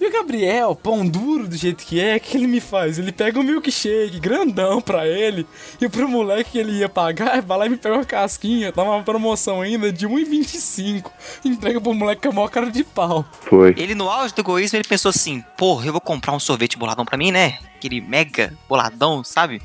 E 0.00 0.06
o 0.06 0.10
Gabriel, 0.12 0.74
pão 0.74 1.06
duro 1.06 1.46
do 1.46 1.54
jeito 1.54 1.84
que 1.84 2.00
é, 2.00 2.16
o 2.16 2.20
que 2.20 2.34
ele 2.34 2.46
me 2.46 2.58
faz? 2.58 2.98
Ele 2.98 3.12
pega 3.12 3.38
um 3.38 3.42
milkshake 3.42 4.18
grandão 4.18 4.80
pra 4.80 5.06
ele 5.06 5.46
e 5.78 5.88
pro 5.90 6.08
moleque 6.08 6.52
que 6.52 6.58
ele 6.58 6.72
ia 6.72 6.88
pagar, 6.88 7.42
vai 7.42 7.58
lá 7.58 7.66
e 7.66 7.68
me 7.68 7.76
pega 7.76 7.96
uma 7.96 8.04
casquinha, 8.04 8.72
tá 8.72 8.82
uma 8.82 9.02
promoção 9.02 9.60
ainda 9.60 9.92
de 9.92 10.08
1,25. 10.08 11.10
Entrega 11.44 11.78
pro 11.82 11.92
moleque 11.92 12.22
com 12.22 12.28
a 12.30 12.32
maior 12.32 12.48
cara 12.48 12.70
de 12.70 12.82
pau. 12.82 13.26
Foi. 13.42 13.74
Ele, 13.76 13.94
no 13.94 14.08
auge 14.08 14.34
do 14.34 14.40
egoísmo, 14.40 14.78
ele 14.78 14.88
pensou 14.88 15.10
assim: 15.10 15.44
porra, 15.58 15.84
eu 15.86 15.92
vou 15.92 16.00
comprar 16.00 16.32
um 16.32 16.40
sorvete 16.40 16.78
boladão 16.78 17.04
pra 17.04 17.18
mim, 17.18 17.30
né? 17.30 17.58
Aquele 17.76 18.00
mega 18.00 18.54
boladão, 18.66 19.22
sabe? 19.22 19.60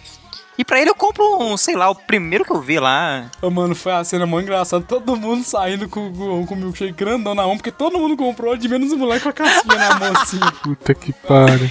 E 0.57 0.63
pra 0.63 0.79
ele 0.79 0.89
eu 0.89 0.95
compro 0.95 1.41
um, 1.41 1.57
sei 1.57 1.75
lá, 1.75 1.89
o 1.89 1.95
primeiro 1.95 2.45
que 2.45 2.51
eu 2.51 2.61
vi 2.61 2.79
lá. 2.79 3.29
Ô, 3.41 3.49
mano, 3.49 3.75
foi 3.75 3.91
a 3.91 4.03
cena 4.03 4.25
mó 4.25 4.39
engraçada. 4.39 4.85
Todo 4.87 5.15
mundo 5.15 5.43
saindo 5.43 5.89
com, 5.89 6.11
com, 6.13 6.45
com 6.45 6.53
o 6.53 6.57
milkshake 6.57 6.93
grandão 6.93 7.35
na 7.35 7.43
mão, 7.43 7.57
porque 7.57 7.71
todo 7.71 7.99
mundo 7.99 8.15
comprou, 8.15 8.55
de 8.55 8.67
menos 8.69 8.91
o 8.91 8.97
moleque 8.97 9.23
com 9.23 9.29
a 9.29 9.33
casquinha 9.33 9.77
na 9.77 9.99
mão 9.99 10.13
assim. 10.21 10.39
Puta 10.63 10.93
que 10.93 11.11
pariu. 11.11 11.69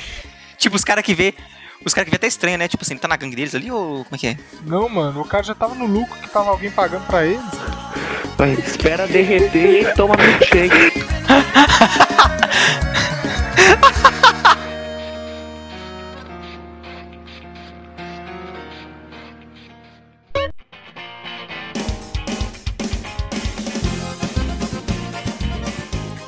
Tipo, 0.59 0.77
os 0.77 0.85
caras 0.85 1.05
que 1.05 1.14
vê. 1.14 1.35
Os 1.85 1.92
caras 1.92 2.07
que 2.07 2.11
vê 2.11 2.16
até 2.16 2.27
estranho, 2.27 2.59
né? 2.59 2.68
Tipo 2.68 2.83
assim, 2.85 2.97
tá 2.97 3.09
na 3.09 3.16
gangue 3.16 3.37
deles 3.37 3.55
ali 3.55 3.70
ou 3.70 4.05
como 4.05 4.14
é 4.14 4.18
que 4.18 4.27
é? 4.27 4.38
Não, 4.66 4.88
mano, 4.88 5.20
o 5.20 5.25
cara 5.25 5.42
já 5.42 5.55
tava 5.55 5.75
no 5.75 5.87
lucro 5.87 6.18
que 6.18 6.29
tava 6.29 6.51
alguém 6.51 6.70
pagando 6.70 7.07
pra 7.07 7.27
eles. 7.27 7.44
Espera 8.66 9.07
derreter 9.07 9.83
e 9.83 9.94
toma 9.94 10.16
milkshake. 10.16 10.93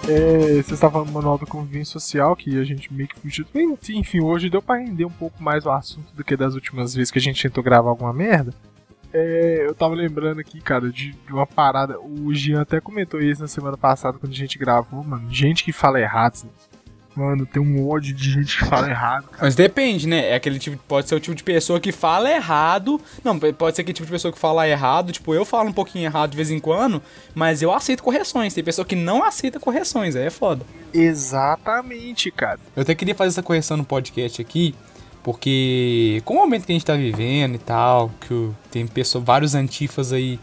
É, 0.08 0.62
vocês 0.62 0.70
estavam 0.70 0.92
falando 0.92 1.08
do 1.08 1.12
manual 1.14 1.36
da 1.36 1.46
convivência 1.46 1.92
social, 1.92 2.36
que 2.36 2.58
a 2.60 2.64
gente 2.64 2.92
meio 2.92 3.08
que 3.08 3.18
fugiu. 3.18 3.44
Enfim, 3.88 4.22
hoje 4.22 4.48
deu 4.48 4.62
pra 4.62 4.76
render 4.76 5.04
um 5.04 5.10
pouco 5.10 5.42
mais 5.42 5.66
o 5.66 5.70
assunto 5.70 6.14
do 6.14 6.22
que 6.22 6.36
das 6.36 6.54
últimas 6.54 6.94
vezes 6.94 7.10
que 7.10 7.18
a 7.18 7.22
gente 7.22 7.42
tentou 7.42 7.62
gravar 7.62 7.90
alguma 7.90 8.12
merda. 8.12 8.54
É, 9.12 9.64
eu 9.66 9.74
tava 9.74 9.94
lembrando 9.94 10.40
aqui, 10.40 10.60
cara, 10.60 10.90
de, 10.90 11.12
de 11.12 11.32
uma 11.32 11.46
parada. 11.46 11.98
O 11.98 12.32
Jean 12.32 12.60
até 12.60 12.80
comentou 12.80 13.20
isso 13.20 13.40
na 13.40 13.48
semana 13.48 13.76
passada 13.76 14.18
quando 14.18 14.32
a 14.32 14.36
gente 14.36 14.58
gravou, 14.58 15.02
mano. 15.02 15.28
Gente 15.28 15.64
que 15.64 15.72
fala 15.72 16.00
errado. 16.00 16.48
Mano, 17.16 17.46
tem 17.46 17.62
um 17.62 17.88
ódio 17.88 18.14
de 18.14 18.30
gente 18.30 18.58
que 18.58 18.66
fala 18.66 18.90
errado. 18.90 19.26
Mas 19.40 19.54
depende, 19.54 20.06
né? 20.06 20.28
É 20.28 20.34
aquele 20.34 20.58
tipo, 20.58 20.76
pode 20.86 21.08
ser 21.08 21.14
o 21.14 21.20
tipo 21.20 21.34
de 21.34 21.42
pessoa 21.42 21.80
que 21.80 21.90
fala 21.90 22.30
errado. 22.30 23.00
Não, 23.24 23.38
pode 23.38 23.74
ser 23.74 23.82
aquele 23.82 23.94
tipo 23.94 24.04
de 24.04 24.12
pessoa 24.12 24.30
que 24.30 24.38
fala 24.38 24.68
errado. 24.68 25.12
Tipo, 25.12 25.34
eu 25.34 25.42
falo 25.46 25.70
um 25.70 25.72
pouquinho 25.72 26.04
errado 26.04 26.32
de 26.32 26.36
vez 26.36 26.50
em 26.50 26.58
quando, 26.58 27.02
mas 27.34 27.62
eu 27.62 27.72
aceito 27.72 28.02
correções. 28.02 28.52
Tem 28.52 28.62
pessoa 28.62 28.84
que 28.84 28.94
não 28.94 29.24
aceita 29.24 29.58
correções, 29.58 30.14
aí 30.14 30.26
é 30.26 30.30
foda. 30.30 30.66
Exatamente, 30.92 32.30
cara. 32.30 32.60
Eu 32.76 32.82
até 32.82 32.94
queria 32.94 33.14
fazer 33.14 33.28
essa 33.28 33.42
correção 33.42 33.78
no 33.78 33.84
podcast 33.84 34.42
aqui, 34.42 34.74
porque 35.22 36.20
com 36.26 36.34
o 36.34 36.36
momento 36.36 36.66
que 36.66 36.72
a 36.72 36.74
gente 36.74 36.84
tá 36.84 36.94
vivendo 36.94 37.54
e 37.54 37.58
tal, 37.58 38.10
que 38.20 38.50
tem 38.70 38.86
pessoa, 38.86 39.24
vários 39.24 39.54
antifas 39.54 40.12
aí 40.12 40.38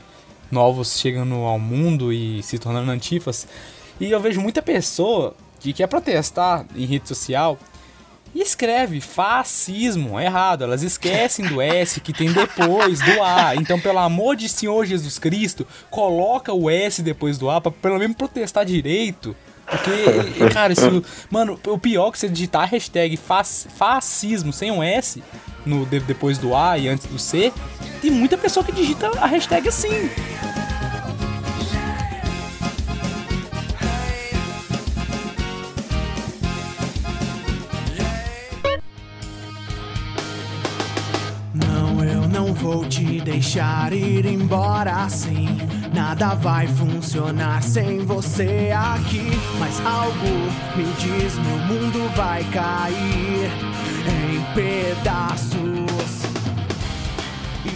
novos 0.50 1.00
chegando 1.00 1.36
ao 1.36 1.60
mundo 1.60 2.12
e 2.12 2.42
se 2.42 2.58
tornando 2.58 2.90
antifas, 2.90 3.48
e 4.00 4.10
eu 4.12 4.20
vejo 4.20 4.42
muita 4.42 4.62
pessoa 4.62 5.36
que 5.64 5.74
quer 5.74 5.88
protestar 5.88 6.66
em 6.76 6.86
rede 6.86 7.08
social 7.08 7.58
e 8.36 8.42
escreve 8.42 9.00
fascismo 9.00 10.20
errado. 10.20 10.64
Elas 10.64 10.84
esquecem 10.84 11.46
do 11.46 11.62
S 11.62 12.00
que 12.02 12.12
tem 12.12 12.32
depois 12.34 13.00
do 13.00 13.24
A. 13.24 13.56
Então, 13.56 13.80
pelo 13.80 14.00
amor 14.00 14.36
de 14.36 14.50
Senhor 14.50 14.86
Jesus 14.86 15.18
Cristo, 15.20 15.66
coloca 15.90 16.52
o 16.54 16.70
S 16.70 17.02
depois 17.02 17.38
do 17.38 17.50
A 17.50 17.62
pra 17.62 17.72
pelo 17.72 17.98
menos 18.00 18.18
protestar 18.18 18.66
direito. 18.66 19.36
Porque, 19.66 20.50
cara, 20.54 20.74
isso. 20.74 21.02
Mano, 21.30 21.58
o 21.68 21.78
pior 21.78 22.10
é 22.10 22.12
que 22.12 22.20
você 22.20 22.28
digitar 22.28 22.64
a 22.64 22.66
hashtag 22.66 23.16
fas- 23.16 23.66
fascismo 23.78 24.52
sem 24.52 24.70
um 24.72 24.84
S 24.84 25.24
no, 25.66 25.86
de- 25.86 26.02
depois 26.02 26.38
do 26.38 26.54
A 26.54 26.78
e 26.78 26.90
antes 26.90 27.06
do 27.06 27.18
C, 27.18 27.54
tem 28.02 28.12
muita 28.12 28.38
pessoa 28.38 28.66
que 28.66 28.74
digita 28.74 29.10
a 29.22 29.26
hashtag 29.26 29.70
assim. 29.70 30.10
Deixar 43.44 43.92
ir 43.92 44.26
embora 44.26 45.04
assim. 45.04 45.58
Nada 45.94 46.34
vai 46.34 46.66
funcionar 46.66 47.62
sem 47.62 48.00
você 48.00 48.72
aqui. 48.74 49.32
Mas 49.60 49.86
algo 49.86 50.30
me 50.78 50.86
diz: 50.94 51.38
meu 51.40 51.58
mundo 51.68 52.10
vai 52.16 52.42
cair 52.46 53.52
em 54.08 54.54
pedaços. 54.56 55.53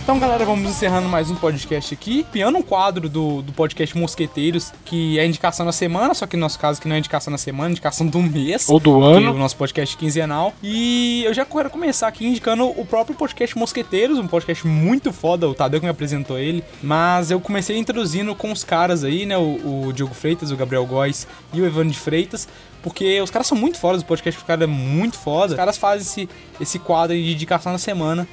Então, 0.07 0.19
galera, 0.19 0.45
vamos 0.45 0.69
encerrando 0.69 1.09
mais 1.09 1.29
um 1.29 1.35
podcast 1.35 1.93
aqui. 1.93 2.25
Piando 2.31 2.57
um 2.57 2.61
quadro 2.61 3.09
do, 3.09 3.41
do 3.41 3.51
podcast 3.51 3.97
Mosqueteiros, 3.97 4.71
que 4.85 5.19
é 5.19 5.25
indicação 5.25 5.65
na 5.65 5.73
semana, 5.73 6.13
só 6.13 6.25
que 6.25 6.37
no 6.37 6.43
nosso 6.43 6.57
caso 6.57 6.79
que 6.79 6.87
não 6.87 6.95
é 6.95 6.99
indicação 6.99 7.29
na 7.29 7.37
semana, 7.37 7.67
é 7.67 7.71
indicação 7.71 8.07
do 8.07 8.21
mês. 8.21 8.69
Ou 8.69 8.79
do 8.79 8.97
que 9.01 9.05
é 9.05 9.17
ano. 9.17 9.33
o 9.33 9.37
nosso 9.37 9.57
podcast 9.57 9.97
quinzenal. 9.97 10.53
E 10.63 11.25
eu 11.25 11.33
já 11.33 11.43
quero 11.43 11.69
começar 11.69 12.07
aqui 12.07 12.25
indicando 12.25 12.63
o 12.67 12.85
próprio 12.85 13.17
podcast 13.17 13.57
Mosqueteiros, 13.57 14.17
um 14.17 14.27
podcast 14.27 14.65
muito 14.65 15.11
foda, 15.11 15.45
o 15.45 15.53
Tadeu 15.53 15.81
que 15.81 15.85
me 15.85 15.91
apresentou 15.91 16.39
ele. 16.39 16.63
Mas 16.81 17.29
eu 17.29 17.41
comecei 17.41 17.77
introduzindo 17.77 18.33
com 18.33 18.49
os 18.49 18.63
caras 18.63 19.03
aí, 19.03 19.25
né? 19.25 19.37
O, 19.37 19.87
o 19.87 19.91
Diogo 19.91 20.13
Freitas, 20.13 20.51
o 20.51 20.55
Gabriel 20.55 20.85
Góes 20.85 21.27
e 21.51 21.59
o 21.59 21.65
Evandro 21.65 21.91
de 21.91 21.99
Freitas. 21.99 22.47
Porque 22.81 23.19
os 23.19 23.29
caras 23.29 23.45
são 23.45 23.57
muito 23.57 23.77
fodas, 23.77 24.03
o 24.03 24.05
podcast 24.05 24.39
dos 24.39 24.47
caras 24.47 24.63
é 24.63 24.67
muito 24.67 25.17
foda. 25.17 25.51
Os 25.51 25.57
caras 25.57 25.77
fazem 25.77 26.01
esse, 26.01 26.29
esse 26.61 26.79
quadro 26.79 27.13
de 27.13 27.33
indicação 27.33 27.73
na 27.73 27.77
semana. 27.77 28.25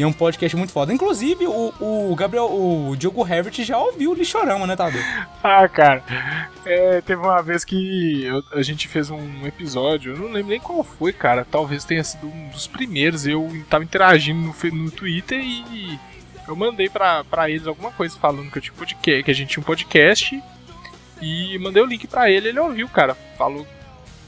E 0.00 0.02
é 0.02 0.06
um 0.06 0.14
podcast 0.14 0.56
muito 0.56 0.72
foda. 0.72 0.94
Inclusive, 0.94 1.46
o, 1.46 1.74
o 1.78 2.14
Gabriel, 2.16 2.46
o 2.50 2.96
Diogo 2.96 3.20
Herbert 3.26 3.52
já 3.62 3.76
ouviu 3.76 4.12
o 4.12 4.14
Lixorama, 4.14 4.66
né, 4.66 4.74
Tadeu? 4.74 5.02
Ah, 5.44 5.68
cara, 5.68 6.02
é, 6.64 7.02
teve 7.02 7.20
uma 7.20 7.42
vez 7.42 7.66
que 7.66 8.24
eu- 8.24 8.42
a 8.54 8.62
gente 8.62 8.88
fez 8.88 9.10
um 9.10 9.46
episódio, 9.46 10.14
eu 10.14 10.18
não 10.18 10.32
lembro 10.32 10.52
nem 10.52 10.58
qual 10.58 10.82
foi, 10.82 11.12
cara. 11.12 11.44
Talvez 11.44 11.84
tenha 11.84 12.02
sido 12.02 12.28
um 12.28 12.48
dos 12.48 12.66
primeiros. 12.66 13.26
Eu 13.26 13.46
tava 13.68 13.84
interagindo 13.84 14.40
no, 14.40 14.70
no 14.84 14.90
Twitter 14.90 15.38
e 15.38 16.00
eu 16.48 16.56
mandei 16.56 16.88
pra, 16.88 17.22
eles 17.50 17.66
alguma 17.66 17.90
coisa 17.92 18.18
falando 18.18 18.50
que 18.50 18.56
eu 18.56 18.62
tinha 18.62 18.72
podcast, 18.74 19.22
que 19.22 19.30
a 19.30 19.34
gente 19.34 19.50
tinha 19.50 19.60
um 19.60 19.66
podcast. 19.66 20.42
E 21.20 21.58
mandei 21.58 21.82
o 21.82 21.86
link 21.86 22.06
pra 22.06 22.30
ele, 22.30 22.48
ele 22.48 22.58
ouviu, 22.58 22.88
cara. 22.88 23.14
Falou. 23.36 23.66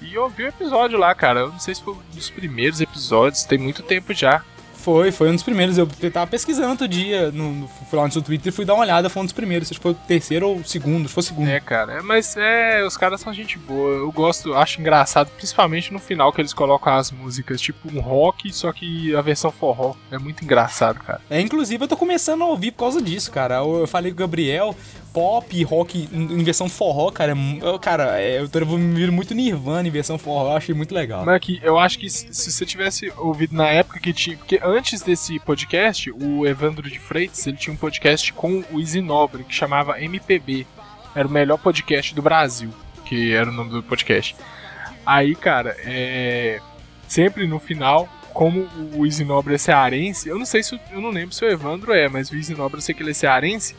E 0.03 0.18
ouviu 0.18 0.45
o 0.45 0.49
episódio 0.51 0.99
lá, 0.99 1.14
cara. 1.14 1.41
Eu 1.41 1.49
não 1.53 1.59
sei 1.59 1.75
se 1.75 1.83
foi 1.83 1.95
um 1.95 2.03
dos 2.14 2.29
primeiros 2.29 2.83
episódios, 2.83 3.45
tem 3.45 3.57
muito 3.57 3.83
tempo 3.83 4.12
já. 4.12 4.45
Foi, 4.83 5.12
foi 5.12 5.30
um 5.30 5.35
dos 5.35 5.45
primeiros. 5.45 5.78
Eu 5.78 5.87
tava 6.12 6.26
pesquisando 6.26 6.70
outro 6.70 6.89
dia, 6.89 7.30
no, 7.30 7.53
no, 7.53 7.68
fui 7.68 7.97
lá 7.97 8.05
no 8.05 8.12
seu 8.12 8.20
Twitter 8.20 8.53
e 8.53 8.55
fui 8.55 8.64
dar 8.64 8.74
uma 8.74 8.83
olhada, 8.83 9.09
foi 9.09 9.22
um 9.22 9.24
dos 9.24 9.33
primeiros. 9.33 9.70
Acho 9.70 9.78
que 9.78 9.83
foi 9.83 9.93
o 9.93 9.95
terceiro 9.95 10.49
ou 10.49 10.57
o 10.57 10.64
segundo, 10.64 11.05
acho 11.05 11.14
foi 11.14 11.20
o 11.20 11.24
segundo. 11.24 11.49
É, 11.49 11.61
cara, 11.61 11.93
é, 11.95 12.03
mas 12.03 12.37
é, 12.37 12.85
os 12.85 12.97
caras 12.97 13.20
são 13.20 13.33
gente 13.33 13.59
boa. 13.59 13.91
Eu 13.91 14.11
gosto, 14.11 14.55
acho 14.55 14.80
engraçado, 14.80 15.30
principalmente 15.37 15.93
no 15.93 16.01
final 16.01 16.33
que 16.33 16.41
eles 16.41 16.53
colocam 16.53 16.95
as 16.95 17.12
músicas, 17.12 17.61
tipo 17.61 17.97
um 17.97 18.01
rock, 18.01 18.53
só 18.53 18.72
que 18.72 19.14
a 19.14 19.20
versão 19.20 19.53
forró. 19.53 19.95
É 20.11 20.18
muito 20.18 20.43
engraçado, 20.43 20.99
cara. 20.99 21.20
É, 21.30 21.41
inclusive, 21.41 21.85
eu 21.85 21.89
tô 21.89 21.97
começando 21.97 22.43
a 22.43 22.47
ouvir 22.47 22.72
por 22.72 22.80
causa 22.80 23.01
disso, 23.01 23.30
cara. 23.30 23.59
Eu, 23.59 23.80
eu 23.80 23.87
falei 23.87 24.11
com 24.11 24.16
o 24.16 24.18
Gabriel, 24.18 24.74
pop, 25.13 25.63
rock 25.65 26.09
em 26.13 26.43
versão 26.43 26.69
forró, 26.69 27.11
cara. 27.11 27.33
é 27.33 27.37
eu, 27.61 27.79
cara, 27.79 28.21
é, 28.21 28.41
eu 28.41 28.49
tô 28.49 28.65
me 28.65 29.11
muito 29.11 29.35
Nirvana 29.35 29.87
em 29.87 29.91
versão 29.91 30.19
forró, 30.19 30.51
eu 30.51 30.57
achei 30.57 30.75
muito 30.75 30.95
legal. 30.95 31.29
Aqui, 31.29 31.61
eu 31.63 31.79
acho 31.79 31.99
que 31.99 32.09
se, 32.09 32.33
você 32.33 32.65
tivesse 32.65 33.13
ouvido 33.17 33.55
na 33.55 33.69
época 33.69 34.01
que 34.01 34.13
tinha. 34.13 34.37
Porque 34.37 34.61
antes 34.63 35.03
desse 35.03 35.39
podcast, 35.41 36.11
o 36.11 36.47
Evandro 36.47 36.89
de 36.89 36.99
Freitas, 36.99 37.47
ele 37.47 37.57
tinha 37.57 37.73
um 37.73 37.77
podcast 37.77 38.33
com 38.33 38.65
o 38.71 38.81
Easy 38.81 39.01
Nobre, 39.01 39.45
que 39.45 39.55
chamava 39.55 40.01
MPB. 40.01 40.67
Era 41.15 41.29
o 41.29 41.31
melhor 41.31 41.59
podcast 41.59 42.15
do 42.15 42.23
Brasil, 42.23 42.71
que 43.05 43.33
era 43.33 43.51
o 43.51 43.53
nome 43.53 43.71
do 43.71 43.83
podcast. 43.83 44.35
Aí, 45.05 45.35
cara, 45.35 45.77
é. 45.85 46.61
Sempre 47.07 47.47
no 47.47 47.59
final, 47.59 48.09
como 48.33 48.67
o 48.95 49.05
Easy 49.05 49.23
Nobre 49.23 49.55
é 49.55 49.59
cearense, 49.59 50.29
eu 50.29 50.39
não 50.39 50.47
sei 50.47 50.63
se. 50.63 50.81
Eu 50.91 51.01
não 51.01 51.11
lembro 51.11 51.35
se 51.35 51.45
o 51.45 51.49
Evandro 51.49 51.93
é, 51.93 52.09
mas 52.09 52.31
o 52.31 52.37
Easy 52.37 52.55
Nobre 52.55 52.79
eu 52.79 52.83
sei 52.83 52.95
que 52.95 53.03
ele 53.03 53.11
é 53.11 53.15
cearense. 53.15 53.77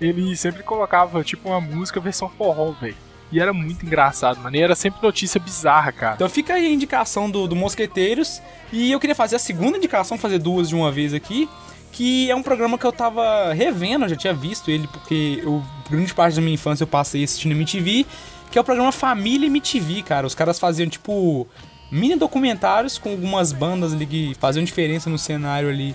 Ele 0.00 0.36
sempre 0.36 0.62
colocava, 0.62 1.22
tipo, 1.24 1.48
uma 1.48 1.60
música 1.60 2.00
versão 2.00 2.28
forró, 2.28 2.72
velho. 2.72 2.96
E 3.30 3.40
era 3.40 3.52
muito 3.52 3.84
engraçado, 3.84 4.40
mano. 4.40 4.56
E 4.56 4.60
era 4.60 4.74
sempre 4.74 5.02
notícia 5.02 5.40
bizarra, 5.40 5.92
cara. 5.92 6.14
Então 6.14 6.28
fica 6.28 6.54
aí 6.54 6.66
a 6.66 6.70
indicação 6.70 7.30
do, 7.30 7.46
do 7.46 7.54
Mosqueteiros. 7.54 8.40
E 8.72 8.90
eu 8.90 8.98
queria 8.98 9.14
fazer 9.14 9.36
a 9.36 9.38
segunda 9.38 9.76
indicação, 9.76 10.16
fazer 10.16 10.38
duas 10.38 10.68
de 10.68 10.74
uma 10.74 10.90
vez 10.90 11.12
aqui. 11.12 11.48
Que 11.92 12.30
é 12.30 12.34
um 12.34 12.42
programa 12.42 12.78
que 12.78 12.84
eu 12.84 12.92
tava 12.92 13.52
revendo, 13.52 14.04
eu 14.04 14.08
já 14.10 14.16
tinha 14.16 14.34
visto 14.34 14.70
ele, 14.70 14.86
porque 14.86 15.40
eu, 15.42 15.62
grande 15.90 16.14
parte 16.14 16.36
da 16.36 16.40
minha 16.40 16.54
infância 16.54 16.84
eu 16.84 16.88
passei 16.88 17.24
assistindo 17.24 17.52
MTV. 17.52 18.06
Que 18.50 18.58
é 18.58 18.60
o 18.60 18.64
programa 18.64 18.92
Família 18.92 19.46
MTV, 19.46 20.02
cara. 20.02 20.26
Os 20.26 20.34
caras 20.34 20.58
faziam, 20.58 20.88
tipo, 20.88 21.46
mini 21.90 22.16
documentários 22.16 22.96
com 22.96 23.10
algumas 23.10 23.52
bandas 23.52 23.92
ali 23.92 24.06
que 24.06 24.34
faziam 24.38 24.64
diferença 24.64 25.10
no 25.10 25.18
cenário 25.18 25.68
ali, 25.68 25.94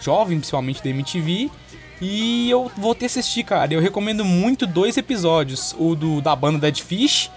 jovem, 0.00 0.38
principalmente 0.38 0.82
da 0.84 0.90
MTV. 0.90 1.50
E 2.00 2.48
eu 2.50 2.70
voltei 2.76 3.06
a 3.06 3.10
assistir, 3.10 3.44
cara. 3.44 3.72
Eu 3.72 3.80
recomendo 3.80 4.24
muito 4.24 4.66
dois 4.66 4.96
episódios: 4.96 5.74
o 5.78 5.94
do 5.94 6.20
da 6.20 6.34
banda 6.34 6.58
Dead 6.58 6.80
Fish 6.80 7.30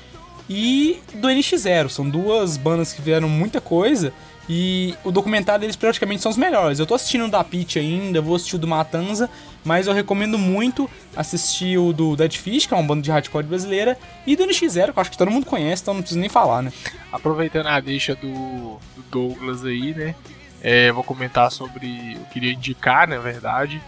e 0.49 0.99
do 1.15 1.27
NX0. 1.27 1.89
São 1.89 2.09
duas 2.09 2.57
bandas 2.57 2.93
que 2.93 3.01
fizeram 3.01 3.27
muita 3.27 3.59
coisa. 3.59 4.13
E 4.49 4.93
o 5.05 5.11
documentário 5.11 5.61
deles 5.61 5.75
praticamente 5.75 6.21
são 6.21 6.29
os 6.29 6.37
melhores. 6.37 6.77
Eu 6.77 6.85
tô 6.85 6.93
assistindo 6.93 7.25
o 7.25 7.29
da 7.29 7.43
Pitch 7.43 7.77
ainda, 7.77 8.21
vou 8.21 8.35
assistir 8.35 8.57
o 8.57 8.59
do 8.59 8.67
Matanza, 8.67 9.29
mas 9.63 9.87
eu 9.87 9.93
recomendo 9.93 10.37
muito 10.37 10.89
assistir 11.15 11.77
o 11.77 11.93
do 11.93 12.15
Dead 12.15 12.35
Fish, 12.35 12.65
que 12.65 12.73
é 12.73 12.77
uma 12.77 12.85
banda 12.85 13.01
de 13.01 13.09
hardcore 13.09 13.45
brasileira, 13.45 13.97
e 14.27 14.35
do 14.35 14.43
NX0, 14.43 14.91
que 14.91 14.99
eu 14.99 15.01
acho 15.01 15.11
que 15.11 15.17
todo 15.17 15.31
mundo 15.31 15.45
conhece, 15.45 15.81
então 15.81 15.93
não 15.93 16.01
preciso 16.01 16.19
nem 16.19 16.29
falar, 16.29 16.61
né? 16.61 16.73
Aproveitando 17.09 17.67
a 17.67 17.79
deixa 17.79 18.15
do, 18.15 18.77
do 18.95 19.03
Douglas 19.09 19.63
aí, 19.63 19.93
né? 19.93 20.13
É, 20.61 20.91
vou 20.91 21.03
comentar 21.05 21.49
sobre. 21.49 22.15
Eu 22.15 22.25
queria 22.25 22.51
indicar, 22.51 23.07
na 23.07 23.19
verdade, 23.19 23.81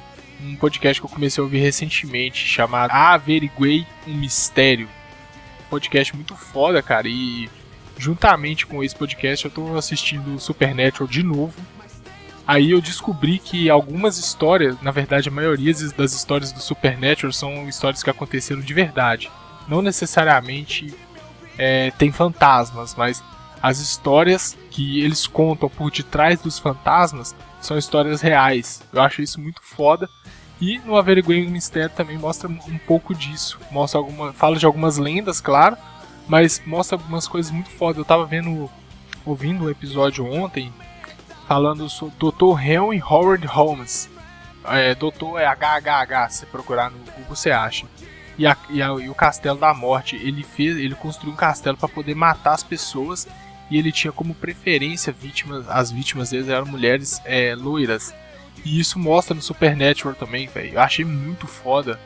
um 0.46 0.56
podcast 0.56 1.02
que 1.02 1.06
eu 1.06 1.10
comecei 1.10 1.42
a 1.42 1.44
ouvir 1.44 1.60
recentemente, 1.60 2.48
chamado 2.48 2.92
Averiguei 2.92 3.86
um 4.08 4.14
Mistério. 4.14 4.88
Podcast 5.70 6.16
muito 6.16 6.36
foda, 6.36 6.82
cara. 6.82 7.08
E 7.08 7.50
juntamente 7.98 8.66
com 8.66 8.84
esse 8.84 8.96
podcast 8.96 9.46
eu 9.46 9.52
tô 9.52 9.76
assistindo 9.76 10.40
Supernatural 10.40 11.08
de 11.08 11.24
novo. 11.24 11.60
Aí 12.48 12.72
eu 12.72 12.82
descobri 12.82 13.40
que 13.40 13.70
algumas 13.70 14.20
histórias, 14.20 14.80
na 14.82 14.92
verdade 14.92 15.30
a 15.30 15.32
maioria 15.32 15.74
das 15.98 16.14
histórias 16.14 16.52
do 16.52 16.62
Supernatural 16.62 17.34
são 17.34 17.68
histórias 17.68 18.04
que 18.04 18.10
aconteceram 18.10 18.62
de 18.62 18.74
verdade. 18.74 19.32
Não 19.68 19.82
necessariamente 19.82 20.94
é, 21.58 21.90
tem 21.92 22.12
fantasmas, 22.12 22.94
mas 22.96 23.24
as 23.62 23.80
histórias 23.80 24.56
que 24.70 25.04
eles 25.04 25.26
contam 25.26 25.68
por 25.68 25.90
detrás 25.90 26.40
dos 26.40 26.60
fantasmas 26.60 27.36
são 27.60 27.78
histórias 27.78 28.22
reais. 28.22 28.84
Eu 28.94 29.02
acho 29.02 29.24
isso 29.24 29.42
muito 29.42 29.60
foda. 29.64 30.08
E 30.62 30.80
no 30.80 30.96
Averiguei 30.98 31.46
Mistério 31.48 31.90
também 31.96 32.18
mostra 32.18 32.48
um 32.48 32.78
pouco 32.88 33.14
disso. 33.14 33.60
Mostra 33.72 34.00
alguma, 34.00 34.32
fala 34.34 34.56
de 34.58 34.66
algumas 34.66 34.98
lendas, 34.98 35.42
claro, 35.42 35.76
mas 36.28 36.62
mostra 36.66 36.96
algumas 36.98 37.28
coisas 37.28 37.52
muito 37.52 37.70
foda. 37.70 38.00
Eu 38.00 38.06
tava 38.06 38.26
vendo, 38.26 38.70
ouvindo 39.26 39.66
um 39.66 39.70
episódio 39.70 40.26
ontem 40.26 40.72
falando 41.48 41.90
sobre 41.90 42.16
Dr. 42.18 42.60
Henry 42.60 43.02
Howard 43.02 43.46
Holmes. 43.48 44.10
É, 44.68 44.96
doutor 44.96 45.40
é 45.40 45.46
HHH, 45.46 46.30
se 46.30 46.46
procurar 46.48 46.90
no 46.90 46.98
Google 47.00 47.24
você 47.30 47.52
acha. 47.52 47.86
E, 48.38 48.48
a- 48.48 48.58
e 48.70 48.82
a- 48.82 48.88
e 49.00 49.10
o 49.10 49.14
Castelo 49.16 49.60
da 49.60 49.74
Morte, 49.74 50.16
ele 50.16 50.42
fez, 50.44 50.76
ele 50.78 50.96
construiu 50.96 51.34
um 51.34 51.38
castelo 51.38 51.78
para 51.78 51.88
poder 51.88 52.16
matar 52.16 52.54
as 52.54 52.64
pessoas 52.64 53.28
e 53.70 53.78
ele 53.78 53.92
tinha 53.92 54.12
como 54.12 54.34
preferência 54.34 55.14
vítimas, 55.14 55.68
as 55.70 55.92
vítimas 55.92 56.32
deles 56.32 56.50
eram 56.50 56.66
mulheres 56.66 57.22
é, 57.26 57.54
loiras. 57.56 58.14
E 58.64 58.80
isso 58.80 58.98
mostra 58.98 59.36
no 59.36 59.42
Supernatural 59.42 60.16
também, 60.16 60.48
velho. 60.48 60.74
Eu 60.76 60.82
achei 60.82 61.04
muito 61.06 61.46
foda. 61.48 62.00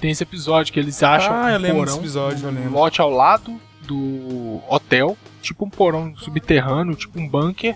Tem 0.00 0.10
esse 0.10 0.22
episódio 0.22 0.72
que 0.72 0.78
eles 0.78 1.02
acham 1.02 1.32
Ah, 1.32 1.56
um 1.58 1.74
porão, 1.76 1.96
episódio, 1.96 2.48
um 2.48 2.70
lote 2.70 3.00
ao 3.00 3.10
lado 3.10 3.58
do 3.82 4.60
hotel, 4.68 5.16
tipo 5.40 5.64
um 5.64 5.70
porão 5.70 6.14
subterrâneo, 6.16 6.94
tipo 6.94 7.18
um 7.18 7.28
bunker, 7.28 7.74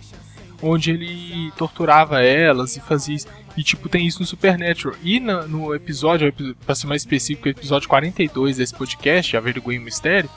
onde 0.62 0.90
ele 0.90 1.50
torturava 1.56 2.22
elas 2.22 2.76
e 2.76 2.80
fazia 2.80 3.16
isso. 3.16 3.26
E 3.56 3.62
tipo, 3.62 3.88
tem 3.88 4.06
isso 4.06 4.20
no 4.20 4.26
Supernatural. 4.26 4.96
E 5.02 5.18
na- 5.20 5.42
no 5.46 5.74
episódio, 5.74 6.28
epi- 6.28 6.54
pra 6.66 6.74
ser 6.74 6.86
mais 6.86 7.02
específico, 7.02 7.48
o 7.48 7.50
episódio 7.50 7.88
42 7.88 8.56
desse 8.58 8.74
podcast, 8.74 9.36
Averiguei 9.36 9.78
o 9.78 9.82
Mistério, 9.82 10.28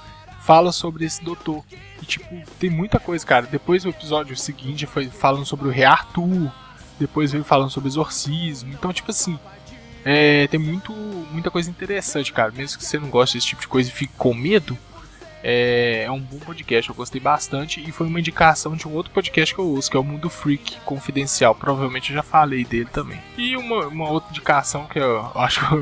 fala 0.41 0.71
sobre 0.71 1.05
esse 1.05 1.23
doutor. 1.23 1.63
E, 2.01 2.05
tipo, 2.05 2.25
tem 2.59 2.69
muita 2.69 2.99
coisa, 2.99 3.25
cara. 3.25 3.45
Depois 3.45 3.85
o 3.85 3.89
episódio 3.89 4.35
seguinte 4.35 4.85
foi 4.87 5.07
falando 5.07 5.45
sobre 5.45 5.67
o 5.67 5.71
Rei 5.71 5.83
Arthur, 5.85 6.51
depois 7.01 7.31
veio 7.31 7.43
falando 7.43 7.69
sobre 7.69 7.89
exorcismo. 7.89 8.71
Então, 8.73 8.93
tipo 8.93 9.11
assim, 9.11 9.37
é, 10.05 10.47
tem 10.47 10.59
muito, 10.59 10.93
muita 10.93 11.51
coisa 11.51 11.69
interessante, 11.69 12.31
cara. 12.31 12.51
Mesmo 12.51 12.77
que 12.77 12.85
você 12.85 12.99
não 12.99 13.09
goste 13.09 13.37
desse 13.37 13.47
tipo 13.47 13.61
de 13.61 13.67
coisa 13.67 13.89
e 13.89 13.93
fique 13.93 14.13
com 14.17 14.33
medo, 14.33 14.77
é, 15.43 16.03
é 16.05 16.11
um 16.11 16.19
bom 16.19 16.39
podcast. 16.39 16.89
Eu 16.89 16.95
gostei 16.95 17.19
bastante 17.19 17.83
e 17.87 17.91
foi 17.91 18.07
uma 18.07 18.19
indicação 18.19 18.75
de 18.75 18.87
um 18.87 18.93
outro 18.93 19.11
podcast 19.11 19.53
que 19.53 19.59
eu 19.59 19.69
uso, 19.69 19.89
que 19.89 19.97
é 19.97 19.99
o 19.99 20.03
Mundo 20.03 20.29
Freak 20.29 20.77
Confidencial. 20.85 21.55
Provavelmente 21.55 22.11
eu 22.11 22.15
já 22.15 22.23
falei 22.23 22.63
dele 22.63 22.89
também. 22.91 23.19
E 23.37 23.55
uma, 23.55 23.87
uma 23.87 24.09
outra 24.09 24.29
indicação 24.29 24.85
que 24.85 24.99
eu, 24.99 25.31
eu 25.33 25.41
acho 25.41 25.59
que 25.67 25.75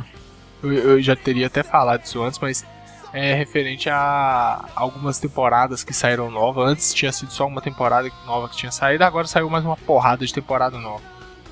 eu, 0.63 0.74
eu, 0.74 1.01
já 1.01 1.15
teria 1.15 1.47
até 1.47 1.63
falado 1.63 2.03
isso 2.03 2.22
antes, 2.22 2.39
mas 2.39 2.65
é 3.14 3.34
referente 3.34 3.89
a 3.89 4.66
algumas 4.76 5.20
temporadas 5.20 5.84
que 5.84 5.93
saíram 5.93 6.30
novas. 6.30 6.70
Antes 6.70 6.93
tinha 6.93 7.12
sido 7.12 7.32
só 7.32 7.47
uma 7.47 7.62
temporada 7.62 8.12
nova 8.26 8.49
que 8.49 8.57
tinha 8.57 8.72
saído, 8.72 9.03
agora 9.03 9.28
saiu 9.28 9.49
mais 9.49 9.66
uma 9.66 9.78
porrada 9.78 10.26
de 10.26 10.34
temporada 10.34 10.78
nova. 10.78 11.03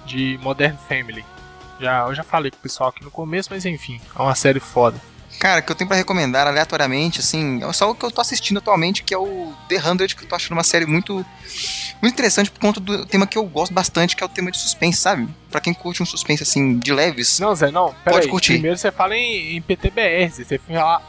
De 0.05 0.39
Modern 0.41 0.77
Family. 0.77 1.25
Já, 1.79 2.07
eu 2.07 2.15
já 2.15 2.23
falei 2.23 2.49
com 2.49 2.57
o 2.57 2.61
pessoal 2.61 2.89
aqui 2.89 3.03
no 3.03 3.11
começo, 3.11 3.49
mas 3.51 3.65
enfim, 3.65 3.99
é 4.17 4.21
uma 4.21 4.35
série 4.35 4.59
foda. 4.59 4.99
Cara, 5.39 5.61
que 5.61 5.71
eu 5.71 5.75
tenho 5.75 5.87
pra 5.87 5.97
recomendar 5.97 6.47
aleatoriamente, 6.47 7.19
assim, 7.19 7.61
é 7.63 7.73
só 7.73 7.91
o 7.91 7.95
que 7.95 8.03
eu 8.03 8.09
tô 8.09 8.21
assistindo 8.21 8.57
atualmente, 8.57 9.03
que 9.03 9.13
é 9.13 9.17
o 9.17 9.53
The 9.69 9.77
Hundred, 9.77 10.15
que 10.15 10.23
eu 10.23 10.27
tô 10.27 10.35
achando 10.35 10.53
uma 10.53 10.63
série 10.63 10.85
muito, 10.85 11.23
muito 12.01 12.13
interessante 12.13 12.49
por 12.49 12.59
conta 12.59 12.79
do 12.79 13.05
tema 13.05 13.27
que 13.27 13.37
eu 13.37 13.43
gosto 13.43 13.71
bastante, 13.71 14.15
que 14.15 14.23
é 14.23 14.25
o 14.25 14.29
tema 14.29 14.49
de 14.49 14.57
suspense, 14.57 14.99
sabe? 14.99 15.27
Pra 15.51 15.61
quem 15.61 15.73
curte 15.73 16.01
um 16.01 16.05
suspense, 16.07 16.41
assim, 16.41 16.79
de 16.79 16.91
leves. 16.91 17.39
Não, 17.39 17.53
Zé, 17.53 17.69
não. 17.69 17.93
Pera 18.03 18.15
Pode 18.15 18.25
aí, 18.25 18.31
curtir. 18.31 18.53
Primeiro 18.53 18.77
você 18.77 18.91
fala 18.91 19.15
em, 19.15 19.57
em 19.57 19.61
PTBR, 19.61 20.31
você 20.31 20.57
fala 20.57 21.01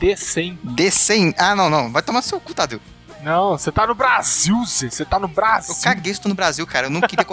D100. 0.00 0.58
D100? 0.64 1.34
Ah, 1.38 1.54
não, 1.54 1.68
não. 1.70 1.90
Vai 1.92 2.02
tomar 2.02 2.22
seu 2.22 2.40
cu, 2.40 2.52
Tadeu. 2.54 2.80
Não, 3.22 3.58
você 3.58 3.72
tá 3.72 3.86
no 3.86 3.94
Brasil, 3.94 4.54
Zé. 4.66 4.88
Você 4.88 5.04
tá 5.04 5.18
no 5.18 5.26
Brasil. 5.26 5.74
Eu 5.74 5.80
caguei 5.82 6.14
se 6.14 6.20
tô 6.20 6.28
no 6.28 6.34
Brasil, 6.34 6.64
cara. 6.66 6.86
Eu 6.86 6.90
não 6.90 7.00
queria. 7.00 7.24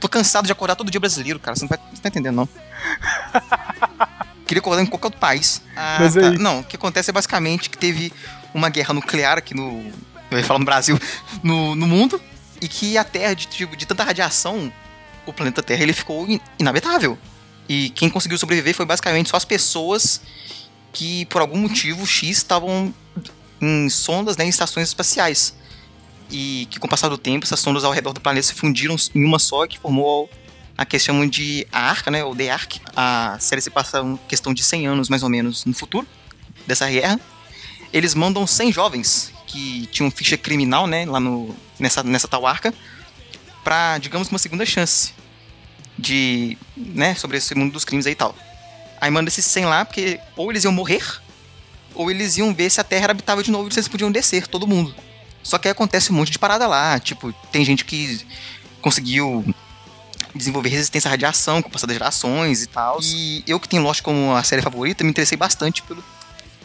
tô 0.00 0.08
cansado 0.08 0.46
de 0.46 0.52
acordar 0.52 0.76
todo 0.76 0.90
dia 0.90 1.00
brasileiro, 1.00 1.40
cara. 1.40 1.56
Você 1.56 1.62
não, 1.64 1.68
vai, 1.68 1.78
você 1.78 1.84
não 1.94 2.00
tá 2.02 2.08
entendendo, 2.08 2.36
não. 2.36 2.48
queria 4.46 4.60
acordar 4.60 4.82
em 4.82 4.86
qualquer 4.86 5.06
outro 5.06 5.20
país. 5.20 5.62
Ah, 5.76 5.98
Mas 6.00 6.14
tá. 6.14 6.20
aí- 6.20 6.38
Não, 6.38 6.60
o 6.60 6.64
que 6.64 6.76
acontece 6.76 7.10
é 7.10 7.12
basicamente 7.12 7.68
que 7.70 7.78
teve 7.78 8.12
uma 8.54 8.68
guerra 8.68 8.94
nuclear 8.94 9.38
aqui 9.38 9.54
no. 9.54 9.90
Eu 10.30 10.38
ia 10.38 10.44
falar 10.44 10.58
no 10.60 10.64
Brasil, 10.64 10.98
no, 11.42 11.74
no 11.74 11.86
mundo. 11.86 12.20
E 12.60 12.68
que 12.68 12.96
a 12.98 13.02
Terra, 13.04 13.34
de, 13.34 13.46
tipo, 13.46 13.74
de 13.74 13.86
tanta 13.86 14.04
radiação, 14.04 14.70
o 15.24 15.32
planeta 15.32 15.62
Terra 15.62 15.82
ele 15.82 15.92
ficou 15.94 16.28
in- 16.28 16.40
inabitável. 16.58 17.18
E 17.68 17.88
quem 17.90 18.10
conseguiu 18.10 18.36
sobreviver 18.36 18.74
foi 18.74 18.84
basicamente 18.84 19.30
só 19.30 19.36
as 19.36 19.44
pessoas 19.44 20.20
que, 20.92 21.26
por 21.26 21.40
algum 21.40 21.58
motivo 21.58 22.06
X, 22.06 22.38
estavam 22.38 22.94
em 23.60 23.88
sondas, 23.88 24.36
né, 24.36 24.44
em 24.44 24.48
estações 24.48 24.88
espaciais. 24.88 25.54
E 26.30 26.66
que 26.70 26.78
com 26.78 26.86
o 26.86 26.90
passar 26.90 27.08
do 27.08 27.18
tempo, 27.18 27.44
essas 27.44 27.60
sondas 27.60 27.84
ao 27.84 27.92
redor 27.92 28.12
do 28.12 28.20
planeta 28.20 28.46
se 28.46 28.54
fundiram 28.54 28.96
em 29.14 29.24
uma 29.24 29.38
só, 29.38 29.66
que 29.66 29.78
formou 29.78 30.30
a 30.76 30.84
que 30.84 30.98
chamam 30.98 31.28
de 31.28 31.66
a 31.70 31.90
Arca, 31.90 32.10
né, 32.10 32.24
ou 32.24 32.34
The 32.34 32.50
Ark. 32.50 32.80
A 32.96 33.36
série 33.38 33.60
se 33.60 33.70
passa 33.70 34.00
uma 34.00 34.18
questão 34.28 34.54
de 34.54 34.62
100 34.62 34.86
anos, 34.86 35.08
mais 35.08 35.22
ou 35.22 35.28
menos, 35.28 35.64
no 35.64 35.74
futuro 35.74 36.06
dessa 36.66 36.88
guerra. 36.88 37.20
Eles 37.92 38.14
mandam 38.14 38.46
100 38.46 38.72
jovens 38.72 39.32
que 39.46 39.86
tinham 39.88 40.10
ficha 40.10 40.36
criminal, 40.38 40.86
né, 40.86 41.04
lá 41.04 41.20
no, 41.20 41.54
nessa, 41.78 42.02
nessa 42.02 42.28
tal 42.28 42.46
arca, 42.46 42.72
pra, 43.64 43.98
digamos, 43.98 44.28
uma 44.28 44.38
segunda 44.38 44.64
chance 44.64 45.12
de, 45.98 46.56
né, 46.76 47.14
sobre 47.14 47.36
esse 47.36 47.54
mundo 47.54 47.72
dos 47.72 47.84
crimes 47.84 48.06
aí 48.06 48.12
e 48.12 48.16
tal. 48.16 48.34
Aí 49.00 49.10
manda 49.10 49.28
esses 49.28 49.44
100 49.44 49.64
lá, 49.66 49.84
porque 49.84 50.20
ou 50.36 50.50
eles 50.50 50.64
iam 50.64 50.72
morrer, 50.72 51.02
ou 51.94 52.10
eles 52.10 52.36
iam 52.36 52.54
ver 52.54 52.70
se 52.70 52.80
a 52.80 52.84
Terra 52.84 53.04
era 53.04 53.12
habitável 53.12 53.42
de 53.42 53.50
novo 53.50 53.68
e 53.68 53.72
se 53.72 53.78
eles 53.78 53.88
podiam 53.88 54.10
descer, 54.10 54.46
todo 54.46 54.66
mundo. 54.66 54.94
Só 55.42 55.58
que 55.58 55.68
aí 55.68 55.72
acontece 55.72 56.12
um 56.12 56.16
monte 56.16 56.30
de 56.30 56.38
parada 56.38 56.66
lá, 56.66 56.98
tipo, 56.98 57.32
tem 57.50 57.64
gente 57.64 57.84
que 57.84 58.20
conseguiu 58.80 59.44
desenvolver 60.34 60.68
resistência 60.68 61.08
à 61.08 61.10
radiação 61.10 61.62
com 61.62 61.68
o 61.68 61.72
passar 61.72 61.86
das 61.86 61.94
gerações 61.94 62.62
e 62.62 62.66
tal. 62.66 62.98
E 63.02 63.42
eu 63.46 63.58
que 63.58 63.68
tenho 63.68 63.82
Lost 63.82 64.02
como 64.02 64.34
a 64.34 64.42
série 64.42 64.62
favorita, 64.62 65.02
me 65.02 65.10
interessei 65.10 65.36
bastante 65.36 65.82
pelo, 65.82 66.04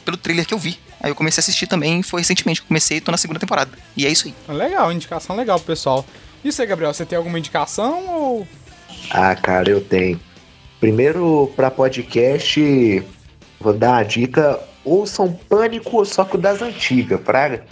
pelo 0.04 0.18
trailer 0.18 0.46
que 0.46 0.54
eu 0.54 0.60
vi. 0.60 0.80
Aí 1.02 1.10
eu 1.12 1.16
comecei 1.16 1.40
a 1.40 1.44
assistir 1.44 1.68
também, 1.68 2.02
foi 2.04 2.22
recentemente 2.22 2.62
que 2.62 2.68
comecei 2.68 2.98
e 2.98 3.02
tô 3.02 3.12
na 3.12 3.18
segunda 3.18 3.40
temporada. 3.40 3.72
E 3.96 4.06
é 4.06 4.10
isso 4.10 4.28
aí. 4.28 4.56
Legal, 4.56 4.92
indicação 4.92 5.36
legal 5.36 5.58
pro 5.60 5.68
pessoal. 5.68 6.06
E 6.44 6.52
você, 6.52 6.66
Gabriel, 6.66 6.94
você 6.94 7.06
tem 7.06 7.18
alguma 7.18 7.40
indicação 7.40 8.08
ou. 8.08 8.48
Ah, 9.10 9.36
cara, 9.36 9.70
eu 9.70 9.82
tenho. 9.82 10.20
Primeiro, 10.86 11.52
pra 11.56 11.72
podcast, 11.72 13.04
vou 13.60 13.74
dar 13.74 13.98
a 13.98 14.04
dica: 14.04 14.60
ouçam 14.84 15.34
Pânico, 15.50 16.06
só 16.06 16.24
que 16.24 16.36
o 16.36 16.40
das 16.40 16.62
antigas, 16.62 17.20
praga. 17.22 17.66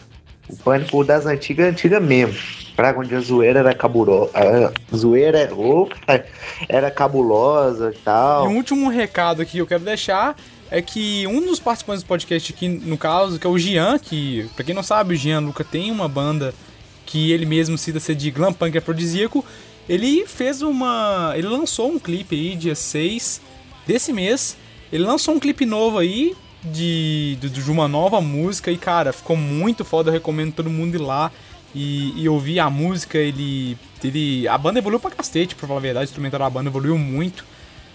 O 0.49 0.57
Pânico 0.57 1.03
das 1.03 1.27
antigas, 1.27 1.67
antiga 1.67 1.99
mesmo. 1.99 2.35
Praga, 2.75 2.99
onde 2.99 3.13
a 3.13 3.19
zoeira 3.19 3.59
era 3.59 3.75
cabulosa. 3.75 4.31
A 4.33 4.95
zoeira 4.97 5.53
opa, 5.53 6.23
era 6.67 6.89
cabulosa 6.89 7.91
e 7.93 7.95
E 7.95 7.99
tal. 7.99 8.47
um 8.47 8.55
último 8.55 8.89
recado 8.89 9.45
que 9.45 9.59
eu 9.59 9.67
quero 9.67 9.83
deixar 9.83 10.35
é 10.71 10.81
que 10.81 11.27
um 11.27 11.39
dos 11.39 11.59
participantes 11.59 12.01
do 12.01 12.07
podcast 12.07 12.51
aqui, 12.51 12.67
no 12.67 12.97
caso, 12.97 13.37
que 13.37 13.45
é 13.45 13.49
o 13.49 13.59
Gian, 13.59 13.99
que, 13.99 14.49
pra 14.55 14.65
quem 14.65 14.73
não 14.73 14.81
sabe, 14.81 15.13
o 15.13 15.15
Gian 15.15 15.39
Luca 15.39 15.63
tem 15.63 15.91
uma 15.91 16.09
banda 16.09 16.51
que 17.05 17.31
ele 17.31 17.45
mesmo 17.45 17.77
cita 17.77 17.99
ser 17.99 18.15
de 18.15 18.31
glam 18.31 18.51
punk 18.51 18.75
afrodisíaco. 18.75 19.45
Ele 19.87 20.25
fez 20.25 20.61
uma. 20.61 21.33
Ele 21.35 21.47
lançou 21.47 21.91
um 21.91 21.99
clipe 21.99 22.35
aí, 22.35 22.55
dia 22.55 22.75
6 22.75 23.41
desse 23.85 24.13
mês. 24.13 24.57
Ele 24.91 25.03
lançou 25.03 25.35
um 25.35 25.39
clipe 25.39 25.65
novo 25.65 25.97
aí, 25.97 26.35
de, 26.63 27.37
de, 27.39 27.49
de 27.49 27.71
uma 27.71 27.87
nova 27.87 28.21
música, 28.21 28.71
e 28.71 28.77
cara, 28.77 29.11
ficou 29.11 29.35
muito 29.35 29.83
foda. 29.83 30.09
Eu 30.09 30.13
recomendo 30.13 30.53
todo 30.53 30.69
mundo 30.69 30.95
ir 30.95 31.01
lá 31.01 31.31
e, 31.73 32.21
e 32.21 32.29
ouvir 32.29 32.59
a 32.59 32.69
música. 32.69 33.17
Ele, 33.17 33.77
ele. 34.03 34.47
A 34.47 34.57
banda 34.57 34.79
evoluiu 34.79 34.99
pra 34.99 35.11
cacete, 35.11 35.55
pra 35.55 35.67
falar 35.67 35.79
a 35.79 35.81
verdade. 35.81 36.05
O 36.05 36.09
instrumental 36.09 36.39
da 36.39 36.49
banda 36.49 36.69
evoluiu 36.69 36.97
muito. 36.97 37.45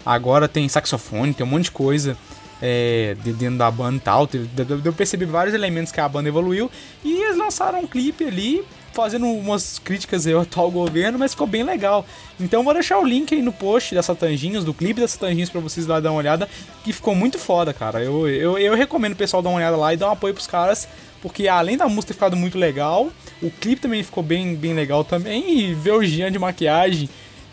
Agora 0.04 0.48
tem 0.48 0.68
saxofone, 0.68 1.34
tem 1.34 1.44
um 1.44 1.48
monte 1.50 1.64
de 1.64 1.70
coisa 1.70 2.16
é, 2.62 3.16
de 3.22 3.32
dentro 3.32 3.58
da 3.58 3.70
banda 3.70 3.96
e 3.96 4.00
tal. 4.00 4.28
Pra 4.28 4.92
perceber 4.92 5.26
vários 5.26 5.54
elementos 5.54 5.92
que 5.92 6.00
a 6.00 6.08
banda 6.08 6.28
evoluiu. 6.28 6.70
E 7.04 7.22
eles 7.22 7.36
lançaram 7.36 7.80
um 7.80 7.86
clipe 7.86 8.24
ali, 8.24 8.64
fazendo 8.92 9.26
umas 9.26 9.78
críticas 9.78 10.26
ao 10.26 10.40
atual 10.40 10.70
governo, 10.70 11.18
mas 11.18 11.32
ficou 11.32 11.46
bem 11.46 11.62
legal. 11.62 12.04
Então 12.40 12.62
vou 12.64 12.72
deixar 12.74 12.98
o 12.98 13.04
link 13.04 13.34
aí 13.34 13.42
no 13.42 13.52
post 13.52 13.94
dessa 13.94 14.14
Tanginhos, 14.14 14.64
do 14.64 14.74
clipe 14.74 15.00
dessa 15.00 15.18
Tanginhos, 15.18 15.50
pra 15.50 15.60
vocês 15.60 15.86
lá 15.86 16.00
dar 16.00 16.10
uma 16.10 16.18
olhada, 16.18 16.48
que 16.84 16.92
ficou 16.92 17.14
muito 17.14 17.38
foda, 17.38 17.72
cara. 17.72 18.02
Eu, 18.02 18.28
eu, 18.28 18.58
eu 18.58 18.74
recomendo 18.74 19.12
o 19.12 19.16
pessoal 19.16 19.42
dar 19.42 19.50
uma 19.50 19.58
olhada 19.58 19.76
lá 19.76 19.92
e 19.94 19.96
dar 19.96 20.08
um 20.08 20.12
apoio 20.12 20.34
pros 20.34 20.46
caras. 20.46 20.88
Porque 21.20 21.48
além 21.48 21.76
da 21.76 21.86
música 21.88 22.08
ter 22.08 22.14
ficado 22.14 22.36
muito 22.36 22.56
legal, 22.56 23.08
o 23.42 23.50
clipe 23.50 23.82
também 23.82 24.04
ficou 24.04 24.22
bem, 24.22 24.54
bem 24.54 24.72
legal 24.72 25.02
também. 25.02 25.58
E 25.58 25.74
ver 25.74 25.92
o 25.92 26.04
Jean 26.04 26.30
de 26.30 26.38
maquiagem 26.38 27.08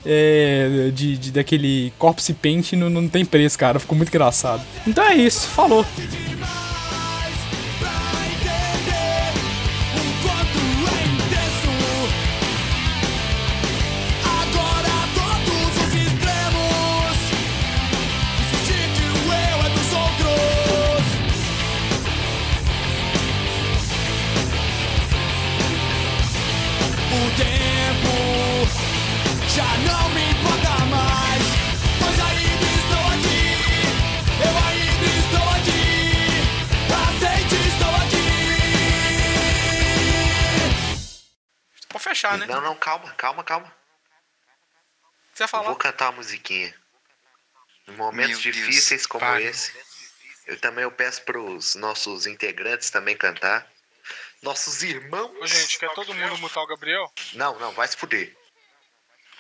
é, 0.06 0.92
de, 0.94 1.18
de- 1.18 1.32
daquele 1.32 1.92
corpse 1.98 2.32
paint 2.32 2.74
não, 2.74 2.92
não 2.92 3.08
tem 3.10 3.26
preço, 3.26 3.58
cara. 3.58 3.80
Ficou 3.80 3.98
muito 3.98 4.10
engraçado. 4.10 4.62
Então 4.86 5.04
é 5.04 5.16
isso, 5.16 5.48
falou. 5.48 5.84
Fechar, 42.40 42.48
né? 42.48 42.56
Não, 42.56 42.62
não, 42.62 42.76
calma, 42.76 43.12
calma, 43.14 43.44
calma. 43.44 43.76
Você 45.34 45.40
vai 45.40 45.46
Eu 45.46 45.50
falar? 45.50 45.64
vou 45.66 45.76
cantar 45.76 46.10
uma 46.10 46.18
musiquinha. 46.18 46.74
Em 47.88 47.92
momentos 47.92 48.44
Meu 48.44 48.54
Deus, 48.54 48.56
difíceis 48.68 49.06
como 49.06 49.20
para. 49.20 49.42
esse, 49.42 49.72
eu 50.48 50.60
também 50.60 50.84
eu 50.84 50.92
peço 50.92 51.22
pros 51.24 51.76
nossos 51.76 52.26
integrantes 52.26 52.90
também 52.90 53.16
cantar. 53.16 53.70
Nossos 54.42 54.84
irmãos. 54.84 55.32
Ô, 55.42 55.48
gente, 55.48 55.80
quer 55.80 55.90
todo 55.94 56.14
mundo 56.14 56.38
mutar 56.38 56.62
o 56.62 56.68
Gabriel? 56.68 57.12
Não, 57.34 57.58
não, 57.60 57.72
vai 57.74 57.88
se 57.88 57.98
fuder. 57.98 58.36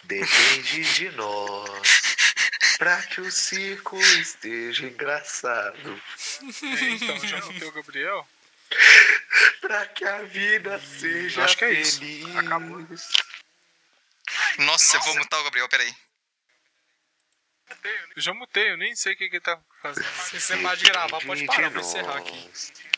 Depende 0.03 0.83
de 0.93 1.09
nós. 1.11 2.15
Pra 2.77 3.01
que 3.03 3.21
o 3.21 3.31
circo 3.31 3.97
esteja 3.97 4.85
engraçado. 4.85 6.01
então, 6.61 7.19
já 7.19 7.37
mutei 7.45 7.67
o 7.67 7.71
Gabriel? 7.71 8.27
Pra 9.61 9.85
que 9.87 10.05
a 10.05 10.21
vida 10.23 10.79
seja 10.79 11.43
Acho 11.43 11.57
que 11.57 11.65
é 11.65 11.73
isso. 11.73 11.99
feliz. 11.99 12.35
Acabou. 12.37 12.85
Nossa, 14.59 14.97
eu 14.97 15.01
vou 15.01 15.15
mutar 15.17 15.39
o 15.39 15.43
Gabriel, 15.43 15.69
peraí. 15.69 15.93
Eu 18.15 18.21
já 18.21 18.33
mutei, 18.33 18.71
eu 18.71 18.77
nem 18.77 18.95
sei 18.95 19.13
o 19.13 19.17
que 19.17 19.27
que 19.29 19.35
ele 19.35 19.41
tá 19.41 19.59
fazendo. 19.81 20.05
Se 20.29 20.39
você 20.39 20.57
parar 20.57 20.75
de 20.75 20.85
gravar, 20.85 21.19
pode 21.21 21.45
parar, 21.45 21.69
vou 21.69 21.81
encerrar 21.81 22.17
aqui. 22.17 22.49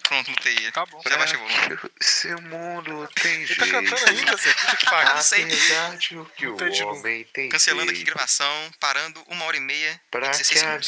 Pronto, 0.04 0.30
mutei 0.32 0.54
ele. 0.56 0.72
Tá 0.72 0.86
bom. 0.86 1.02
Já 1.06 1.16
abaixa 1.16 1.36
o 1.36 1.40
volume. 1.40 1.80
Seu 2.00 2.42
mundo 2.44 3.10
tem 3.22 3.34
Ele 3.34 3.46
jeito. 3.46 3.60
tá 3.60 3.68
cantando 3.70 4.10
ainda, 4.10 4.38
Zé. 4.38 4.54
Puta 4.54 4.78
que 4.78 4.86
pariu. 4.86 5.16
não 5.16 5.22
sei. 5.22 5.44
Apesar 5.44 5.98
de 5.98 6.18
o 6.18 6.26
que 6.26 6.48
o 6.48 6.88
homem 6.88 7.24
tem 7.26 7.50
Cancelando 7.50 7.92
aqui 7.92 8.04
gravação, 8.04 8.72
parando 8.80 9.22
uma 9.28 9.44
hora 9.46 9.58
e 9.58 9.60
meia 9.60 10.00
pra 10.10 10.28
e 10.28 10.32
16 10.32 10.48
que 10.48 10.58
a 10.58 10.62
segundos. 10.62 10.88